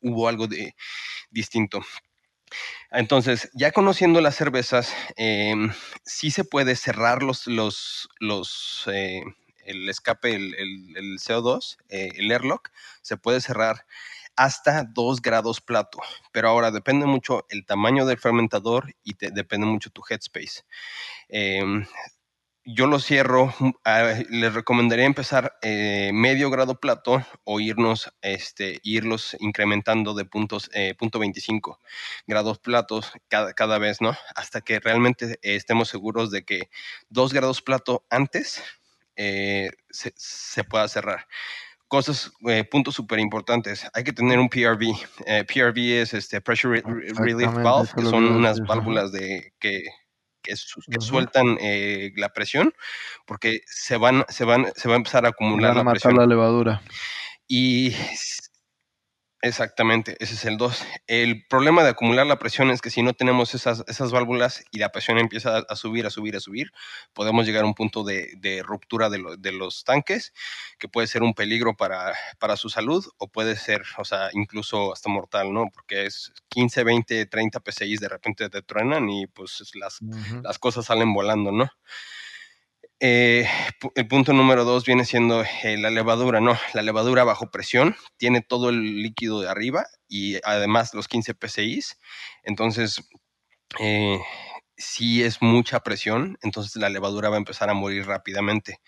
hubo 0.00 0.28
algo 0.28 0.46
de 0.46 0.74
distinto. 1.30 1.80
Entonces, 2.90 3.50
ya 3.54 3.72
conociendo 3.72 4.20
las 4.20 4.36
cervezas, 4.36 4.94
em, 5.16 5.72
sí 6.04 6.30
se 6.30 6.44
puede 6.44 6.76
cerrar 6.76 7.22
los, 7.22 7.46
los, 7.46 8.08
los 8.20 8.84
eh, 8.92 9.22
el 9.64 9.88
escape, 9.88 10.34
el, 10.34 10.54
el 10.96 11.18
CO2, 11.18 11.78
eh, 11.88 12.10
el 12.16 12.30
airlock, 12.30 12.70
se 13.02 13.16
puede 13.16 13.40
cerrar 13.40 13.86
hasta 14.36 14.84
2 14.84 15.22
grados 15.22 15.60
plato. 15.60 15.98
Pero 16.32 16.48
ahora 16.48 16.70
depende 16.70 17.06
mucho 17.06 17.46
el 17.50 17.66
tamaño 17.66 18.06
del 18.06 18.18
fermentador 18.18 18.94
y 19.02 19.14
depende 19.32 19.66
mucho 19.66 19.90
tu 19.90 20.02
headspace. 20.08 20.62
Em, 21.28 21.86
yo 22.64 22.86
lo 22.88 22.98
cierro, 22.98 23.54
mm, 23.60 23.70
ah, 23.84 24.14
les 24.28 24.52
recomendaría 24.54 25.04
empezar 25.06 25.56
eh, 25.62 26.10
medio 26.12 26.50
grado 26.50 26.80
plato 26.80 27.24
o 27.44 27.60
irnos, 27.60 28.12
este, 28.22 28.80
irlos 28.82 29.36
incrementando 29.40 30.14
de 30.14 30.24
puntos, 30.24 30.68
eh, 30.74 30.94
punto 30.98 31.18
25 31.20 31.80
grados 32.26 32.58
platos 32.58 33.12
cada, 33.28 33.54
cada 33.54 33.78
vez, 33.78 34.00
¿no? 34.00 34.16
Hasta 34.34 34.62
que 34.62 34.80
realmente 34.80 35.38
estemos 35.42 35.88
seguros 35.88 36.30
de 36.32 36.44
que 36.44 36.68
2 37.08 37.32
grados 37.32 37.62
plato 37.62 38.04
antes 38.10 38.62
eh, 39.16 39.70
se, 39.90 40.12
se 40.16 40.64
pueda 40.64 40.88
cerrar 40.88 41.26
cosas, 41.88 42.32
eh, 42.48 42.64
puntos 42.64 42.94
súper 42.94 43.18
importantes. 43.18 43.86
Hay 43.94 44.04
que 44.04 44.12
tener 44.12 44.38
un 44.38 44.48
PRV. 44.48 44.94
Eh, 45.26 45.44
PRV 45.44 46.02
es 46.02 46.14
este 46.14 46.40
Pressure 46.40 46.82
Relief 46.82 47.52
Valve, 47.54 47.90
que 47.96 48.02
son 48.02 48.24
unas 48.24 48.60
válvulas 48.60 49.12
de 49.12 49.52
que, 49.58 49.84
que, 50.42 50.56
sueltan 51.00 51.58
eh, 51.60 52.12
la 52.16 52.28
presión, 52.30 52.72
porque 53.26 53.60
se 53.66 53.96
van, 53.96 54.24
se 54.28 54.44
van, 54.44 54.66
se 54.74 54.88
va 54.88 54.94
a 54.94 54.98
empezar 54.98 55.26
a 55.26 55.30
acumular 55.30 55.74
van 55.74 55.80
a 55.80 55.84
la 55.84 55.90
presión. 55.92 56.16
la 56.16 56.26
levadura. 56.26 56.82
Y 57.48 57.94
Exactamente, 59.46 60.16
ese 60.18 60.34
es 60.34 60.44
el 60.44 60.56
2. 60.56 60.84
El 61.06 61.46
problema 61.46 61.84
de 61.84 61.90
acumular 61.90 62.26
la 62.26 62.40
presión 62.40 62.70
es 62.70 62.80
que 62.80 62.90
si 62.90 63.04
no 63.04 63.14
tenemos 63.14 63.54
esas, 63.54 63.84
esas 63.86 64.10
válvulas 64.10 64.64
y 64.72 64.78
la 64.78 64.90
presión 64.90 65.18
empieza 65.18 65.58
a, 65.58 65.76
subir, 65.76 66.04
a 66.04 66.10
subir, 66.10 66.34
a 66.34 66.40
subir, 66.40 66.72
podemos 67.12 67.46
llegar 67.46 67.62
a 67.62 67.66
un 67.66 67.74
punto 67.74 68.02
de, 68.02 68.32
de 68.38 68.64
ruptura 68.64 69.08
de, 69.08 69.22
de, 69.38 69.52
los 69.52 69.84
tanques, 69.84 70.32
que 70.80 70.88
puede 70.88 71.06
ser 71.06 71.22
un 71.22 71.32
peligro 71.32 71.76
para, 71.76 72.12
para, 72.40 72.56
su 72.56 72.68
salud 72.68 73.06
o 73.18 73.28
puede 73.28 73.54
ser, 73.54 73.84
o 73.98 74.04
sea, 74.04 74.30
incluso 74.32 74.92
hasta 74.92 75.08
mortal, 75.08 75.52
¿no? 75.52 75.66
Porque 75.72 76.06
es 76.06 76.32
15, 76.48 76.82
20, 76.82 77.26
30 77.26 77.60
PCI 77.60 77.98
de 77.98 78.08
repente 78.08 78.50
te 78.50 78.62
truenan 78.62 79.08
y 79.08 79.28
pues 79.28 79.62
las, 79.74 80.00
las 80.42 80.58
cosas 80.58 80.86
salen 80.86 81.14
volando, 81.14 81.52
¿no? 81.52 81.70
Eh, 82.98 83.46
el 83.94 84.08
punto 84.08 84.32
número 84.32 84.64
dos 84.64 84.86
viene 84.86 85.04
siendo 85.04 85.44
eh, 85.62 85.76
la 85.76 85.90
levadura, 85.90 86.40
¿no? 86.40 86.56
La 86.72 86.82
levadura 86.82 87.24
bajo 87.24 87.50
presión 87.50 87.94
tiene 88.16 88.40
todo 88.40 88.70
el 88.70 89.02
líquido 89.02 89.42
de 89.42 89.50
arriba 89.50 89.86
y 90.08 90.36
además 90.44 90.94
los 90.94 91.06
15 91.08 91.34
PCI. 91.34 91.80
Entonces, 92.44 93.02
eh, 93.80 94.18
si 94.76 95.22
es 95.22 95.42
mucha 95.42 95.80
presión, 95.80 96.38
entonces 96.42 96.76
la 96.76 96.88
levadura 96.88 97.28
va 97.30 97.36
a 97.36 97.38
empezar 97.38 97.70
a 97.70 97.74
morir 97.74 98.06
rápidamente. 98.06 98.80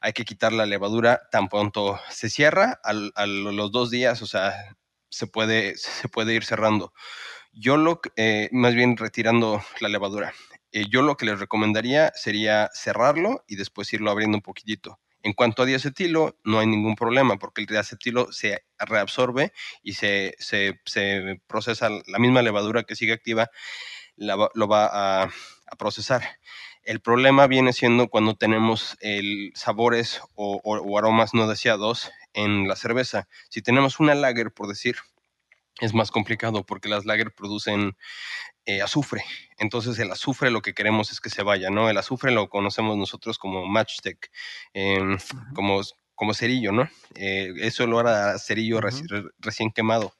Hay 0.00 0.12
que 0.12 0.24
quitar 0.24 0.52
la 0.52 0.66
levadura 0.66 1.22
tan 1.32 1.48
pronto 1.48 2.00
se 2.10 2.30
cierra, 2.30 2.80
a 2.84 3.26
los 3.26 3.72
dos 3.72 3.90
días, 3.90 4.22
o 4.22 4.26
sea, 4.26 4.54
se 5.10 5.26
puede, 5.26 5.76
se 5.76 6.08
puede 6.08 6.34
ir 6.34 6.44
cerrando. 6.44 6.92
Yo 7.52 7.76
lo, 7.76 8.00
más 8.52 8.74
bien 8.74 8.96
retirando 8.96 9.62
la 9.80 9.88
levadura. 9.88 10.34
Eh, 10.72 10.86
yo 10.88 11.02
lo 11.02 11.16
que 11.16 11.26
les 11.26 11.40
recomendaría 11.40 12.12
sería 12.14 12.70
cerrarlo 12.72 13.44
y 13.48 13.56
después 13.56 13.92
irlo 13.92 14.10
abriendo 14.10 14.36
un 14.38 14.42
poquitito. 14.42 15.00
En 15.22 15.34
cuanto 15.34 15.62
a 15.62 15.66
diacetilo, 15.66 16.38
no 16.44 16.60
hay 16.60 16.66
ningún 16.66 16.94
problema 16.94 17.36
porque 17.38 17.60
el 17.60 17.66
diacetilo 17.66 18.32
se 18.32 18.64
reabsorbe 18.78 19.52
y 19.82 19.94
se, 19.94 20.34
procesa 21.46 21.90
la 21.90 22.18
misma 22.18 22.40
levadura 22.42 22.84
que 22.84 22.96
sigue 22.96 23.12
activa, 23.12 23.50
lo 24.16 24.68
va 24.68 25.22
a, 25.24 25.30
procesar. 25.78 26.22
El 26.82 27.00
problema 27.00 27.46
viene 27.46 27.72
siendo 27.72 28.08
cuando 28.08 28.34
tenemos 28.34 28.96
el 29.00 29.52
sabores 29.54 30.20
o, 30.34 30.98
aromas 30.98 31.34
no 31.34 31.46
deseados 31.46 32.10
en 32.32 32.66
la 32.66 32.74
cerveza. 32.74 33.28
Si 33.50 33.62
tenemos 33.62 34.00
una 34.00 34.14
lager, 34.14 34.52
por 34.52 34.66
decir, 34.68 34.96
es 35.80 35.94
más 35.94 36.10
complicado 36.10 36.64
porque 36.64 36.88
las 36.88 37.04
lager 37.04 37.32
producen 37.32 37.96
eh, 38.66 38.82
azufre. 38.82 39.24
Entonces 39.58 39.98
el 39.98 40.10
azufre 40.10 40.50
lo 40.50 40.62
que 40.62 40.74
queremos 40.74 41.12
es 41.12 41.20
que 41.20 41.30
se 41.30 41.42
vaya, 41.42 41.70
¿no? 41.70 41.88
El 41.90 41.98
azufre 41.98 42.30
lo 42.30 42.48
conocemos 42.48 42.96
nosotros 42.96 43.38
como 43.38 43.66
matchstick, 43.66 44.30
em, 44.72 45.18
como, 45.54 45.80
como 46.14 46.34
cerillo, 46.34 46.72
¿no? 46.72 46.88
Eh, 47.14 47.52
eso 47.58 47.86
lo 47.86 47.98
hará 47.98 48.38
cerillo 48.38 48.80
recién 49.38 49.70
quemado. 49.70 50.14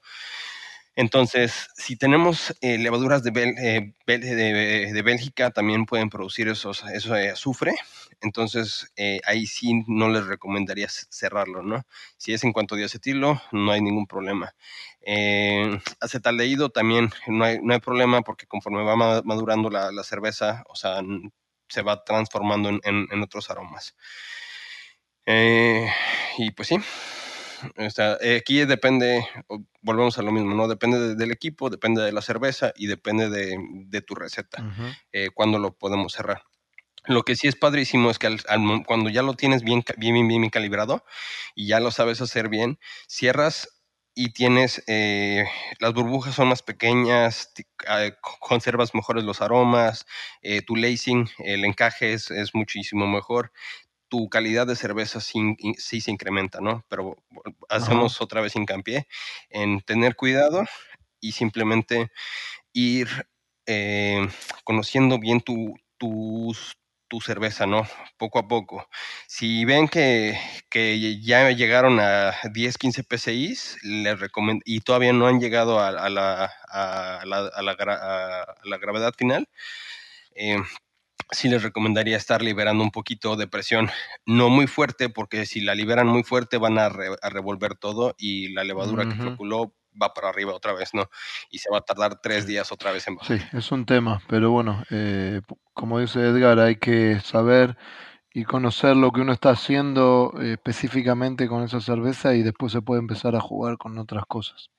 Entonces, 0.95 1.69
si 1.75 1.95
tenemos 1.95 2.53
eh, 2.59 2.77
levaduras 2.77 3.23
de, 3.23 3.31
eh, 3.31 3.93
de, 4.05 5.01
Bélgica, 5.01 5.49
también 5.51 5.85
pueden 5.85 6.09
producir 6.09 6.49
esos, 6.49 6.83
eso 6.93 7.13
de 7.13 7.29
azufre. 7.29 7.75
Entonces, 8.19 8.91
eh, 8.97 9.21
ahí 9.25 9.47
sí 9.47 9.83
no 9.87 10.09
les 10.09 10.25
recomendaría 10.25 10.89
cerrarlo, 10.89 11.63
¿no? 11.63 11.85
Si 12.17 12.33
es 12.33 12.43
en 12.43 12.51
cuanto 12.51 12.75
a 12.75 12.77
diacetilo, 12.77 13.41
no 13.53 13.71
hay 13.71 13.81
ningún 13.81 14.05
problema. 14.05 14.53
Acetaldehído 15.99 16.69
también 16.69 17.09
no 17.27 17.43
hay, 17.45 17.59
no 17.61 17.73
hay 17.73 17.79
problema 17.79 18.21
porque 18.21 18.45
conforme 18.45 18.83
va 18.83 19.21
madurando 19.23 19.69
la, 19.69 20.03
cerveza, 20.03 20.63
o 20.67 20.75
sea, 20.75 21.01
se 21.69 21.81
va 21.81 22.03
transformando 22.03 22.69
en, 22.69 22.81
en 22.83 23.21
otros 23.23 23.49
aromas. 23.49 23.95
y 25.25 26.51
pues 26.51 26.67
sí, 26.67 26.77
eh, 27.87 28.37
aquí 28.37 28.65
depende, 28.65 29.25
volvemos 29.81 30.17
a 30.17 30.21
lo 30.21 30.31
mismo, 30.31 30.53
¿no? 30.55 30.67
Depende 30.67 31.15
del 31.15 31.31
equipo, 31.31 31.69
depende 31.69 32.01
de 32.01 32.11
la 32.11 32.21
cerveza 32.21 32.73
y 32.75 32.87
depende 32.87 33.29
de, 33.29 34.01
tu 34.01 34.15
receta, 34.15 34.63
eh, 35.11 35.29
cuando 35.33 35.59
lo 35.59 35.73
podemos 35.73 36.13
cerrar. 36.13 36.43
Lo 37.05 37.23
que 37.23 37.35
sí 37.35 37.47
es 37.47 37.55
padrísimo 37.55 38.11
es 38.11 38.19
que 38.19 38.37
cuando 38.85 39.09
ya 39.09 39.23
lo 39.23 39.33
tienes 39.33 39.63
bien, 39.63 39.83
bien, 39.97 40.27
bien, 40.27 40.49
calibrado 40.49 41.03
y 41.55 41.67
ya 41.67 41.79
lo 41.79 41.91
sabes 41.91 42.21
hacer 42.21 42.47
bien, 42.47 42.79
cierras 43.07 43.80
y 44.23 44.29
tienes, 44.29 44.83
eh, 44.85 45.45
las 45.79 45.93
burbujas 45.93 46.35
son 46.35 46.49
más 46.49 46.61
pequeñas, 46.61 47.51
conservas 48.39 48.93
mejores 48.93 49.23
los 49.23 49.41
aromas, 49.41 50.05
tu 50.67 50.75
lacing, 50.75 51.27
el 51.39 51.65
encaje 51.65 52.13
es, 52.13 52.29
es, 52.29 52.53
muchísimo 52.53 53.07
mejor, 53.07 53.51
tu 54.09 54.29
calidad 54.29 54.67
de 54.67 54.75
cerveza 54.75 55.21
sí, 55.21 55.55
se 55.77 56.11
incrementa, 56.11 56.59
¿no? 56.59 56.85
Pero 56.87 57.17
hacemos 57.67 58.21
otra 58.21 58.41
vez 58.41 58.55
hincapié 58.55 59.07
en 59.49 59.81
tener 59.81 60.15
cuidado 60.15 60.65
y 61.19 61.31
simplemente 61.31 62.11
ir 62.73 63.07
eh, 63.65 64.27
conociendo 64.65 65.17
bien 65.17 65.41
tu, 65.41 65.73
tu, 67.11 67.21
cerveza, 67.21 67.65
¿no? 67.67 67.85
Poco 68.17 68.39
a 68.39 68.47
poco. 68.47 68.87
Si 69.27 69.65
ven 69.65 69.87
que, 69.87 70.37
ya 71.21 71.51
llegaron 71.51 71.99
a 71.99 72.33
10, 72.51 72.77
15 72.77 73.03
PCIs 73.03 73.77
les 73.83 74.19
recomiendo, 74.19 74.63
y 74.65 74.79
todavía 74.79 75.13
no 75.13 75.27
han 75.27 75.41
llegado 75.41 75.79
a, 75.79 75.91
la, 76.09 76.51
a 76.69 77.25
la, 77.25 78.77
gravedad 78.77 79.13
final, 79.17 79.49
eh, 80.35 80.57
sí 81.31 81.49
les 81.49 81.63
recomendaría 81.63 82.17
estar 82.17 82.41
liberando 82.41 82.83
un 82.83 82.91
poquito 82.91 83.35
de 83.35 83.47
presión, 83.47 83.89
no 84.25 84.49
muy 84.49 84.67
fuerte, 84.67 85.09
porque 85.09 85.45
si 85.45 85.61
la 85.61 85.75
liberan 85.75 86.07
muy 86.07 86.23
fuerte 86.23 86.57
van 86.57 86.77
a, 86.77 86.89
revolver 86.89 87.75
todo 87.75 88.15
y 88.17 88.49
la 88.53 88.63
levadura 88.63 89.05
que 89.05 89.15
floculó 89.15 89.73
va 89.99 90.13
para 90.13 90.29
arriba 90.29 90.53
otra 90.53 90.73
vez, 90.73 90.93
¿no? 90.93 91.09
Y 91.49 91.59
se 91.59 91.69
va 91.69 91.79
a 91.79 91.81
tardar 91.81 92.19
tres 92.21 92.45
días 92.45 92.71
otra 92.71 92.91
vez 92.91 93.07
en 93.07 93.15
bajar. 93.15 93.39
Sí, 93.39 93.45
es 93.53 93.71
un 93.71 93.85
tema, 93.85 94.21
pero 94.27 94.51
bueno, 94.51 94.83
eh, 94.89 95.41
como 95.73 95.99
dice 95.99 96.19
Edgar, 96.19 96.59
hay 96.59 96.77
que 96.77 97.19
saber 97.21 97.77
y 98.33 98.43
conocer 98.45 98.95
lo 98.95 99.11
que 99.11 99.21
uno 99.21 99.33
está 99.33 99.51
haciendo 99.51 100.33
eh, 100.41 100.53
específicamente 100.53 101.47
con 101.47 101.63
esa 101.63 101.81
cerveza 101.81 102.33
y 102.33 102.43
después 102.43 102.71
se 102.71 102.81
puede 102.81 103.01
empezar 103.01 103.35
a 103.35 103.41
jugar 103.41 103.77
con 103.77 103.97
otras 103.97 104.25
cosas. 104.25 104.69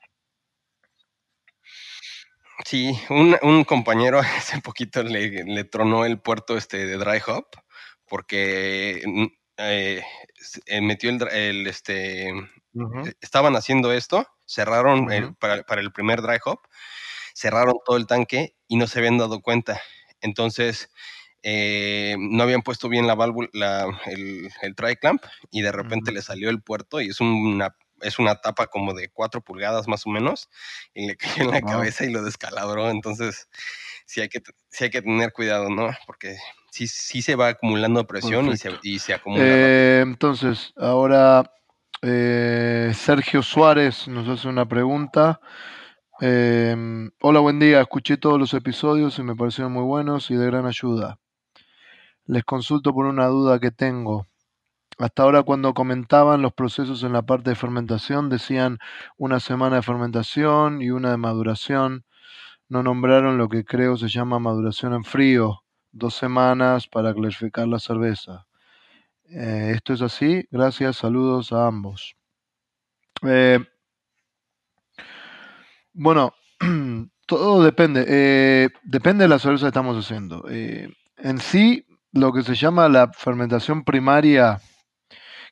Sí, 2.64 2.96
un, 3.10 3.36
un 3.42 3.64
compañero 3.64 4.20
hace 4.36 4.60
poquito 4.60 5.02
le, 5.02 5.44
le, 5.44 5.64
tronó 5.64 6.04
el 6.04 6.20
puerto 6.20 6.56
este 6.56 6.86
de 6.86 6.96
Dry 6.96 7.20
Hop 7.26 7.46
porque 8.08 9.02
mm, 9.04 9.26
eh, 9.58 10.02
eh, 10.66 10.80
metió 10.80 11.10
el, 11.10 11.22
el 11.28 11.66
este 11.66 12.32
estaban 13.20 13.54
haciendo 13.54 13.92
esto, 13.92 14.26
cerraron 14.52 15.06
para, 15.38 15.62
para, 15.62 15.80
el 15.80 15.92
primer 15.92 16.22
Dry 16.22 16.38
Hop, 16.44 16.60
cerraron 17.34 17.76
todo 17.84 17.96
el 17.96 18.06
tanque 18.06 18.54
y 18.68 18.76
no 18.76 18.86
se 18.86 18.98
habían 18.98 19.18
dado 19.18 19.40
cuenta. 19.40 19.80
Entonces, 20.20 20.90
no 21.42 22.42
habían 22.42 22.62
puesto 22.62 22.88
bien 22.88 23.06
la 23.06 23.14
válvula, 23.14 23.48
la, 23.52 24.00
el, 24.06 24.48
el 24.62 24.74
dry 24.74 24.96
clamp 24.96 25.24
y 25.50 25.62
de 25.62 25.72
repente 25.72 26.12
le 26.12 26.22
salió 26.22 26.50
el 26.50 26.62
puerto 26.62 27.00
y 27.00 27.08
es 27.08 27.20
una 27.20 27.74
es 28.02 28.18
una 28.18 28.36
tapa 28.36 28.66
como 28.66 28.94
de 28.94 29.08
cuatro 29.08 29.40
pulgadas 29.40 29.88
más 29.88 30.06
o 30.06 30.10
menos, 30.10 30.50
y 30.92 31.06
le 31.06 31.16
cayó 31.16 31.44
en 31.44 31.50
la 31.50 31.60
cabeza 31.60 32.04
y 32.04 32.10
lo 32.10 32.22
descalabró. 32.22 32.90
Entonces, 32.90 33.48
sí 34.06 34.20
hay 34.20 34.28
que, 34.28 34.42
sí 34.70 34.84
hay 34.84 34.90
que 34.90 35.02
tener 35.02 35.32
cuidado, 35.32 35.70
¿no? 35.70 35.90
Porque 36.06 36.36
sí, 36.70 36.86
sí 36.86 37.22
se 37.22 37.36
va 37.36 37.48
acumulando 37.48 38.06
presión 38.06 38.48
y 38.48 38.56
se, 38.56 38.72
y 38.82 38.98
se, 38.98 39.14
acumula. 39.14 39.44
Eh, 39.46 40.00
entonces, 40.00 40.72
ahora 40.76 41.50
eh, 42.02 42.90
Sergio 42.94 43.42
Suárez 43.42 44.08
nos 44.08 44.28
hace 44.28 44.48
una 44.48 44.66
pregunta. 44.66 45.40
Em, 46.20 47.10
hola, 47.20 47.40
buen 47.40 47.60
día. 47.60 47.80
Escuché 47.80 48.16
todos 48.16 48.38
los 48.40 48.54
episodios 48.54 49.18
y 49.18 49.22
me 49.22 49.36
parecieron 49.36 49.72
muy 49.72 49.84
buenos 49.84 50.30
y 50.30 50.34
de 50.34 50.46
gran 50.46 50.66
ayuda. 50.66 51.18
Les 52.26 52.44
consulto 52.44 52.92
por 52.92 53.06
una 53.06 53.26
duda 53.26 53.60
que 53.60 53.70
tengo. 53.70 54.26
Hasta 54.98 55.22
ahora 55.22 55.42
cuando 55.44 55.74
comentaban 55.74 56.42
los 56.42 56.52
procesos 56.52 57.02
en 57.04 57.12
la 57.12 57.22
parte 57.22 57.50
de 57.50 57.56
fermentación 57.56 58.28
decían 58.28 58.78
una 59.16 59.40
semana 59.40 59.76
de 59.76 59.82
fermentación 59.82 60.82
y 60.82 60.90
una 60.90 61.12
de 61.12 61.16
maduración. 61.16 62.04
No 62.68 62.82
nombraron 62.82 63.38
lo 63.38 63.48
que 63.48 63.64
creo 63.64 63.96
se 63.96 64.08
llama 64.08 64.38
maduración 64.38 64.92
en 64.94 65.04
frío, 65.04 65.62
dos 65.92 66.14
semanas 66.14 66.88
para 66.88 67.14
clarificar 67.14 67.68
la 67.68 67.78
cerveza. 67.78 68.46
Eh, 69.34 69.72
esto 69.76 69.94
es 69.94 70.02
así. 70.02 70.46
Gracias, 70.50 70.96
saludos 70.96 71.52
a 71.52 71.66
ambos. 71.66 72.14
Eh, 73.22 73.58
bueno, 75.94 76.34
todo 77.26 77.62
depende. 77.64 78.04
Eh, 78.08 78.68
depende 78.82 79.24
de 79.24 79.28
la 79.28 79.38
cerveza 79.38 79.64
que 79.66 79.68
estamos 79.68 79.96
haciendo. 80.04 80.44
en 80.48 81.38
sí, 81.40 81.86
lo 82.12 82.32
que 82.32 82.42
se 82.42 82.54
llama 82.54 82.88
la 82.88 83.10
fermentación 83.12 83.84
primaria 83.84 84.60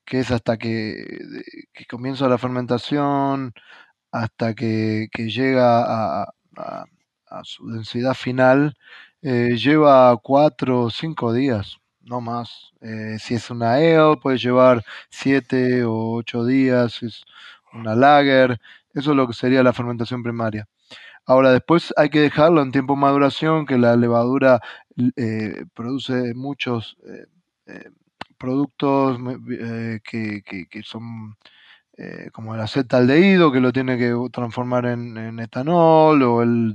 que 0.04 0.20
es 0.20 0.30
hasta 0.32 0.56
que, 0.58 1.04
comienza 1.88 2.28
la 2.28 2.38
fermentación, 2.38 3.52
hasta 4.12 4.54
que, 4.54 5.08
llega 5.16 6.22
a, 6.24 6.32
su 7.44 7.68
densidad 7.70 8.14
final, 8.14 8.74
lleva 9.22 10.16
cuatro 10.22 10.82
o 10.84 10.90
cinco 10.90 11.32
días, 11.32 11.79
no 12.10 12.20
más. 12.20 12.72
Eh, 12.82 13.16
si 13.18 13.34
es 13.34 13.50
una 13.50 13.74
ale, 13.74 14.16
puede 14.22 14.38
llevar 14.38 14.84
siete 15.10 15.84
o 15.84 16.12
ocho 16.14 16.44
días, 16.44 16.94
si 16.94 17.06
es 17.06 17.22
una 17.72 17.94
lager, 17.94 18.60
eso 18.94 19.12
es 19.12 19.16
lo 19.16 19.26
que 19.26 19.34
sería 19.34 19.62
la 19.62 19.72
fermentación 19.72 20.22
primaria. 20.22 20.68
Ahora, 21.26 21.52
después 21.52 21.94
hay 21.96 22.10
que 22.10 22.20
dejarlo 22.20 22.62
en 22.62 22.72
tiempo 22.72 22.94
de 22.94 23.00
maduración, 23.00 23.66
que 23.66 23.78
la 23.78 23.96
levadura 23.96 24.60
eh, 25.16 25.64
produce 25.74 26.34
muchos 26.34 26.96
productos 28.38 29.18
eh, 29.50 30.00
que, 30.02 30.42
que, 30.42 30.82
son 30.82 31.36
como 32.32 32.54
el 32.54 32.60
acetaldehído, 32.60 33.52
que 33.52 33.60
lo 33.60 33.72
tiene 33.72 33.98
que 33.98 34.14
transformar 34.32 34.86
en, 34.86 35.38
etanol, 35.38 36.22
o, 36.22 36.42
el, 36.42 36.74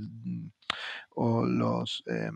o 1.15 1.45
los, 1.45 2.03
eh, 2.07 2.29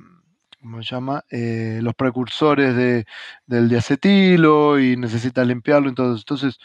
¿cómo 0.62 0.82
se 0.84 0.95
llama? 0.95 1.24
Eh, 1.30 1.80
los 1.82 1.95
precursores 1.95 2.76
de, 2.76 3.05
del 3.45 3.70
diacetilo 3.70 4.80
y 4.80 4.97
necesita 4.97 5.43
limpiarlo. 5.43 5.89
Entonces, 5.89 6.22
entonces, 6.22 6.60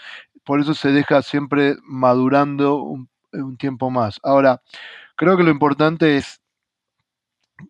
por 0.44 0.60
eso 0.60 0.74
se 0.74 0.92
deja 0.92 1.22
siempre 1.22 1.76
madurando 1.84 2.76
un, 2.76 3.08
tiempo 3.58 3.90
más. 3.90 4.20
Ahora, 4.22 4.62
creo 5.16 5.36
que 5.36 5.42
lo 5.42 5.50
importante 5.50 6.16
es, 6.16 6.40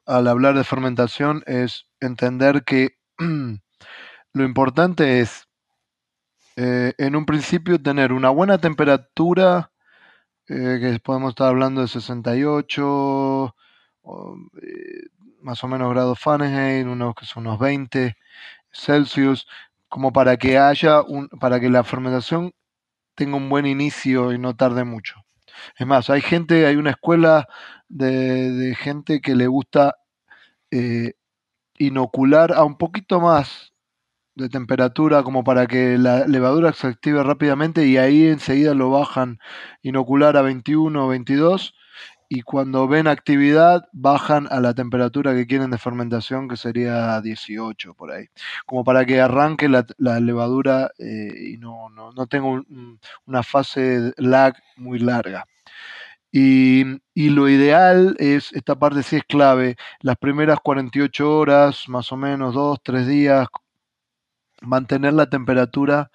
al 0.04 0.28
hablar 0.28 0.54
de 0.56 0.64
fermentación, 0.64 1.42
es 1.46 1.86
entender 2.00 2.64
que 2.64 2.98
lo 4.34 4.44
importante 4.44 5.20
es, 5.20 5.48
eh, 6.56 6.92
en 6.98 7.16
un 7.16 7.24
principio, 7.24 7.80
tener 7.80 8.12
una 8.12 8.28
buena 8.28 8.58
temperatura, 8.58 9.72
eh, 10.48 10.78
que 10.80 11.00
podemos 11.02 11.30
estar 11.30 11.48
hablando 11.48 11.80
de 11.80 11.88
68, 11.88 13.56
eh, 14.62 15.08
más 15.40 15.62
o 15.64 15.68
menos 15.68 15.92
grados 15.92 16.18
Fahrenheit, 16.18 16.86
unos 16.86 17.14
que 17.14 17.26
son 17.26 17.46
unos 17.46 17.58
20 17.58 18.16
Celsius, 18.72 19.46
como 19.88 20.12
para 20.12 20.36
que 20.36 20.58
haya 20.58 21.02
un, 21.02 21.28
para 21.28 21.60
que 21.60 21.70
la 21.70 21.84
fermentación 21.84 22.52
tenga 23.14 23.36
un 23.36 23.48
buen 23.48 23.66
inicio 23.66 24.32
y 24.32 24.38
no 24.38 24.56
tarde 24.56 24.84
mucho. 24.84 25.16
Es 25.78 25.86
más, 25.86 26.10
hay 26.10 26.20
gente, 26.20 26.66
hay 26.66 26.76
una 26.76 26.90
escuela 26.90 27.48
de, 27.88 28.74
gente 28.78 29.20
que 29.20 29.34
le 29.36 29.46
gusta 29.46 29.96
inocular 31.78 32.52
a 32.52 32.64
un 32.64 32.76
poquito 32.76 33.20
más 33.20 33.72
de 34.34 34.48
temperatura 34.48 35.22
como 35.22 35.44
para 35.44 35.66
que 35.66 35.96
la 35.98 36.26
levadura 36.26 36.72
se 36.72 36.88
active 36.88 37.22
rápidamente 37.22 37.86
y 37.86 37.96
ahí 37.96 38.26
enseguida 38.26 38.74
lo 38.74 38.90
bajan 38.90 39.38
inocular 39.82 40.36
a 40.36 40.42
21 40.42 41.04
o 41.04 41.08
22 41.08 41.74
y 42.28 42.42
cuando 42.42 42.88
ven 42.88 43.06
actividad 43.06 43.88
bajan 43.92 44.48
a 44.50 44.60
la 44.60 44.74
temperatura 44.74 45.34
que 45.34 45.46
quieren 45.46 45.70
de 45.70 45.78
fermentación, 45.78 46.48
que 46.48 46.56
sería 46.56 47.20
18 47.20 47.94
por 47.94 48.12
ahí, 48.12 48.26
como 48.66 48.84
para 48.84 49.04
que 49.04 49.20
arranque 49.20 49.68
la, 49.68 49.84
levadura 50.20 50.90
eh, 50.98 51.52
y 51.52 51.58
no, 51.58 51.88
no, 51.90 52.26
tenga 52.26 52.62
una 53.26 53.42
fase 53.42 54.12
lag 54.16 54.54
muy 54.76 54.98
larga. 54.98 55.44
Y, 56.32 56.84
y, 57.14 57.30
lo 57.30 57.48
ideal 57.48 58.16
es, 58.18 58.52
esta 58.54 58.76
parte 58.76 59.04
sí 59.04 59.16
es 59.16 59.24
clave, 59.24 59.76
las 60.00 60.16
primeras 60.16 60.58
48 60.60 61.38
horas, 61.38 61.88
más 61.88 62.10
o 62.10 62.16
menos, 62.16 62.54
dos, 62.54 62.80
tres 62.82 63.06
días, 63.06 63.46
mantener 64.62 65.14
la 65.14 65.26
temperatura 65.30 66.10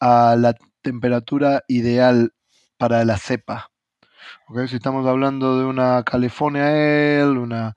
a 0.00 0.36
la 0.36 0.54
temperatura 0.82 1.64
ideal 1.68 2.32
para 2.76 3.04
la 3.04 3.16
cepa. 3.18 3.70
Si 4.68 4.76
estamos 4.76 5.06
hablando 5.06 5.58
de 5.58 5.64
una 5.66 6.02
California 6.04 6.66
Ale, 6.66 7.38
una, 7.38 7.74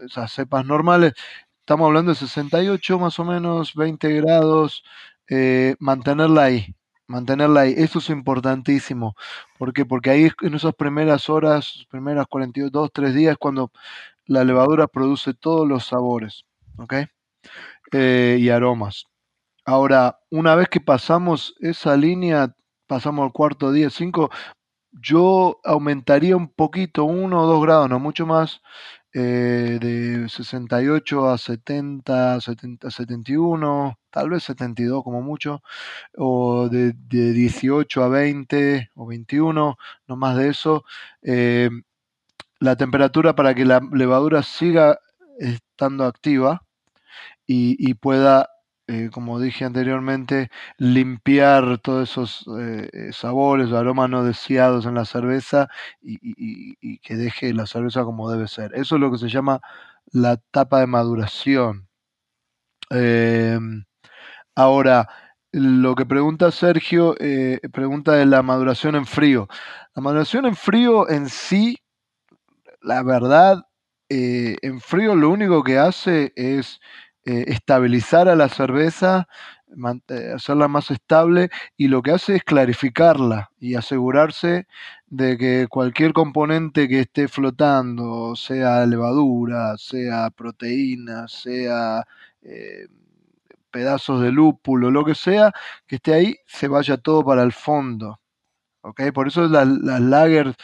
esas 0.00 0.32
cepas 0.32 0.64
normales, 0.64 1.14
estamos 1.60 1.86
hablando 1.86 2.12
de 2.12 2.16
68 2.16 2.98
más 2.98 3.18
o 3.18 3.24
menos, 3.24 3.74
20 3.74 4.12
grados, 4.20 4.82
eh, 5.28 5.76
mantenerla 5.78 6.44
ahí, 6.44 6.74
mantenerla 7.06 7.62
ahí. 7.62 7.74
Eso 7.76 7.98
es 8.00 8.10
importantísimo. 8.10 9.14
¿Por 9.58 9.72
qué? 9.72 9.84
Porque 9.86 10.10
ahí 10.10 10.30
en 10.42 10.54
esas 10.54 10.74
primeras 10.74 11.28
horas, 11.30 11.86
primeras 11.90 12.26
42, 12.26 12.90
3 12.92 13.14
días, 13.14 13.36
cuando 13.38 13.70
la 14.26 14.44
levadura 14.44 14.86
produce 14.86 15.34
todos 15.34 15.66
los 15.68 15.86
sabores, 15.86 16.44
¿ok? 16.78 16.94
Eh, 17.92 18.38
y 18.40 18.48
aromas. 18.50 19.06
Ahora, 19.64 20.18
una 20.30 20.54
vez 20.56 20.68
que 20.68 20.80
pasamos 20.80 21.54
esa 21.60 21.96
línea, 21.96 22.54
pasamos 22.90 23.24
al 23.24 23.32
cuarto 23.32 23.70
día, 23.70 23.88
5, 23.88 24.30
yo 24.90 25.60
aumentaría 25.62 26.36
un 26.36 26.48
poquito, 26.48 27.04
uno 27.04 27.42
o 27.42 27.46
dos 27.46 27.62
grados, 27.62 27.88
no 27.88 28.00
mucho 28.00 28.26
más, 28.26 28.62
eh, 29.12 29.78
de 29.80 30.28
68 30.28 31.28
a 31.28 31.38
70, 31.38 32.40
70, 32.40 32.90
71, 32.90 33.96
tal 34.10 34.30
vez 34.30 34.42
72 34.42 35.04
como 35.04 35.22
mucho, 35.22 35.62
o 36.16 36.68
de, 36.68 36.92
18 36.92 38.02
a 38.02 38.08
20 38.08 38.90
o 38.96 39.06
21, 39.06 39.76
no 40.08 40.16
más 40.16 40.36
de 40.36 40.48
eso. 40.48 40.84
Eh, 41.22 41.70
la 42.58 42.74
temperatura 42.74 43.36
para 43.36 43.54
que 43.54 43.64
la 43.64 43.80
levadura 43.92 44.42
siga 44.42 44.98
estando 45.38 46.04
activa 46.06 46.62
y 47.46 47.94
pueda 47.94 48.48
eh, 48.90 49.08
como 49.12 49.38
dije 49.38 49.64
anteriormente, 49.64 50.50
limpiar 50.76 51.78
todos 51.78 52.10
esos 52.10 52.44
eh, 52.58 52.90
eh, 52.92 53.12
sabores 53.12 53.70
o 53.70 53.78
aromas 53.78 54.10
no 54.10 54.24
deseados 54.24 54.84
en 54.84 54.94
la 54.96 55.04
cerveza 55.04 55.68
y, 56.02 56.98
que 56.98 57.14
deje 57.14 57.54
la 57.54 57.66
cerveza 57.66 58.02
como 58.02 58.28
debe 58.28 58.48
ser. 58.48 58.74
Eso 58.74 58.96
es 58.96 59.00
lo 59.00 59.12
que 59.12 59.18
se 59.18 59.28
llama 59.28 59.60
la 60.10 60.32
etapa 60.32 60.80
de 60.80 60.88
maduración. 60.88 61.88
Em, 62.90 63.84
ahora, 64.56 65.08
lo 65.52 65.94
que 65.94 66.06
pregunta 66.06 66.50
Sergio, 66.50 67.14
pregunta 67.72 68.14
de 68.14 68.26
la 68.26 68.42
maduración 68.42 68.96
en 68.96 69.06
frío. 69.06 69.48
La 69.94 70.02
maduración 70.02 70.46
en 70.46 70.56
frío 70.56 71.08
en 71.08 71.28
sí, 71.28 71.78
la 72.82 73.04
verdad, 73.04 73.64
en 74.08 74.80
frío 74.80 75.14
lo 75.14 75.30
único 75.30 75.62
que 75.62 75.78
hace 75.78 76.32
es 76.34 76.80
eh, 77.24 77.44
estabilizar 77.48 78.28
a 78.28 78.36
la 78.36 78.48
cerveza, 78.48 79.28
eh, 80.08 80.32
hacerla 80.34 80.68
más 80.68 80.90
estable 80.90 81.50
y 81.76 81.88
lo 81.88 82.02
que 82.02 82.12
hace 82.12 82.36
es 82.36 82.44
clarificarla 82.44 83.50
y 83.60 83.74
asegurarse 83.74 84.66
de 85.06 85.36
que 85.38 85.66
cualquier 85.68 86.12
componente 86.12 86.88
que 86.88 87.00
esté 87.00 87.28
flotando, 87.28 88.34
sea 88.36 88.86
levadura, 88.86 89.76
sea 89.78 90.30
proteína, 90.30 91.28
sea 91.28 92.06
eh, 92.42 92.88
pedazos 93.70 94.22
de 94.22 94.32
lúpulo, 94.32 94.90
lo 94.90 95.04
que 95.04 95.14
sea, 95.14 95.52
que 95.86 95.96
esté 95.96 96.14
ahí, 96.14 96.36
se 96.46 96.68
vaya 96.68 96.96
todo 96.96 97.24
para 97.24 97.42
el 97.42 97.52
fondo. 97.52 98.20
Por 99.14 99.28
eso 99.28 99.46
las, 99.46 99.66
lagers, 99.68 100.54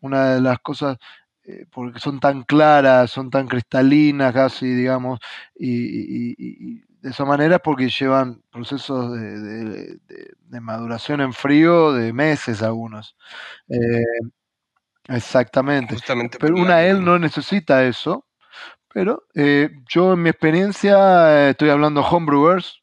una 0.00 0.34
de 0.34 0.40
las 0.40 0.58
cosas 0.60 0.98
porque 1.70 1.98
son 1.98 2.20
tan 2.20 2.42
claras, 2.42 3.10
son 3.10 3.30
tan 3.30 3.48
cristalinas 3.48 4.32
casi, 4.32 4.66
digamos, 4.66 5.18
y, 5.56 6.80
de 7.02 7.10
esa 7.10 7.24
manera 7.24 7.56
es 7.56 7.62
porque 7.62 7.88
llevan 7.88 8.42
procesos 8.50 9.12
de, 9.20 9.98
maduración 10.60 11.20
en 11.20 11.32
frío 11.32 11.92
de 11.92 12.12
meses 12.12 12.62
algunos. 12.62 13.16
Eh, 13.68 14.04
exactamente. 15.08 15.96
pero 16.38 16.54
una 16.54 16.84
él 16.84 17.04
no 17.04 17.18
necesita 17.18 17.84
eso, 17.84 18.24
pero 18.94 19.24
eh, 19.34 19.70
yo 19.88 20.12
en 20.12 20.22
mi 20.22 20.30
experiencia, 20.30 21.50
estoy 21.50 21.70
hablando 21.70 22.02
homebrewers, 22.02 22.80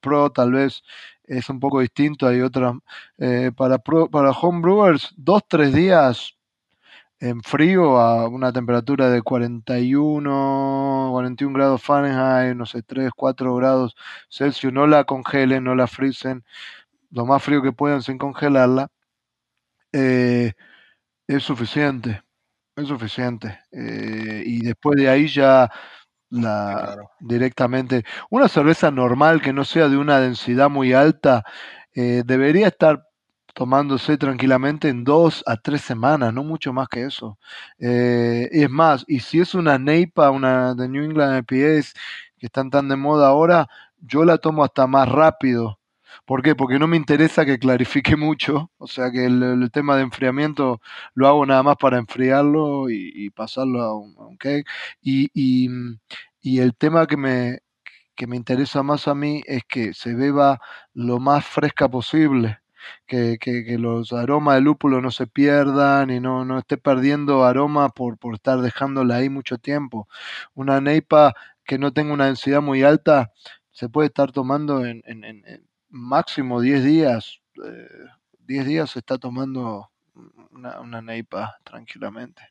pro 0.00 0.30
tal 0.32 0.50
vez 0.50 0.82
es 1.22 1.48
un 1.48 1.60
poco 1.60 1.80
distinto, 1.80 2.26
hay 2.26 2.40
otras, 2.40 2.74
para, 3.56 3.78
pro, 3.78 4.10
para 4.10 4.32
homebrewers, 4.32 5.14
dos, 5.16 5.44
tres 5.48 5.72
días 5.72 6.35
en 7.20 7.42
frío 7.42 7.98
a 7.98 8.28
una 8.28 8.52
temperatura 8.52 9.08
de 9.10 9.22
41, 9.22 11.08
41 11.12 11.54
grados 11.54 11.82
Fahrenheit, 11.82 12.56
no 12.56 12.66
sé, 12.66 12.82
3, 12.82 13.10
4 13.16 13.54
grados 13.56 13.96
Celsius, 14.30 14.72
no 14.72 14.86
la 14.86 15.04
congelen, 15.04 15.64
no 15.64 15.74
la 15.74 15.86
frisen, 15.86 16.44
lo 17.10 17.26
más 17.26 17.42
frío 17.42 17.62
que 17.62 17.72
puedan 17.72 18.02
sin 18.02 18.18
congelarla, 18.18 18.88
eh, 19.92 20.52
es 21.28 21.42
suficiente, 21.44 22.22
es 22.76 22.88
suficiente. 22.88 23.60
Eh, 23.72 24.42
y 24.46 24.60
después 24.64 24.98
de 24.98 25.08
ahí 25.10 25.28
ya 25.28 25.70
la 26.30 26.96
directamente, 27.20 28.04
una 28.30 28.48
cerveza 28.48 28.90
normal 28.90 29.42
que 29.42 29.52
no 29.54 29.64
sea 29.64 29.88
de 29.88 29.98
una 29.98 30.20
densidad 30.20 30.70
muy 30.70 30.92
alta, 30.94 31.44
eh, 31.94 32.22
debería 32.26 32.68
estar 32.68 33.04
tomándose 33.56 34.18
tranquilamente 34.18 34.90
en 34.90 35.02
dos 35.02 35.42
a 35.46 35.56
tres 35.56 35.80
semanas, 35.80 36.32
no 36.34 36.44
mucho 36.44 36.74
más 36.74 36.88
que 36.88 37.04
eso. 37.04 37.38
Eh, 37.78 38.50
es 38.52 38.68
más, 38.68 39.04
y 39.08 39.20
si 39.20 39.40
es 39.40 39.54
una 39.54 39.78
NEIPA, 39.78 40.30
una 40.30 40.74
de 40.74 40.86
New 40.90 41.02
England 41.04 41.38
IPAs, 41.50 41.94
que 42.38 42.46
están 42.46 42.68
tan 42.68 42.88
de 42.90 42.96
moda 42.96 43.28
ahora, 43.28 43.66
yo 43.98 44.26
la 44.26 44.36
tomo 44.36 44.62
hasta 44.62 44.86
más 44.86 45.08
rápido. 45.08 45.80
¿Por 46.26 46.42
qué? 46.42 46.54
Porque 46.54 46.78
no 46.78 46.86
me 46.86 46.98
interesa 46.98 47.46
que 47.46 47.58
clarifique 47.58 48.14
mucho, 48.16 48.70
o 48.76 48.86
sea 48.86 49.10
que 49.10 49.24
el, 49.24 49.70
tema 49.72 49.96
de 49.96 50.02
enfriamiento 50.02 50.82
lo 51.14 51.26
hago 51.28 51.46
nada 51.46 51.62
más 51.62 51.76
para 51.78 51.98
enfriarlo 51.98 52.90
y, 52.90 53.30
pasarlo 53.30 53.82
a 53.82 53.96
un, 53.98 54.36
cake. 54.38 54.66
Y, 55.00 55.30
y, 55.32 56.58
el 56.60 56.76
tema 56.76 57.06
que 57.06 57.16
me, 57.16 57.60
que 58.14 58.26
me 58.26 58.36
interesa 58.36 58.82
más 58.82 59.08
a 59.08 59.14
mí 59.14 59.42
es 59.46 59.64
que 59.64 59.94
se 59.94 60.14
beba 60.14 60.60
lo 60.94 61.20
más 61.20 61.46
fresca 61.46 61.88
posible 61.88 62.60
que, 63.06 63.38
que, 63.38 63.78
los 63.78 64.12
aromas 64.12 64.56
de 64.56 64.60
lúpulo 64.62 65.00
no 65.00 65.10
se 65.10 65.26
pierdan 65.26 66.10
y 66.10 66.20
no, 66.20 66.44
no 66.44 66.58
esté 66.58 66.76
perdiendo 66.76 67.44
aroma 67.44 67.90
por, 67.90 68.18
por 68.18 68.34
estar 68.34 68.60
dejándola 68.60 69.16
ahí 69.16 69.28
mucho 69.28 69.58
tiempo. 69.58 70.08
Una 70.54 70.80
neipa 70.80 71.34
que 71.64 71.78
no 71.78 71.92
tenga 71.92 72.12
una 72.12 72.26
densidad 72.26 72.62
muy 72.62 72.82
alta 72.82 73.32
se 73.72 73.88
puede 73.88 74.08
estar 74.08 74.32
tomando 74.32 74.84
en, 74.86 75.02
en, 75.04 75.44
máximo 75.88 76.60
10 76.60 76.84
días. 76.84 77.40
10 77.54 78.62
eh, 78.62 78.68
días 78.68 78.90
se 78.90 79.00
está 79.00 79.18
tomando 79.18 79.90
una, 80.50 80.80
una 80.80 81.02
neipa 81.02 81.58
tranquilamente. 81.62 82.42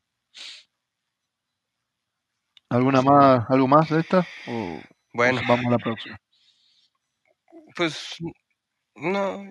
¿Alguna 2.70 3.02
más, 3.02 3.46
algo 3.50 3.68
más 3.68 3.90
de 3.90 4.00
esta? 4.00 4.20
O 4.48 4.80
bueno, 5.14 5.42
vamos 5.48 5.66
a 5.66 5.70
la 5.70 5.78
próxima. 5.78 6.20
Pues 7.76 8.18
no, 8.96 9.46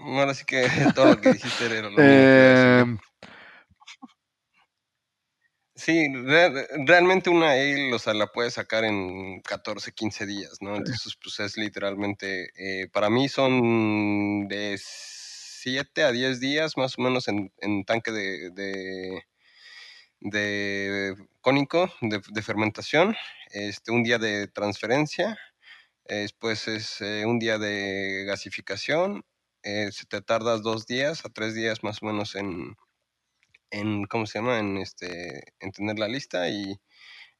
ahora 0.00 0.34
sí 0.34 0.44
que 0.44 0.66
todo 0.94 1.06
lo 1.06 1.20
que 1.20 1.32
dijiste 1.32 1.66
era 1.66 1.90
lo 1.90 1.96
eh... 1.98 2.98
Sí, 5.74 6.06
realmente 6.86 7.28
una 7.28 7.52
ale, 7.52 7.92
o 7.92 7.98
sea, 7.98 8.14
la 8.14 8.28
puedes 8.28 8.54
sacar 8.54 8.84
en 8.84 9.40
14, 9.40 9.90
15 9.92 10.26
días, 10.26 10.58
¿no? 10.60 10.76
Entonces, 10.76 11.16
pues 11.20 11.40
es 11.40 11.56
literalmente, 11.56 12.50
eh, 12.56 12.88
para 12.92 13.10
mí 13.10 13.28
son 13.28 14.46
de 14.46 14.78
7 14.78 16.04
a 16.04 16.12
10 16.12 16.38
días 16.38 16.76
más 16.76 16.96
o 16.98 17.02
menos 17.02 17.26
en, 17.26 17.50
tanque 17.84 18.12
de, 18.12 18.50
de, 18.50 19.24
de 20.20 21.16
cónico, 21.40 21.92
de, 22.00 22.20
de, 22.28 22.42
fermentación, 22.42 23.16
este, 23.50 23.90
un 23.90 24.04
día 24.04 24.18
de 24.18 24.46
transferencia 24.46 25.36
Después 26.08 26.68
es 26.68 27.00
eh, 27.00 27.24
un 27.26 27.38
día 27.38 27.58
de 27.58 28.24
gasificación. 28.26 29.24
Eh, 29.62 29.90
se 29.92 30.06
te 30.06 30.20
tardas 30.20 30.62
dos 30.62 30.86
días 30.86 31.24
a 31.24 31.28
tres 31.28 31.54
días 31.54 31.84
más 31.84 32.02
o 32.02 32.06
menos 32.06 32.34
en, 32.34 32.76
en 33.70 34.04
¿cómo 34.04 34.26
se 34.26 34.38
llama? 34.38 34.58
En, 34.58 34.76
este, 34.76 35.54
en 35.60 35.70
tener 35.72 35.98
la 35.98 36.08
lista 36.08 36.48
y 36.48 36.74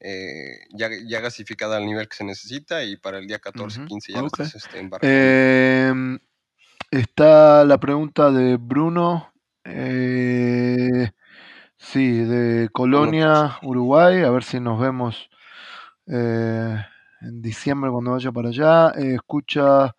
eh, 0.01 0.59
ya, 0.71 0.89
ya, 1.07 1.21
gasificada 1.21 1.77
al 1.77 1.87
nivel 1.87 2.09
que 2.09 2.17
se 2.17 2.25
necesita 2.25 2.85
y 2.85 2.97
para 2.97 3.19
el 3.19 3.27
día 3.27 3.39
14, 3.39 3.85
15 3.87 4.13
ya 4.13 4.21
estás 4.21 4.55
este, 4.55 4.89
em, 5.03 6.19
está 6.91 7.65
la 7.65 7.79
pregunta 7.79 8.31
de 8.31 8.57
Bruno 8.57 9.33
Eh, 9.65 11.11
sí, 11.77 12.19
de 12.19 12.69
Colonia, 12.73 13.59
Uruguay. 13.63 14.23
A 14.23 14.31
ver 14.31 14.43
si 14.43 14.59
nos 14.59 14.81
vemos 14.81 15.31
eh, 16.09 16.85
en 17.23 17.43
diciembre 17.43 17.91
cuando 17.91 18.13
vaya 18.13 18.33
para 18.33 18.49
allá. 18.49 18.91
Eh, 18.91 19.15
escucha 19.15 19.95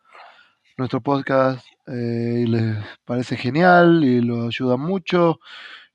nuestro 0.77 1.01
podcast 1.01 1.65
y 1.87 2.45
les 2.47 2.77
parece 3.05 3.35
genial 3.37 4.03
y 4.03 4.21
lo 4.21 4.47
ayuda 4.47 4.77
mucho. 4.77 5.39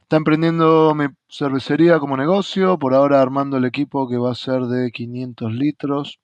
Está 0.09 0.17
emprendiendo 0.17 0.95
mi 0.95 1.07
cervecería 1.29 1.99
como 1.99 2.17
negocio, 2.17 2.79
por 2.79 2.95
ahora 2.95 3.21
armando 3.21 3.59
el 3.59 3.67
equipo 3.67 4.09
que 4.09 4.17
va 4.17 4.33
a 4.33 4.35
ser 4.35 4.63
de 4.63 4.91
500 4.91 5.53
litros. 5.53 6.19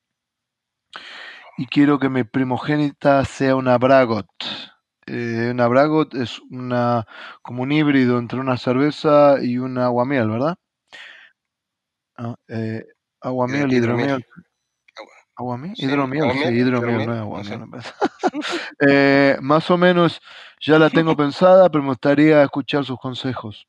Y 1.59 1.67
quiero 1.67 1.99
que 1.99 2.09
mi 2.09 2.25
primogénita 2.25 3.25
sea 3.27 3.57
una 3.57 3.77
Bragot. 3.77 4.27
Eh, 5.07 5.51
una 5.51 5.69
Bragot 5.69 6.15
es 6.15 6.41
una 6.51 7.07
como 7.43 7.63
un 7.63 7.73
híbrido 7.73 8.19
entre 8.19 8.41
una 8.41 8.57
cerveza 8.57 9.37
y 9.43 9.59
un 9.59 9.77
aguamiel, 9.77 10.31
¿verdad? 10.31 10.57
Ah, 12.17 12.37
eh, 12.49 12.87
aguamiel, 13.21 13.71
hidromiel. 13.71 14.25
¿Aguamiel? 15.37 15.75
hidromiel, 15.77 16.31
sí, 16.33 16.55
hidromiel, 16.55 17.07
no 17.07 17.15
es 17.15 17.21
aguamiel. 17.21 17.61
eh, 18.89 19.37
más 19.41 19.71
o 19.71 19.77
menos 19.77 20.21
ya 20.61 20.79
la 20.79 20.91
tengo 20.91 21.17
pensada, 21.17 21.69
pero 21.71 21.83
me 21.83 21.91
gustaría 21.91 22.43
escuchar 22.43 22.85
sus 22.85 22.99
consejos. 22.99 23.67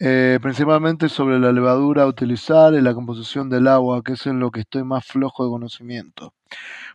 Eh, 0.00 0.38
principalmente 0.42 1.08
sobre 1.08 1.38
la 1.38 1.52
levadura 1.52 2.02
a 2.02 2.06
utilizar 2.06 2.74
y 2.74 2.80
la 2.80 2.94
composición 2.94 3.48
del 3.48 3.68
agua, 3.68 4.02
que 4.02 4.14
es 4.14 4.26
en 4.26 4.40
lo 4.40 4.50
que 4.50 4.60
estoy 4.60 4.82
más 4.84 5.06
flojo 5.06 5.44
de 5.44 5.50
conocimiento. 5.50 6.34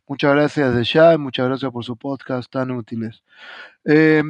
Muchas 0.07 0.33
gracias 0.33 0.75
de 0.75 0.83
ya 0.83 1.13
y 1.13 1.17
muchas 1.17 1.47
gracias 1.47 1.71
por 1.71 1.83
su 1.83 1.95
podcast 1.97 2.51
tan 2.51 2.71
útiles. 2.71 3.23
Eh, 3.85 4.23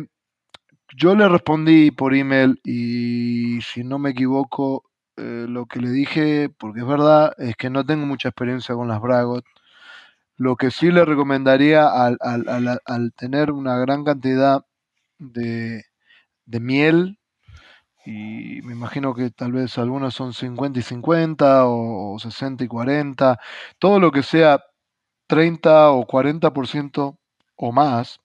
yo 0.95 1.15
le 1.15 1.27
respondí 1.27 1.91
por 1.91 2.15
email 2.15 2.59
y 2.63 3.61
si 3.61 3.83
no 3.83 3.99
me 3.99 4.11
equivoco, 4.11 4.83
eh, 5.17 5.45
lo 5.49 5.65
que 5.65 5.79
le 5.79 5.89
dije, 5.89 6.49
porque 6.49 6.79
es 6.79 6.87
verdad, 6.87 7.33
es 7.37 7.55
que 7.55 7.69
no 7.69 7.85
tengo 7.85 8.05
mucha 8.05 8.29
experiencia 8.29 8.75
con 8.75 8.87
las 8.87 9.01
Bragot. 9.01 9.43
Lo 10.39 10.55
que 10.55 10.71
sí 10.71 10.89
le 10.89 11.03
recomendaría 11.03 11.85
al, 11.89 12.17
al, 12.21 13.13
tener 13.13 13.51
una 13.51 13.77
gran 13.77 14.05
cantidad 14.05 14.65
de, 15.17 15.83
de 16.45 16.59
miel, 16.61 17.19
y 18.05 18.61
me 18.63 18.71
imagino 18.71 19.13
que 19.13 19.31
tal 19.31 19.51
vez 19.51 19.77
algunas 19.77 20.13
son 20.13 20.33
50 20.33 20.79
y 20.79 20.81
50 20.81 21.67
o, 21.67 22.17
60 22.19 22.63
y 22.63 22.67
40, 22.69 23.37
todo 23.79 23.99
lo 23.99 24.11
que 24.13 24.23
sea 24.23 24.63
30 25.27 25.91
o 25.91 26.07
40% 26.07 27.17
o 27.57 27.71
más 27.73 28.21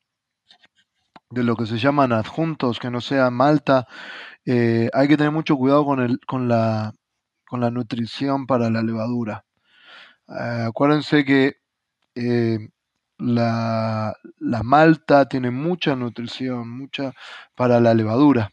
de 1.31 1.43
lo 1.43 1.57
que 1.57 1.67
se 1.67 1.79
llaman 1.79 2.13
adjuntos, 2.13 2.79
que 2.79 2.91
no 2.93 3.01
sea 3.01 3.29
malta, 3.31 3.89
eh, 4.47 4.89
hay 4.95 5.09
que 5.09 5.17
tener 5.17 5.33
mucho 5.33 5.57
cuidado 5.57 5.85
con, 5.85 6.01
el, 6.01 6.21
con, 6.29 6.47
la, 6.47 6.93
con 7.45 7.61
la 7.61 7.73
nutrición 7.73 8.47
para 8.47 8.71
la 8.71 8.83
levadura. 8.83 9.45
Eh, 10.29 10.67
acuérdense 10.69 11.25
que 11.25 11.64
eh, 12.15 12.59
la, 13.19 14.15
malta 14.63 15.29
tiene 15.29 15.51
mucha 15.51 15.97
nutrición, 15.97 16.69
mucha 16.71 17.15
para 17.55 17.81
la 17.81 17.95
levadura. 17.95 18.53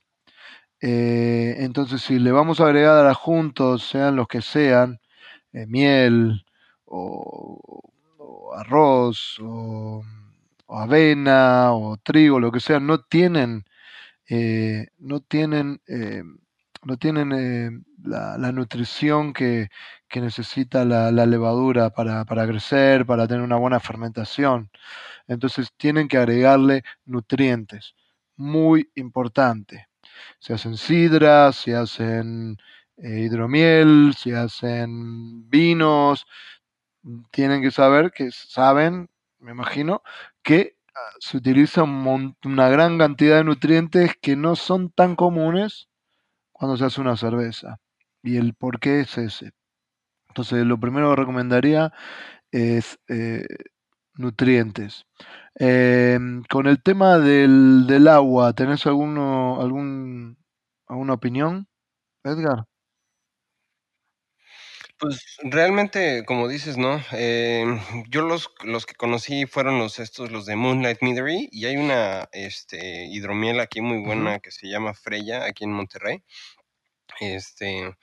Eh, 0.81 1.55
entonces, 1.59 2.01
si 2.01 2.19
le 2.19 2.31
vamos 2.31 2.59
a 2.59 2.65
agregar 2.65 3.05
a 3.07 3.13
juntos, 3.13 3.83
sean 3.83 4.15
los 4.15 4.27
que 4.27 4.41
sean, 4.41 4.99
eh, 5.53 5.65
miel 5.67 6.45
o, 6.85 7.83
arroz 8.57 9.37
o, 9.41 10.03
avena 10.69 11.73
o 11.73 11.97
trigo, 11.97 12.39
lo 12.39 12.51
que 12.51 12.59
sea, 12.59 12.79
no 12.79 13.01
tienen, 13.01 13.65
no 14.99 15.19
tienen, 15.21 15.81
no 16.83 16.97
tienen 16.97 17.85
la, 18.03 18.51
nutrición 18.51 19.33
que, 19.33 19.69
necesita 20.15 20.85
la, 20.85 21.11
levadura 21.25 21.91
para, 21.91 22.25
para 22.25 22.47
crecer, 22.47 23.05
para 23.05 23.27
tener 23.27 23.43
una 23.43 23.57
buena 23.57 23.79
fermentación. 23.79 24.69
Entonces 25.27 25.71
tienen 25.77 26.07
que 26.07 26.17
agregarle 26.17 26.83
nutrientes. 27.05 27.95
Muy 28.35 28.91
importante 28.95 29.91
se 30.39 30.53
hacen 30.53 30.77
sidras, 30.77 31.55
se 31.55 31.75
hacen 31.75 32.57
eh, 32.97 33.21
hidromiel, 33.21 34.13
se 34.17 34.35
hacen 34.35 35.49
vinos. 35.49 36.25
Tienen 37.31 37.61
que 37.61 37.71
saber 37.71 38.11
que 38.11 38.31
saben, 38.31 39.09
me 39.39 39.51
imagino, 39.51 40.03
que 40.43 40.77
ah, 40.95 40.99
se 41.19 41.37
utiliza 41.37 41.83
una 41.83 42.69
gran 42.69 42.97
cantidad 42.97 43.37
de 43.37 43.43
nutrientes 43.43 44.15
que 44.21 44.35
no 44.35 44.55
son 44.55 44.91
tan 44.91 45.15
comunes 45.15 45.89
cuando 46.51 46.77
se 46.77 46.85
hace 46.85 47.01
una 47.01 47.17
cerveza. 47.17 47.79
Y 48.23 48.37
el 48.37 48.53
por 48.53 48.79
qué 48.79 49.01
es 49.01 49.17
ese. 49.17 49.51
Entonces, 50.29 50.65
lo 50.65 50.79
primero 50.79 51.09
que 51.11 51.17
recomendaría 51.21 51.93
es 52.51 52.99
eh, 53.09 53.45
nutrientes. 54.15 55.05
Em, 55.55 56.43
con 56.49 56.67
el 56.67 56.81
tema 56.83 57.19
del, 57.19 57.87
del 57.87 58.07
agua, 58.07 58.53
¿tenés 58.53 58.85
alguno, 58.87 59.61
algún, 59.61 60.37
alguna 60.87 61.13
opinión, 61.13 61.67
Edgar? 62.23 62.65
Pues 64.99 65.37
realmente, 65.43 66.23
como 66.25 66.47
dices, 66.47 66.77
¿no? 66.77 67.01
Em, 67.11 67.79
yo 68.07 68.21
los, 68.21 68.51
los 68.63 68.85
que 68.85 68.93
conocí 68.93 69.47
fueron 69.47 69.79
los 69.79 69.97
estos, 69.99 70.31
los 70.31 70.45
de 70.45 70.55
Moonlight 70.55 71.01
Meadery, 71.01 71.49
y 71.51 71.65
hay 71.65 71.77
una 71.77 72.29
este, 72.31 73.05
hidromiel 73.05 73.59
aquí 73.59 73.81
muy 73.81 74.03
buena 74.03 74.39
que 74.39 74.51
se 74.51 74.67
llama 74.69 74.93
Freya, 74.93 75.43
aquí 75.45 75.63
en 75.63 75.71
Monterrey. 75.73 76.23
Este, 77.19 77.95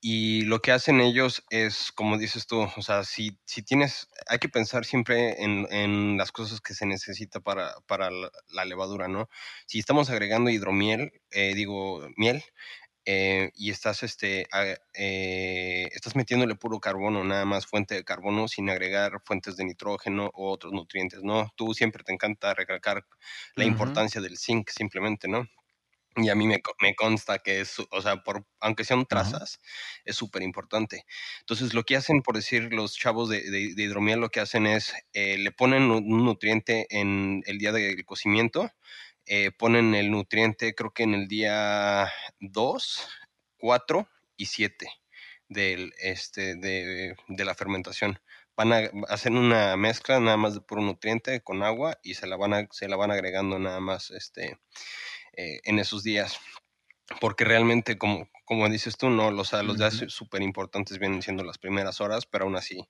y 0.00 0.42
lo 0.42 0.60
que 0.60 0.72
hacen 0.72 1.00
ellos 1.00 1.42
es, 1.50 1.90
como 1.92 2.18
dices 2.18 2.46
tú, 2.46 2.68
o 2.76 2.82
sea, 2.82 3.02
si, 3.04 3.38
si 3.44 3.62
tienes, 3.62 4.08
hay 4.28 4.38
que 4.38 4.48
pensar 4.48 4.84
siempre 4.84 5.42
en, 5.42 5.66
en 5.72 6.16
las 6.16 6.32
cosas 6.32 6.60
que 6.60 6.74
se 6.74 6.86
necesita 6.86 7.40
para, 7.40 7.74
para 7.86 8.10
la, 8.10 8.64
levadura, 8.64 9.08
¿no? 9.08 9.28
Si 9.66 9.78
estamos 9.78 10.10
agregando 10.10 10.50
hidromiel, 10.50 11.12
eh, 11.30 11.54
digo, 11.54 12.08
miel, 12.16 12.44
eh, 13.04 13.50
y 13.54 13.70
estás, 13.70 14.02
este, 14.02 14.46
eh, 14.94 15.88
estás 15.92 16.16
metiéndole 16.16 16.56
puro 16.56 16.80
carbono, 16.80 17.24
nada 17.24 17.44
más 17.44 17.66
fuente 17.66 17.94
de 17.94 18.04
carbono, 18.04 18.48
sin 18.48 18.68
agregar 18.68 19.20
fuentes 19.24 19.56
de 19.56 19.64
nitrógeno 19.64 20.30
o 20.34 20.50
otros 20.50 20.72
nutrientes, 20.72 21.22
¿no? 21.22 21.52
Tú 21.56 21.72
siempre 21.72 22.04
te 22.04 22.12
encanta 22.12 22.52
recalcar 22.54 23.06
la 23.54 23.64
importancia 23.64 24.20
del 24.20 24.38
zinc, 24.38 24.70
simplemente, 24.70 25.28
¿no? 25.28 25.48
Y 26.16 26.30
a 26.30 26.34
mí 26.34 26.46
me, 26.46 26.62
me, 26.80 26.94
consta 26.94 27.40
que 27.40 27.60
es, 27.60 27.76
o 27.78 28.00
sea, 28.00 28.22
por, 28.22 28.46
aunque 28.60 28.84
sean 28.84 29.04
trazas, 29.04 29.60
es 30.04 30.16
súper 30.16 30.42
importante. 30.42 31.04
Entonces, 31.40 31.74
lo 31.74 31.84
que 31.84 31.96
hacen, 31.96 32.22
por 32.22 32.36
decir, 32.36 32.72
los 32.72 32.96
chavos 32.96 33.28
de, 33.28 33.42
de, 33.50 33.82
hidromiel, 33.82 34.20
lo 34.20 34.30
que 34.30 34.40
hacen 34.40 34.66
es, 34.66 34.94
eh, 35.12 35.36
le 35.36 35.52
ponen 35.52 35.90
un 35.90 36.24
nutriente 36.24 36.86
en 36.90 37.42
el 37.46 37.58
día 37.58 37.72
del 37.72 38.04
cocimiento, 38.06 38.70
eh, 39.26 39.50
ponen 39.50 39.94
el 39.94 40.10
nutriente, 40.10 40.74
creo 40.74 40.92
que 40.92 41.02
en 41.02 41.14
el 41.14 41.28
día 41.28 42.10
2, 42.40 43.08
4 43.58 44.08
y 44.38 44.46
7 44.46 44.88
del, 45.48 45.92
este, 45.98 46.56
de, 46.56 47.14
de 47.28 47.44
la 47.44 47.54
fermentación 47.54 48.20
van 48.56 48.72
a 48.72 48.90
hacer 49.08 49.32
una 49.32 49.76
mezcla 49.76 50.18
nada 50.18 50.38
más 50.38 50.54
de 50.54 50.60
puro 50.62 50.80
nutriente 50.80 51.42
con 51.42 51.62
agua 51.62 51.98
y 52.02 52.14
se 52.14 52.26
la 52.26 52.36
van 52.36 52.54
a, 52.54 52.68
se 52.70 52.88
la 52.88 52.96
van 52.96 53.10
agregando 53.10 53.58
nada 53.58 53.80
más 53.80 54.10
este 54.10 54.58
eh, 55.36 55.60
en 55.64 55.78
esos 55.78 56.02
días. 56.02 56.38
Porque 57.20 57.44
realmente, 57.44 57.98
como, 57.98 58.28
como 58.44 58.68
dices 58.68 58.96
tú, 58.96 59.10
no, 59.10 59.30
los, 59.30 59.52
los 59.52 59.78
días 59.78 60.04
súper 60.08 60.42
importantes 60.42 60.98
vienen 60.98 61.22
siendo 61.22 61.44
las 61.44 61.58
primeras 61.58 62.00
horas, 62.00 62.26
pero 62.26 62.44
aún 62.44 62.56
así 62.56 62.88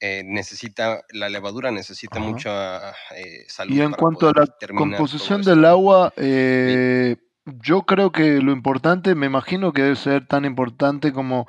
eh, 0.00 0.22
necesita, 0.24 1.04
la 1.10 1.28
levadura 1.28 1.70
necesita 1.70 2.18
mucha 2.18 2.90
eh, 3.14 3.44
salud. 3.46 3.76
Y 3.76 3.82
en 3.82 3.92
cuanto 3.92 4.28
a 4.28 4.32
la 4.34 4.46
composición 4.74 5.42
del 5.42 5.64
agua, 5.64 6.12
yo 6.16 7.82
creo 7.82 8.10
que 8.10 8.40
lo 8.40 8.50
importante, 8.50 9.14
me 9.14 9.26
imagino 9.26 9.72
que 9.72 9.82
debe 9.82 9.96
ser 9.96 10.26
tan 10.26 10.44
importante 10.44 11.12
como 11.12 11.46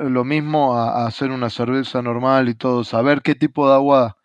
lo 0.00 0.24
mismo 0.24 0.76
a, 0.76 1.06
hacer 1.06 1.30
una 1.30 1.50
cerveza 1.50 2.02
normal 2.02 2.48
y 2.48 2.54
todo, 2.54 2.82
saber 2.82 3.22
qué 3.22 3.36
tipo 3.36 3.68
de 3.68 3.74
agua 3.74 4.16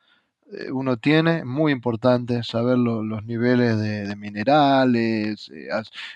uno 0.71 0.97
tiene, 0.97 1.43
muy 1.45 1.71
importante 1.71 2.43
saber 2.43 2.77
los 2.77 3.23
niveles 3.25 3.77
de, 3.79 4.15
minerales, 4.15 5.49
eh, 5.49 5.67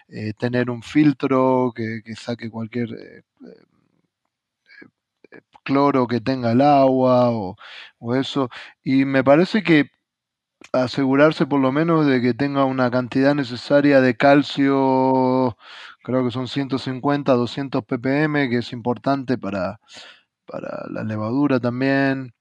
eh, 0.09 0.34
tener 0.38 0.69
un 0.69 0.84
filtro 0.84 1.73
que, 1.75 2.01
saque 2.15 2.49
cualquier 2.49 3.23
cloro 5.63 6.07
que 6.07 6.21
tenga 6.21 6.51
el 6.51 6.61
agua 6.61 7.29
o, 7.32 7.55
eso. 8.15 8.49
Y 8.84 9.05
me 9.05 9.23
parece 9.23 9.63
que 9.63 9.89
asegurarse 10.73 11.45
por 11.45 11.59
lo 11.61 11.71
menos 11.71 12.05
de 12.07 12.21
que 12.21 12.34
tenga 12.34 12.65
una 12.65 12.91
cantidad 12.91 13.36
necesaria 13.36 14.01
de 14.01 14.15
calcio, 14.17 15.57
creo 16.03 16.23
que 16.25 16.32
son 16.32 16.47
150, 16.47 17.34
200 17.34 17.84
ppm, 17.86 18.49
que 18.49 18.57
es 18.59 18.73
importante 18.73 19.38
para, 19.38 19.79
para 20.45 20.86
la 20.89 21.03
levadura 21.03 21.59
también. 21.59 22.34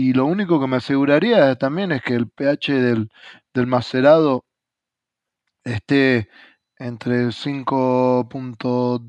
Y 0.00 0.12
lo 0.12 0.26
único 0.26 0.60
que 0.60 0.68
me 0.68 0.76
aseguraría 0.76 1.56
también 1.56 1.90
es 1.90 2.02
que 2.02 2.14
el 2.14 2.28
pH 2.28 2.80
del, 2.80 3.10
del 3.52 3.66
macerado 3.66 4.44
esté 5.64 6.28
entre 6.76 7.32
5.2, 7.32 9.00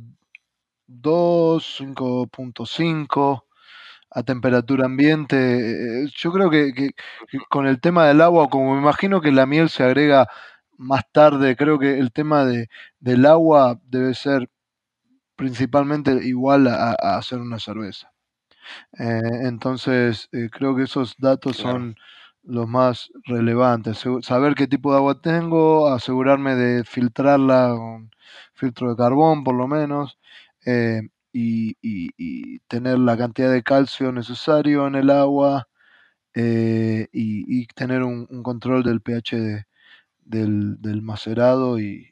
5.5 0.87 3.43
a 4.09 4.23
temperatura 4.23 4.85
ambiente. 4.85 6.07
Yo 6.15 6.31
creo 6.31 6.49
que, 6.49 6.93
con 7.49 7.67
el 7.67 7.79
tema 7.79 8.07
del 8.07 8.21
agua, 8.21 8.49
como 8.49 8.73
me 8.73 8.81
imagino 8.81 9.21
que 9.21 9.31
la 9.31 9.45
miel 9.45 9.69
se 9.69 9.83
agrega 9.83 10.27
más 10.75 11.03
tarde, 11.11 11.55
creo 11.55 11.77
que 11.77 11.99
el 11.99 12.11
tema 12.11 12.45
de, 12.45 12.67
del 12.99 13.27
agua 13.27 13.79
debe 13.83 14.15
ser 14.15 14.49
principalmente 15.35 16.13
igual 16.25 16.67
a, 16.67 16.93
hacer 17.17 17.39
una 17.39 17.59
cerveza. 17.59 18.11
Eh, 18.99 19.21
entonces, 19.43 20.29
eh, 20.31 20.49
creo 20.51 20.75
que 20.75 20.83
esos 20.83 21.15
datos 21.17 21.57
son 21.57 21.95
los 22.43 22.67
más 22.67 23.11
relevantes. 23.25 24.03
Saber 24.21 24.55
qué 24.55 24.67
tipo 24.67 24.91
de 24.91 24.97
agua 24.97 25.21
tengo, 25.21 25.87
asegurarme 25.87 26.55
de 26.55 26.83
filtrarla 26.83 27.73
con 27.75 28.11
filtro 28.53 28.89
de 28.91 28.97
carbón 28.97 29.43
por 29.43 29.55
lo 29.55 29.67
menos, 29.67 30.17
eh, 30.65 31.01
y, 31.33 32.59
tener 32.67 32.99
la 32.99 33.17
cantidad 33.17 33.51
de 33.51 33.63
calcio 33.63 34.11
necesario 34.11 34.87
en 34.87 34.95
el 34.95 35.09
agua 35.09 35.67
y, 36.35 37.67
tener 37.67 38.03
un, 38.03 38.27
control 38.43 38.83
del 38.83 39.01
pH 39.01 39.65
del, 40.25 41.01
macerado 41.01 41.79
y 41.79 42.07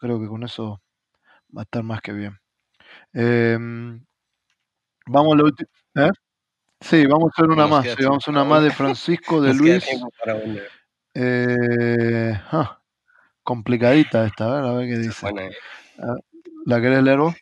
creo 0.00 0.20
que 0.20 0.28
con 0.28 0.42
eso 0.44 0.80
va 1.56 1.62
a 1.62 1.64
estar 1.64 1.82
más 1.82 2.00
que 2.00 2.12
bien. 2.12 2.40
Em, 3.12 4.04
vamos 5.06 5.34
a 5.34 5.36
la 5.36 5.44
última. 5.44 5.68
¿eh? 5.96 6.10
Sí, 6.80 7.06
vamos 7.06 7.30
a 7.30 7.32
hacer 7.34 7.50
una 7.50 7.66
más. 7.66 7.84
vamos 7.84 8.14
a 8.14 8.16
hacer 8.16 8.34
una 8.34 8.44
más 8.44 8.62
de 8.62 8.70
Francisco, 8.70 9.40
de 9.40 9.54
Luis. 9.54 9.84
Eh, 11.14 12.32
ah, 12.52 12.80
complicadita 13.42 14.26
esta, 14.26 14.44
a 14.44 14.60
ver, 14.60 14.64
a 14.64 14.72
ver 14.74 14.88
qué 14.88 14.98
dice. 14.98 15.28
Eh. 15.28 15.50
¿La 16.66 16.80
querés 16.80 17.02
leer 17.02 17.18
vos? 17.18 17.34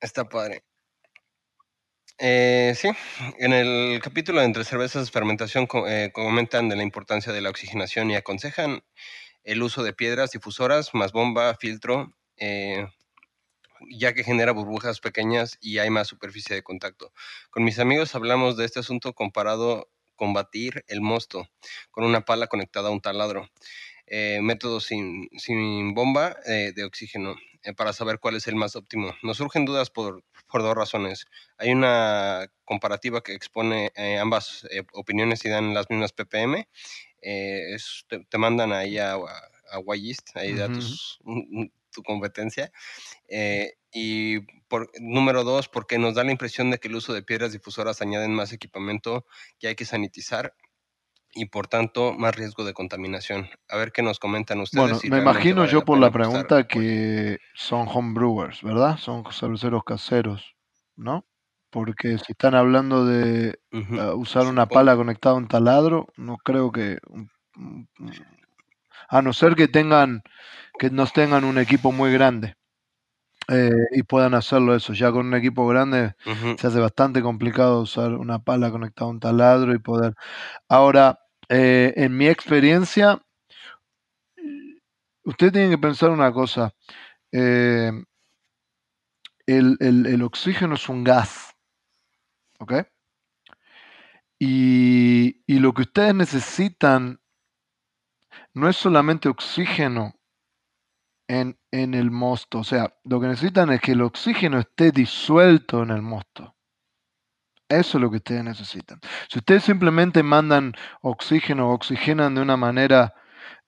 Está 0.00 0.28
padre. 0.28 0.62
sí, 2.18 2.88
en 3.38 3.52
el 3.52 4.00
capítulo 4.00 4.40
de 4.40 4.46
entre 4.46 4.64
cervezas 4.64 5.06
de 5.06 5.12
fermentación 5.12 5.66
comentan 6.12 6.68
de 6.68 6.76
la 6.76 6.82
importancia 6.82 7.32
de 7.32 7.40
la 7.40 7.50
oxigenación 7.50 8.10
y 8.10 8.16
aconsejan 8.16 8.82
el 9.44 9.62
uso 9.62 9.82
de 9.82 9.92
piedras 9.92 10.30
difusoras 10.30 10.94
más 10.94 11.12
bomba, 11.12 11.54
filtro, 11.54 12.14
ya 13.88 14.12
que 14.12 14.24
genera 14.24 14.52
burbujas 14.52 15.00
pequeñas 15.00 15.58
y 15.60 15.78
hay 15.78 15.90
más 15.90 16.08
superficie 16.08 16.54
de 16.54 16.62
contacto. 16.62 17.12
Con 17.50 17.64
mis 17.64 17.78
amigos 17.78 18.14
hablamos 18.14 18.56
de 18.56 18.64
este 18.64 18.80
asunto 18.80 19.14
comparado 19.14 19.88
con 20.20 20.34
batir 20.34 20.84
el 20.88 21.00
mosto 21.00 21.48
con 21.90 22.04
una 22.04 22.20
pala 22.26 22.46
conectada 22.46 22.88
a 22.88 22.92
un 22.92 23.00
taladro. 23.00 23.48
Eh, 24.12 24.40
método 24.42 24.80
sin, 24.80 25.28
bomba 25.94 26.36
eh, 26.44 26.72
de 26.74 26.82
oxígeno 26.82 27.36
eh, 27.62 27.72
para 27.72 27.92
saber 27.92 28.18
cuál 28.18 28.34
es 28.34 28.48
el 28.48 28.56
más 28.56 28.74
óptimo. 28.74 29.14
Nos 29.22 29.36
surgen 29.36 29.64
dudas 29.64 29.88
por, 29.88 30.24
dos 30.52 30.74
razones. 30.74 31.26
Hay 31.58 31.70
una 31.70 32.50
comparativa 32.64 33.22
que 33.22 33.34
expone 33.34 33.92
ambas 34.20 34.66
opiniones 34.92 35.44
y 35.44 35.48
dan 35.48 35.74
las 35.74 35.88
mismas 35.88 36.12
ppm. 36.12 36.66
te, 37.22 38.38
mandan 38.38 38.72
ahí 38.72 38.98
a, 38.98 39.14
a, 39.14 39.80
ahí 40.34 40.54
datos, 40.54 41.20
tu 41.90 42.02
competencia. 42.02 42.70
Eh, 43.28 43.74
y 43.92 44.40
por, 44.68 44.90
número 45.00 45.44
dos, 45.44 45.68
porque 45.68 45.98
nos 45.98 46.14
da 46.14 46.24
la 46.24 46.32
impresión 46.32 46.70
de 46.70 46.78
que 46.78 46.88
el 46.88 46.94
uso 46.94 47.12
de 47.12 47.22
piedras 47.22 47.52
difusoras 47.52 48.00
añaden 48.02 48.34
más 48.34 48.52
equipamiento 48.52 49.26
que 49.58 49.68
hay 49.68 49.74
que 49.74 49.84
sanitizar 49.84 50.54
y 51.32 51.46
por 51.46 51.68
tanto 51.68 52.12
más 52.12 52.34
riesgo 52.34 52.64
de 52.64 52.74
contaminación. 52.74 53.48
A 53.68 53.76
ver 53.76 53.92
qué 53.92 54.02
nos 54.02 54.18
comentan 54.18 54.60
ustedes. 54.60 55.00
Bueno, 55.00 55.00
me 55.04 55.18
imagino 55.18 55.64
yo 55.64 55.84
por 55.84 55.98
la 55.98 56.10
pregunta 56.10 56.66
que 56.66 57.38
son 57.54 57.88
homebrewers, 57.88 58.62
¿verdad? 58.62 58.96
Son 58.98 59.24
cerveceros 59.32 59.84
caseros, 59.84 60.56
¿no? 60.96 61.24
Porque 61.70 62.18
si 62.18 62.32
están 62.32 62.56
hablando 62.56 63.06
de 63.06 63.60
ah, 63.72 64.14
usar 64.14 64.46
una 64.46 64.66
pala 64.66 64.96
conectada 64.96 65.36
a 65.36 65.38
un 65.38 65.46
taladro, 65.48 66.08
no 66.16 66.36
creo 66.38 66.72
que... 66.72 66.98
A 69.08 69.22
no 69.22 69.32
ser 69.32 69.54
que 69.54 69.68
tengan 69.68 70.22
que 70.80 70.90
nos 70.90 71.12
tengan 71.12 71.44
un 71.44 71.58
equipo 71.58 71.92
muy 71.92 72.10
grande 72.10 72.56
eh, 73.48 73.70
y 73.92 74.02
puedan 74.02 74.32
hacerlo 74.32 74.74
eso. 74.74 74.94
Ya 74.94 75.12
con 75.12 75.26
un 75.26 75.34
equipo 75.34 75.66
grande 75.66 76.14
se 76.58 76.66
hace 76.66 76.80
bastante 76.80 77.20
complicado 77.20 77.82
usar 77.82 78.14
una 78.14 78.38
pala 78.38 78.70
conectada 78.70 79.06
a 79.06 79.10
un 79.10 79.20
taladro 79.20 79.74
y 79.74 79.78
poder. 79.78 80.14
Ahora, 80.70 81.20
eh, 81.50 81.92
en 81.96 82.16
mi 82.16 82.28
experiencia, 82.28 83.20
usted 85.24 85.52
tiene 85.52 85.68
que 85.68 85.76
pensar 85.76 86.08
una 86.08 86.32
cosa. 86.32 86.72
Eh, 87.30 87.92
el, 89.44 89.76
el, 89.80 90.22
oxígeno 90.22 90.76
es 90.76 90.88
un 90.88 91.04
gas. 91.04 91.54
¿Ok? 92.58 92.72
Y, 94.38 95.42
y 95.46 95.58
lo 95.58 95.74
que 95.74 95.82
ustedes 95.82 96.14
necesitan 96.14 97.20
no 98.54 98.66
es 98.66 98.76
solamente 98.76 99.28
oxígeno 99.28 100.14
en, 101.30 101.56
en, 101.70 101.94
el 101.94 102.10
mosto. 102.10 102.58
O 102.58 102.64
sea, 102.64 102.92
lo 103.04 103.20
que 103.20 103.28
necesitan 103.28 103.70
es 103.70 103.80
que 103.80 103.92
el 103.92 104.02
oxígeno 104.02 104.58
esté 104.58 104.90
disuelto 104.90 105.84
en 105.84 105.90
el 105.90 106.02
mosto. 106.02 106.56
Eso 107.68 107.98
es 107.98 108.02
lo 108.02 108.10
que 108.10 108.16
ustedes 108.16 108.42
necesitan. 108.42 108.98
Si 109.28 109.38
ustedes 109.38 109.62
simplemente 109.62 110.24
mandan 110.24 110.72
oxígeno 111.02 111.70
oxigenan 111.70 112.34
de 112.34 112.42
una 112.42 112.56
manera, 112.56 113.14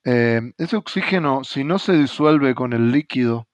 eh, 0.05 0.41
ese 0.59 0.77
oxígeno, 0.77 1.45
si 1.45 1.63
no 1.63 1.79
se 1.79 1.93
disuelve 1.93 2.57
con 2.57 2.73
el 2.73 2.91
líquido, 2.91 3.47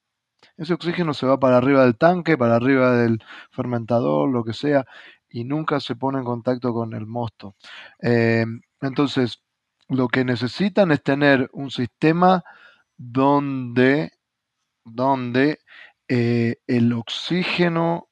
ese 0.57 0.73
oxígeno 0.73 1.13
se 1.13 1.27
va 1.27 1.39
para 1.39 1.59
arriba 1.59 1.83
del 1.83 1.99
tanque, 1.99 2.39
para 2.39 2.57
arriba 2.57 2.93
del 2.93 3.23
fermentador, 3.51 4.31
lo 4.31 4.43
que 4.43 4.55
sea, 4.55 4.87
y 5.29 5.45
nunca 5.45 5.81
se 5.81 5.97
pone 5.97 6.19
en 6.19 6.25
contacto 6.25 6.73
con 6.73 6.95
el 6.95 7.07
mosto. 7.07 7.57
Eh, 8.01 8.47
entonces, 8.81 9.43
lo 9.89 10.09
que 10.09 10.25
necesitan 10.25 10.93
es 10.93 11.03
tener 11.03 11.51
un 11.53 11.71
sistema 11.71 12.43
donde, 12.99 14.13
donde 14.85 15.61
eh, 16.09 16.57
el 16.67 16.93
oxígeno, 16.93 18.09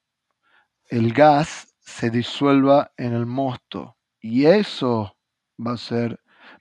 el 0.89 1.13
gas, 1.13 1.75
se 1.81 2.11
disuelva 2.11 2.93
en 2.97 3.13
el 3.13 3.27
mosto. 3.27 3.97
Y 4.21 4.47
eso 4.47 5.17
va 5.59 5.73
a 5.73 5.77
ser 5.77 6.21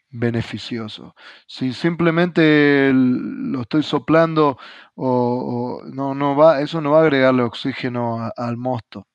beneficioso. 0.09 1.15
Si 1.47 1.73
simplemente 1.73 2.91
lo 2.93 3.61
estoy 3.61 3.83
soplando 3.83 4.57
o, 4.95 5.81
no, 5.85 6.15
no 6.15 6.35
va, 6.35 6.61
eso 6.61 6.81
no 6.81 6.91
va 6.91 6.99
a 6.99 7.03
agregarle 7.03 7.43
oxígeno 7.43 8.31
al 8.35 8.57
mosto. 8.57 9.07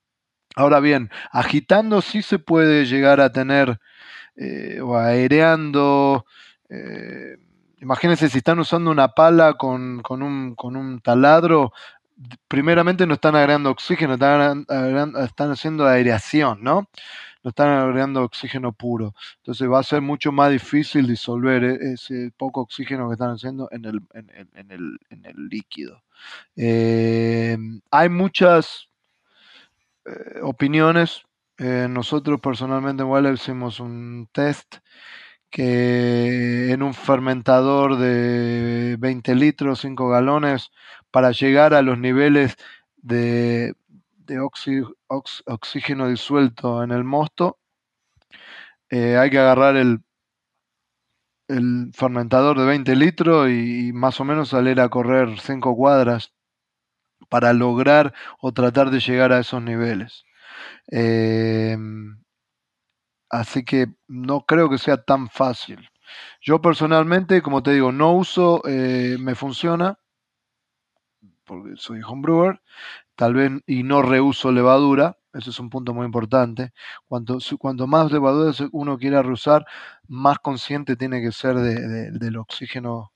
Ahora 0.56 0.80
bien, 0.80 1.10
agitando 1.32 2.02
sí 2.02 2.22
se 2.22 2.38
puede 2.38 2.84
llegar 2.84 3.20
a 3.20 3.32
tener 3.32 3.78
eh, 4.36 4.80
o 4.82 4.96
aireando. 4.96 6.26
Eh, 6.68 7.36
imagínense 7.80 8.28
si 8.28 8.38
están 8.38 8.58
usando 8.58 8.90
una 8.90 9.08
pala 9.08 9.54
con, 9.54 10.00
con, 10.02 10.22
un, 10.22 10.54
con 10.54 10.76
un 10.76 11.00
taladro, 11.00 11.72
primeramente 12.48 13.06
no 13.06 13.14
están 13.14 13.34
agregando 13.36 13.70
oxígeno, 13.70 14.14
están, 14.14 14.66
están 15.24 15.50
haciendo 15.50 15.86
aireación, 15.86 16.62
¿no? 16.62 16.88
No 17.42 17.48
están 17.48 17.68
agregando 17.70 18.22
oxígeno 18.22 18.72
puro. 18.72 19.14
Entonces 19.38 19.68
va 19.68 19.80
a 19.80 19.82
ser 19.82 20.02
mucho 20.02 20.30
más 20.30 20.50
difícil 20.50 21.06
disolver 21.06 21.64
e, 21.64 21.92
ese 21.94 22.32
poco 22.36 22.60
oxígeno 22.60 23.08
que 23.08 23.14
están 23.14 23.30
haciendo 23.30 23.68
en 23.72 23.86
el, 23.86 24.00
en, 24.12 24.70
el, 24.70 24.98
en 25.08 25.24
el 25.24 25.48
líquido. 25.48 26.02
Eh, 26.54 27.56
hay 27.90 28.08
muchas 28.10 28.88
eh, 30.04 30.40
opiniones. 30.42 31.22
Eh, 31.56 31.86
nosotros 31.88 32.40
personalmente 32.40 33.02
igual 33.02 33.32
hicimos 33.32 33.80
un 33.80 34.28
test 34.32 34.76
que 35.50 36.72
en 36.72 36.82
un 36.82 36.94
fermentador 36.94 37.96
de 37.98 38.96
20 38.98 39.34
litros, 39.34 39.80
5 39.80 40.08
galones, 40.08 40.70
para 41.10 41.32
llegar 41.32 41.74
a 41.74 41.82
los 41.82 41.98
niveles 41.98 42.56
de, 42.96 43.74
oxígeno 45.46 46.08
disuelto 46.08 46.82
en 46.84 46.92
el 46.92 47.04
mosto, 47.04 47.58
eh, 48.90 49.16
hay 49.16 49.30
que 49.30 49.38
agarrar 49.38 49.76
el, 49.76 50.00
fermentador 51.94 52.58
de 52.58 52.64
20 52.64 52.94
litros 52.96 53.50
y, 53.50 53.92
más 53.92 54.20
o 54.20 54.24
menos 54.24 54.50
salir 54.50 54.80
a 54.80 54.88
correr 54.88 55.40
5 55.40 55.76
cuadras 55.76 56.32
para 57.28 57.52
lograr 57.52 58.14
o 58.40 58.52
tratar 58.52 58.90
de 58.90 59.00
llegar 59.00 59.32
a 59.32 59.40
esos 59.40 59.62
niveles. 59.62 60.24
Eh, 60.92 61.76
Así 63.30 63.64
que 63.64 63.86
no 64.08 64.40
creo 64.44 64.68
que 64.68 64.78
sea 64.78 64.96
tan 65.02 65.28
fácil. 65.28 65.88
Yo 66.42 66.60
personalmente, 66.60 67.42
como 67.42 67.62
te 67.62 67.72
digo, 67.72 67.92
no 67.92 68.12
uso, 68.12 68.60
eh, 68.66 69.16
me 69.20 69.36
funciona, 69.36 69.98
porque 71.44 71.72
soy 71.76 72.00
homebrewer, 72.02 72.60
tal 73.16 73.34
vez, 73.34 73.52
y 73.66 73.82
no 73.84 74.02
reuso 74.02 74.52
levadura, 74.52 75.18
ese 75.34 75.50
es 75.50 75.60
un 75.60 75.70
punto 75.70 75.94
muy 75.94 76.06
importante. 76.06 76.72
Cuanto, 77.08 77.38
más 77.88 78.12
levadura 78.12 78.52
uno 78.72 78.98
quiera 78.98 79.22
reusar, 79.22 79.66
más 80.08 80.38
consciente 80.40 80.96
tiene 80.96 81.22
que 81.22 81.32
ser 81.32 81.56
del 81.56 82.36
oxígeno 82.38 83.12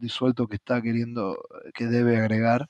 disuelto 0.00 0.48
que 0.48 0.56
está 0.56 0.82
queriendo, 0.82 1.38
que 1.74 1.86
debe 1.86 2.18
agregar. 2.18 2.68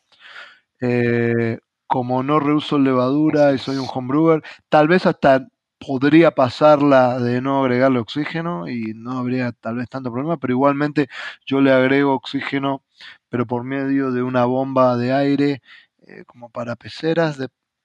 Eh, 0.81 1.59
como 1.89 2.23
no 2.23 2.41
reuso 2.41 2.79
levadura 2.79 3.53
y 3.55 3.59
soy 3.59 3.77
un 3.79 3.89
homebrewer, 3.93 4.43
tal 4.71 4.89
vez 4.89 5.07
hasta 5.07 5.49
podría 5.87 6.31
pasarla 6.33 7.19
de 7.19 7.41
no 7.41 7.63
agregarle 7.63 7.99
oxígeno 7.99 8.69
y 8.69 8.95
no 8.95 9.19
habría 9.19 9.53
tal 9.53 9.77
vez 9.77 9.89
tanto 9.89 10.11
problema, 10.13 10.37
pero 10.39 10.53
igualmente 10.55 11.09
yo 11.47 11.61
le 11.61 11.73
agrego 11.73 12.15
oxígeno, 12.15 12.83
pero 13.29 13.47
por 13.47 13.65
medio 13.65 14.13
de 14.13 14.23
una 14.23 14.45
bomba 14.45 14.97
de 14.97 15.13
aire 15.13 15.63
eh, 16.07 16.25
como 16.27 16.51
para 16.51 16.77
peceras 16.77 17.39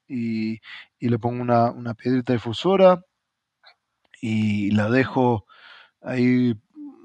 y, 0.07 0.59
le 0.99 1.19
pongo 1.19 1.41
una, 1.41 1.71
una 1.71 1.93
piedrita 1.93 2.33
difusora 2.33 3.03
y 4.21 4.71
la 4.71 4.89
dejo 4.89 5.45
ahí 6.01 6.55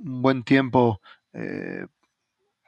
un 0.05 0.23
buen 0.23 0.43
tiempo 0.45 1.01
eh, 1.33 1.87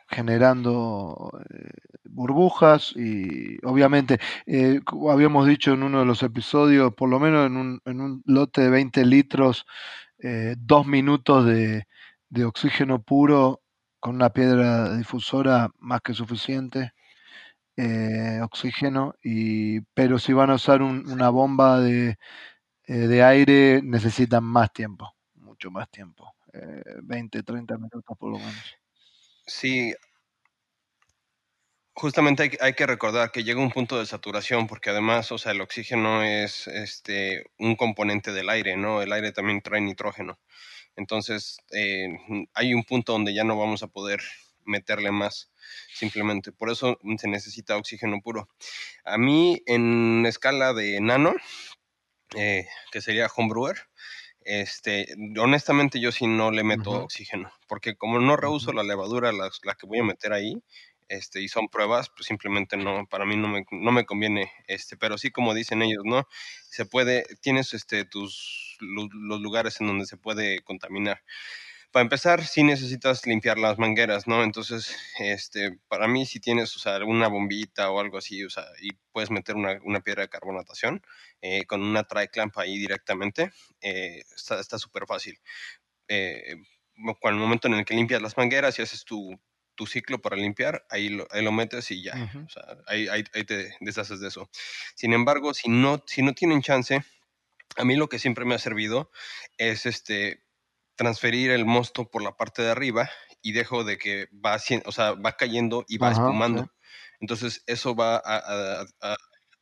generando 0.09 1.31
eh, 1.51 1.71
burbujas 2.05 2.93
y 2.97 3.59
obviamente 3.65 4.19
eh, 4.47 4.81
habíamos 5.11 5.47
dicho 5.47 5.73
en 5.73 5.83
uno 5.83 6.01
de 6.01 6.05
los 6.07 6.23
episodios 6.23 6.95
por 6.95 7.09
lo 7.09 7.19
menos 7.19 7.47
en 7.47 7.57
un, 7.57 7.81
en 7.85 8.01
un 8.01 8.23
lote 8.27 8.63
de 8.63 8.71
20 8.71 9.05
litros 9.07 9.67
dos 10.57 10.87
minutos 10.87 11.45
de, 11.45 11.87
de, 12.31 12.45
oxígeno 12.47 13.03
puro 13.03 13.61
con 14.01 14.15
una 14.15 14.31
piedra 14.31 14.97
difusora 14.97 15.71
más 15.79 16.01
que 16.01 16.15
suficiente 16.15 16.93
oxígeno 18.43 19.15
y 19.23 19.81
pero 19.95 20.19
si 20.19 20.33
van 20.33 20.51
a 20.51 20.55
usar 20.55 20.81
una 20.83 21.29
bomba 21.29 21.81
de, 21.81 22.17
de 22.87 23.23
aire 23.23 23.83
necesitan 23.83 24.45
más 24.45 24.73
tiempo 24.73 25.15
mucho 25.35 25.71
más 25.71 25.91
tiempo 25.91 26.35
20, 27.03 27.43
30 27.43 27.77
minutos 27.77 28.17
por 28.19 28.31
lo 28.31 28.39
menos. 28.39 28.84
Sí. 29.47 29.95
Justamente 31.97 32.51
hay, 32.61 32.75
que 32.75 32.87
recordar 32.87 33.31
que 33.31 33.45
llega 33.45 33.61
un 33.61 33.71
punto 33.71 33.99
de 33.99 34.07
saturación 34.07 34.67
porque 34.67 34.91
además, 34.91 35.31
o 35.31 35.39
sea, 35.39 35.53
el 35.53 35.61
oxígeno 35.61 36.23
es 36.25 36.67
este, 36.67 37.47
un 37.59 37.77
componente 37.77 38.33
del 38.33 38.49
aire, 38.51 38.77
¿no? 38.77 39.01
El 39.01 39.13
aire 39.13 39.31
también 39.33 39.63
trae 39.63 39.81
nitrógeno. 39.81 40.41
Entonces, 40.97 41.59
eh, 41.73 42.09
hay 42.55 42.75
un 42.75 42.85
punto 42.85 43.13
donde 43.13 43.35
ya 43.35 43.45
no 43.45 43.57
vamos 43.57 43.83
a 43.83 43.89
poder 43.89 44.21
meterle 44.65 45.13
más, 45.13 45.53
simplemente. 45.95 46.53
Por 46.53 46.71
eso 46.71 46.99
se 47.19 47.29
necesita 47.29 47.77
oxígeno 47.77 48.21
puro. 48.21 48.49
A 49.05 49.19
mí, 49.19 49.63
en 49.67 50.27
escala 50.27 50.73
de 50.73 51.01
nano, 51.01 51.35
eh, 52.37 52.67
que 52.91 53.01
sería 53.01 53.29
homebrewer, 53.35 53.77
este, 54.45 55.07
honestamente 55.39 56.01
yo 56.01 56.13
sí 56.13 56.27
no 56.27 56.51
le 56.51 56.65
meto 56.65 56.91
oxígeno, 56.91 57.53
porque 57.67 57.97
como 57.97 58.19
no 58.19 58.37
reuso 58.37 58.73
la 58.73 58.83
levadura, 58.83 59.33
la, 59.33 59.51
que 59.75 59.87
voy 59.87 60.01
a 60.01 60.05
meter 60.05 60.33
ahí, 60.33 60.63
este, 61.09 61.43
y 61.43 61.49
son 61.49 61.69
pruebas, 61.69 62.11
pues 62.11 62.27
simplemente 62.27 62.77
no, 62.77 63.07
para 63.07 63.25
mí 63.27 63.37
no 63.37 63.49
me, 63.49 63.65
no 63.71 63.93
me 63.93 64.05
conviene, 64.05 64.51
este, 64.67 64.97
pero 64.97 65.19
sí 65.19 65.31
como 65.31 65.55
dicen 65.55 65.83
ellos, 65.83 66.03
¿no? 66.05 66.27
Se 66.69 66.87
puede, 66.87 67.25
tienes 67.41 67.75
este, 67.75 68.05
tus, 68.05 68.77
los 68.81 69.41
lugares 69.41 69.81
en 69.81 69.87
donde 69.87 70.07
se 70.07 70.17
puede 70.17 70.61
contaminar 70.61 71.23
para 71.95 72.03
empezar, 72.03 72.45
sí 72.45 72.65
necesitas 72.65 73.25
limpiar 73.25 73.57
las 73.57 73.79
mangueras, 73.79 74.27
¿no? 74.27 74.43
Entonces, 74.43 74.97
este, 75.21 75.79
para 75.87 76.09
mí, 76.09 76.27
si 76.27 76.41
tienes, 76.41 76.75
o 76.75 76.81
sea, 76.81 76.99
una 77.05 77.29
bombita 77.29 77.89
o 77.93 78.01
algo 78.01 78.19
así, 78.19 78.43
o 78.43 78.51
sea, 78.51 78.65
y 78.83 78.91
puedes 79.13 79.31
meter 79.31 79.55
una, 79.55 80.01
piedra 80.01 80.23
de 80.23 80.29
carbonatación 80.29 81.03
eh, 81.41 81.65
con 81.67 81.85
una 81.85 82.03
tri-clamp 82.03 82.59
ahí 82.59 82.79
directamente, 82.79 83.53
eh, 83.81 84.25
está 84.35 84.77
súper 84.77 85.07
fácil. 85.07 85.39
Eh, 86.09 86.57
con 87.21 87.33
el 87.33 87.39
momento 87.39 87.69
en 87.69 87.75
el 87.75 87.85
que 87.85 87.95
limpias 87.95 88.21
las 88.21 88.37
mangueras 88.37 88.77
y 88.81 88.83
haces 88.83 89.05
tu, 89.05 89.39
ciclo 89.87 90.21
para 90.21 90.35
limpiar, 90.35 90.85
ahí 90.91 91.11
lo, 91.11 91.29
ahí 91.31 91.45
lo 91.45 91.53
metes 91.53 91.93
y 91.93 92.03
ya, 92.03 92.15
o 92.45 92.51
sea, 92.51 92.77
ahí, 92.89 93.07
ahí, 93.07 93.23
te 93.23 93.77
deshaces 93.79 94.19
de 94.19 94.27
eso. 94.27 94.51
Sin 94.97 95.13
embargo, 95.13 95.55
si 95.55 95.69
no, 95.69 96.03
si 96.09 96.23
no 96.23 96.33
tienen 96.33 96.61
chance, 96.61 97.05
a 97.77 97.85
mí 97.85 97.95
lo 97.95 98.09
que 98.09 98.19
siempre 98.19 98.45
me 98.45 98.57
ha 98.57 98.59
servido 98.59 99.13
es 99.59 99.87
este 99.87 100.43
transferir 100.97 101.51
el 101.51 101.65
mosto 101.65 102.09
por 102.09 102.23
la 102.23 102.37
parte 102.37 102.63
de 102.63 102.71
arriba 102.71 103.11
y 103.43 103.53
dejo 103.53 103.85
de 103.85 103.99
que 103.99 104.29
va, 104.33 104.59
o 104.85 104.93
sea, 104.93 105.13
va 105.13 105.37
cayendo 105.37 105.85
y 105.89 105.99
va 105.99 106.13
espumando. 106.13 106.71
Entonces 107.21 107.63
eso 107.67 107.95
va 107.95 108.23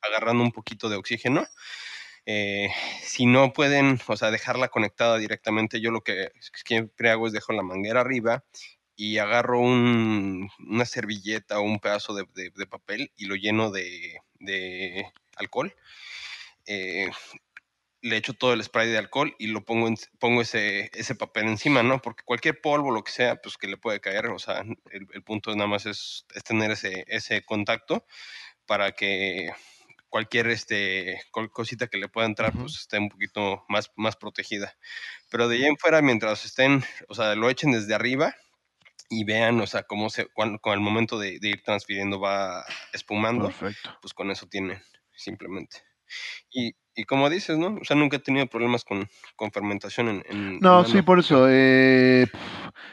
agarrando 0.01 0.43
un 0.43 0.53
poquito 0.53 0.89
de 0.89 0.97
oxígeno. 0.97 1.47
Eh, 2.25 2.69
si 3.03 3.27
no 3.27 3.53
pueden, 3.53 4.01
o 4.07 4.17
sea, 4.17 4.31
dejarla 4.31 4.69
conectada 4.69 5.19
directamente, 5.19 5.81
yo 5.81 5.91
lo 5.91 6.03
que 6.03 6.31
siempre 6.65 7.11
hago 7.11 7.27
es 7.27 7.33
dejo 7.33 7.53
la 7.53 7.63
manguera 7.63 8.01
arriba 8.01 8.45
y 8.95 9.19
agarro 9.19 9.61
una 9.61 10.85
servilleta 10.85 11.59
o 11.59 11.63
un 11.63 11.81
pedazo 11.81 12.15
de, 12.15 12.67
papel 12.67 13.13
y 13.17 13.25
lo 13.25 13.35
lleno 13.35 13.71
de, 13.71 14.21
alcohol. 15.37 15.75
Eh, 16.67 17.11
le 18.03 18.17
echo 18.17 18.35
todo 18.35 18.53
el 18.53 18.63
spray 18.63 18.91
de 18.91 18.99
alcohol 18.99 19.35
y 19.39 19.47
lo 19.47 19.65
pongo, 19.65 19.89
pongo 20.19 20.43
ese, 20.43 20.91
ese 20.93 21.15
papel 21.15 21.47
encima, 21.47 21.83
¿no? 21.83 22.03
Porque 22.03 22.25
cualquier 22.25 22.61
polvo, 22.61 22.91
lo 22.91 23.05
que 23.05 23.13
sea, 23.13 23.37
pues 23.37 23.57
que 23.57 23.69
le 23.69 23.77
puede 23.77 24.01
caer, 24.01 24.27
o 24.27 24.39
sea, 24.39 24.65
el, 24.91 25.23
punto 25.23 25.55
nada 25.55 25.69
más 25.69 25.87
es, 25.87 26.27
tener 26.45 26.73
ese, 26.73 27.05
ese 27.07 27.45
contacto 27.45 28.05
para 28.67 28.93
que 28.93 29.53
cualquier 30.09 30.49
este, 30.49 31.23
cosita 31.53 31.87
que 31.87 31.97
le 31.97 32.09
pueda 32.09 32.27
entrar, 32.27 32.53
pues 32.53 32.77
esté 32.77 32.99
un 32.99 33.09
poquito 33.09 33.65
más, 33.69 33.93
más 33.97 34.17
protegida. 34.17 34.77
Pero 35.31 35.49
de 35.49 35.57
ahí 35.57 35.65
en 35.65 35.79
fuera, 35.79 36.03
mientras 36.03 36.45
estén, 36.45 36.85
o 37.09 37.15
sea, 37.15 37.35
lo 37.37 37.49
echen 37.49 37.71
desde 37.71 37.95
arriba 37.95 38.35
y 39.09 39.25
vean, 39.25 39.61
o 39.61 39.67
sea, 39.67 39.85
cómo 39.85 40.11
se, 40.11 40.27
con 40.27 40.59
el 40.65 40.81
momento 40.81 41.19
de, 41.19 41.39
de 41.39 41.49
ir 41.49 41.63
transfiriendo 41.63 42.19
va 42.19 42.65
espumando, 42.93 43.47
Perfecto. 43.47 43.97
pues 44.03 44.13
con 44.13 44.31
eso 44.31 44.49
tienen, 44.49 44.83
simplemente. 45.15 45.92
Y, 46.51 46.73
y 46.95 47.05
como 47.05 47.31
dices, 47.31 47.59
¿no? 47.59 47.79
O 47.81 47.85
sea, 47.85 47.97
nunca 47.97 48.17
he 48.17 48.21
tenido 48.21 48.47
problemas 48.47 48.85
con, 48.85 49.09
con 49.37 49.51
fermentación 49.51 50.23
en... 50.29 50.59
no, 50.61 50.85
sí, 50.85 51.03
por 51.03 51.19
eso. 51.19 51.47
Eh, 51.49 52.27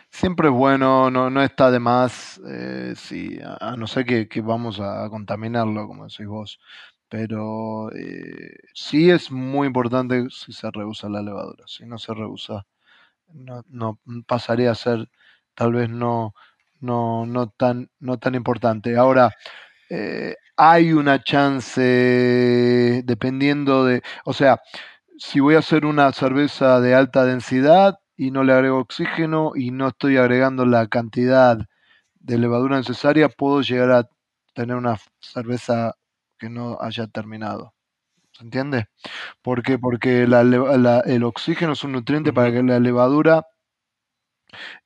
siempre 0.09 0.47
es 0.47 0.53
bueno, 0.53 1.11
no, 1.11 1.29
no 1.29 1.43
está 1.43 1.71
de 1.71 1.79
más, 1.79 2.39
eh, 2.47 2.93
sí, 2.95 3.39
a, 3.43 3.75
no 3.75 3.87
ser 3.87 4.05
que, 4.05 4.27
que, 4.27 4.41
vamos 4.41 4.79
a 4.79 5.09
contaminarlo, 5.09 5.87
como 5.87 6.07
decís 6.07 6.27
vos. 6.27 6.59
Pero 7.09 7.91
eh, 7.93 8.55
sí 8.73 9.09
es 9.09 9.31
muy 9.31 9.67
importante 9.67 10.27
si 10.29 10.53
se 10.53 10.69
rehúsa 10.71 11.09
la 11.09 11.23
levadura. 11.23 11.63
Si 11.67 11.85
no 11.85 11.97
se 11.97 12.13
rehúsa, 12.13 12.67
no, 13.33 13.63
no 13.67 13.99
pasaría 14.27 14.71
a 14.71 14.75
ser 14.75 15.09
tal 15.55 15.73
vez 15.73 15.89
no, 15.89 16.33
no, 16.79 17.25
no, 17.25 17.49
tan, 17.49 17.89
no 17.99 18.19
tan 18.19 18.35
importante. 18.35 18.95
Ahora, 18.95 19.33
eh, 19.89 20.35
hay 20.55 20.93
una 20.93 21.23
chance, 21.23 21.81
dependiendo 23.05 23.85
de, 23.85 24.01
o 24.25 24.33
sea, 24.33 24.61
si 25.17 25.39
voy 25.39 25.55
a 25.55 25.59
hacer 25.59 25.85
una 25.85 26.11
cerveza 26.13 26.79
de 26.81 26.95
alta 26.95 27.25
densidad 27.25 27.99
y 28.15 28.31
no 28.31 28.43
le 28.43 28.53
agrego 28.53 28.79
oxígeno 28.79 29.53
y 29.55 29.71
no 29.71 29.89
estoy 29.89 30.17
agregando 30.17 30.65
la 30.65 30.87
cantidad 30.87 31.57
de 32.19 32.37
levadura 32.37 32.77
necesaria, 32.77 33.29
puedo 33.29 33.61
llegar 33.61 33.91
a 33.91 34.09
tener 34.53 34.75
una 34.75 34.97
cerveza 35.19 35.95
que 36.37 36.49
no 36.49 36.77
haya 36.81 37.07
terminado. 37.07 37.73
¿Se 38.31 38.43
entiende? 38.43 38.87
¿Por 39.41 39.63
qué? 39.63 39.77
Porque 39.79 40.23
el 40.23 41.23
oxígeno 41.23 41.73
es 41.73 41.83
un 41.83 41.93
nutriente 41.93 42.31
para 42.33 42.51
que 42.51 42.63
la 42.63 42.79
levadura 42.79 43.45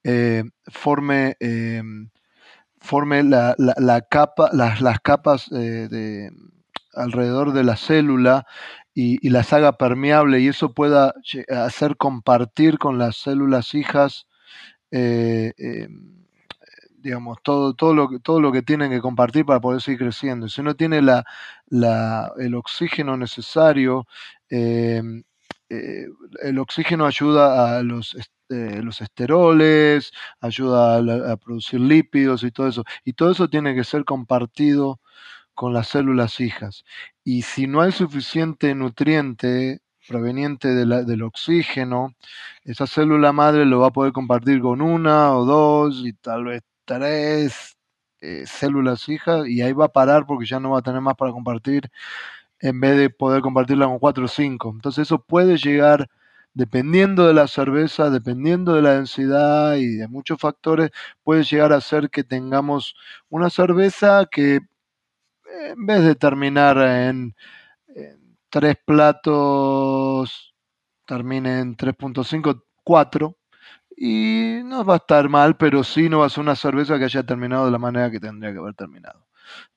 eh, 0.04 0.44
forme 0.68 1.36
em, 1.40 2.10
forme 2.84 3.24
la, 3.24 3.56
la, 3.58 4.02
capa, 4.02 4.50
las, 4.54 4.82
las 4.82 5.00
capas 5.00 5.52
eh, 5.52 5.88
de, 5.90 6.32
alrededor 6.94 7.54
de 7.54 7.64
la 7.64 7.78
célula 7.78 8.46
y, 8.94 9.30
las 9.30 9.54
haga 9.54 9.78
permeable 9.78 10.42
y 10.42 10.50
eso 10.50 10.74
pueda 10.74 11.14
hacer 11.50 11.98
compartir 11.98 12.78
con 12.78 13.00
las 13.00 13.16
células 13.18 13.74
hijas 13.74 14.28
eh, 14.92 15.54
em, 15.58 16.24
digamos, 17.04 17.38
todo, 17.44 17.74
todo, 17.74 17.94
lo, 17.94 18.20
todo 18.20 18.40
lo 18.42 18.52
que 18.52 18.62
tienen 18.62 18.92
que 18.92 19.02
compartir 19.02 19.46
para 19.46 19.60
poder 19.60 19.82
seguir 19.82 20.00
creciendo. 20.00 20.48
Si 20.48 20.62
no 20.62 20.76
tiene 20.76 21.02
la, 21.02 21.26
la, 21.68 22.32
el 22.38 22.56
oxígeno 22.56 23.18
necesario, 23.18 24.08
em, 24.50 25.24
eh, 25.70 26.08
el 26.44 26.60
oxígeno 26.60 27.06
ayuda 27.06 27.78
a 27.78 27.84
los 27.84 28.16
este, 28.50 28.84
los 28.84 29.02
esteroles, 29.02 30.12
ayuda 30.42 30.98
a, 31.32 31.38
producir 31.38 31.80
lípidos 31.80 32.44
y 32.44 32.52
todo 32.52 32.68
eso. 32.68 32.84
Y 33.04 33.14
todo 33.14 33.32
eso 33.32 33.50
tiene 33.50 33.76
que 33.76 33.84
ser 33.84 34.06
compartido 34.06 35.00
con 35.54 35.74
las 35.74 35.90
células 35.90 36.40
hijas. 36.40 36.84
Y 37.24 37.44
si 37.44 37.68
no 37.68 37.82
hay 37.82 37.92
suficiente 37.92 38.76
nutriente 38.76 39.82
proveniente 40.08 40.70
del 40.76 41.24
oxígeno, 41.24 42.16
esa 42.64 42.88
célula 42.88 43.32
madre 43.34 43.66
lo 43.66 43.80
va 43.82 43.88
a 43.88 43.92
poder 43.92 44.14
compartir 44.14 44.62
con 44.62 44.82
una 44.82 45.34
o 45.34 45.46
dos 45.46 46.04
y 46.06 46.14
tal 46.14 46.46
vez 46.46 46.62
tres 46.86 47.78
eh, 48.22 48.46
células 48.48 49.08
hijas 49.10 49.48
y 49.48 49.62
ahí 49.62 49.74
va 49.74 49.86
a 49.86 49.90
parar 49.90 50.26
porque 50.26 50.46
ya 50.46 50.60
no 50.60 50.72
va 50.72 50.80
a 50.80 50.82
tener 50.82 51.02
más 51.02 51.16
para 51.16 51.32
compartir 51.32 51.90
en 52.60 52.80
vez 52.82 52.98
de 52.98 53.10
poder 53.10 53.42
compartirla 53.42 53.88
con 53.88 54.00
cuatro 54.00 54.26
o 54.26 54.28
cinco. 54.28 54.72
Entonces 54.74 55.04
eso 55.04 55.20
puede 55.24 55.58
llegar 55.58 56.10
dependiendo 56.54 57.28
de 57.28 57.34
la 57.34 57.48
cerveza, 57.48 58.10
dependiendo 58.10 58.74
de 58.74 58.82
la 58.82 58.94
densidad 58.94 59.76
y 59.76 59.96
de 59.96 60.08
muchos 60.08 60.40
factores, 60.40 60.92
puede 61.24 61.44
llegar 61.44 61.74
a 61.74 61.82
ser 61.82 62.10
que 62.10 62.24
tengamos 62.24 62.96
una 63.30 63.50
cerveza 63.50 64.26
que 64.30 64.62
en 65.54 65.86
vez 65.86 66.04
de 66.04 66.16
terminar 66.16 66.78
en, 66.78 67.36
tres 68.50 68.78
platos, 68.86 70.54
termine 71.06 71.60
en 71.60 71.76
3.5, 71.76 72.64
4. 72.84 73.38
Y 73.96 74.62
no 74.66 74.86
va 74.86 74.96
a 74.96 74.98
estar 74.98 75.30
mal, 75.30 75.58
pero 75.58 75.84
sí 75.84 76.10
no 76.10 76.20
va 76.20 76.28
a 76.28 76.30
ser 76.30 76.42
una 76.42 76.56
cerveza 76.56 76.98
que 76.98 77.06
haya 77.06 77.24
terminado 77.24 77.66
de 77.66 77.72
la 77.72 77.80
manera 77.80 78.12
que 78.12 78.20
tendría 78.20 78.52
que 78.52 78.60
haber 78.60 78.74
terminado. 78.76 79.28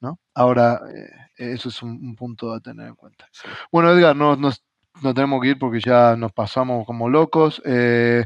¿no? 0.00 0.20
Ahora, 0.34 0.80
eh, 0.94 1.10
eso 1.36 1.68
es 1.68 1.82
un, 1.82 2.14
punto 2.16 2.52
a 2.52 2.60
tener 2.60 2.88
en 2.88 2.94
cuenta. 2.94 3.28
Bueno, 3.70 3.90
Edgar, 3.92 4.16
no, 4.16 4.36
nos, 4.36 4.64
tenemos 5.02 5.40
que 5.42 5.48
ir 5.48 5.58
porque 5.58 5.80
ya 5.80 6.16
nos 6.16 6.32
pasamos 6.32 6.86
como 6.86 7.08
locos. 7.08 7.62
Eh, 7.64 8.24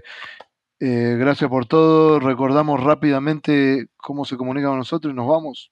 eh, 0.81 1.17
gracias 1.19 1.51
por 1.51 1.67
todo. 1.67 2.21
Recordamos 2.21 2.83
rápidamente 2.83 3.89
cómo 3.97 4.25
se 4.25 4.37
comunica 4.37 4.69
con 4.69 4.79
nosotros 4.79 5.13
y 5.13 5.17
nos 5.17 5.29
vamos. 5.29 5.71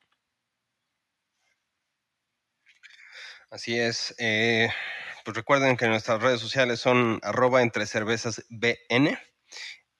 Así 3.50 3.78
es. 3.78 4.14
pues 5.24 5.36
recuerden 5.36 5.76
que 5.76 5.88
nuestras 5.88 6.22
redes 6.22 6.40
sociales 6.40 6.80
son 6.80 7.18
arroba 7.22 7.62
entre 7.62 7.86
cervezas 7.86 8.44
BN 8.50 9.18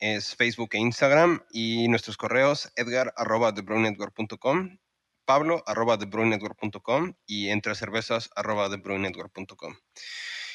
es 0.00 0.36
Facebook 0.36 0.70
e 0.72 0.78
Instagram 0.78 1.42
y 1.50 1.88
nuestros 1.88 2.16
correos 2.16 2.70
edgar 2.76 3.12
arroba 3.16 3.52
pablo 5.24 5.62
arroba 5.66 5.98
y 7.26 7.48
entre 7.48 7.74
cervezas 7.74 8.30
arroba 8.36 8.68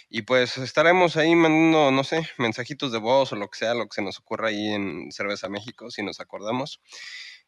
Y 0.09 0.23
pues 0.23 0.57
estaremos 0.57 1.17
ahí 1.17 1.35
mandando, 1.35 1.91
no 1.91 2.03
sé, 2.03 2.27
mensajitos 2.37 2.91
de 2.91 2.99
voz 2.99 3.31
o 3.31 3.35
lo 3.35 3.49
que 3.49 3.57
sea, 3.59 3.73
lo 3.73 3.87
que 3.87 3.95
se 3.95 4.01
nos 4.01 4.19
ocurra 4.19 4.49
ahí 4.49 4.73
en 4.73 5.11
Cerveza 5.11 5.49
México, 5.49 5.89
si 5.89 6.03
nos 6.03 6.19
acordamos. 6.19 6.81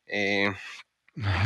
Eh, 0.08 0.52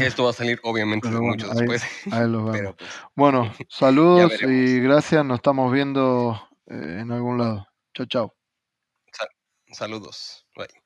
esto 0.02 0.24
va 0.24 0.32
a 0.32 0.34
salir 0.34 0.60
obviamente 0.64 1.08
mucho 1.10 1.48
después. 1.50 1.84
Pues, 2.10 2.76
bueno, 3.16 3.54
saludos 3.70 4.34
y 4.42 4.80
gracias. 4.80 5.24
Nos 5.24 5.38
estamos 5.38 5.72
viendo 5.72 6.42
eh, 6.68 7.00
en 7.02 7.12
algún 7.12 7.38
lado. 7.38 7.68
Chao, 7.94 8.06
chao. 8.08 8.36
Saludos. 9.72 10.48
Bye. 10.56 10.79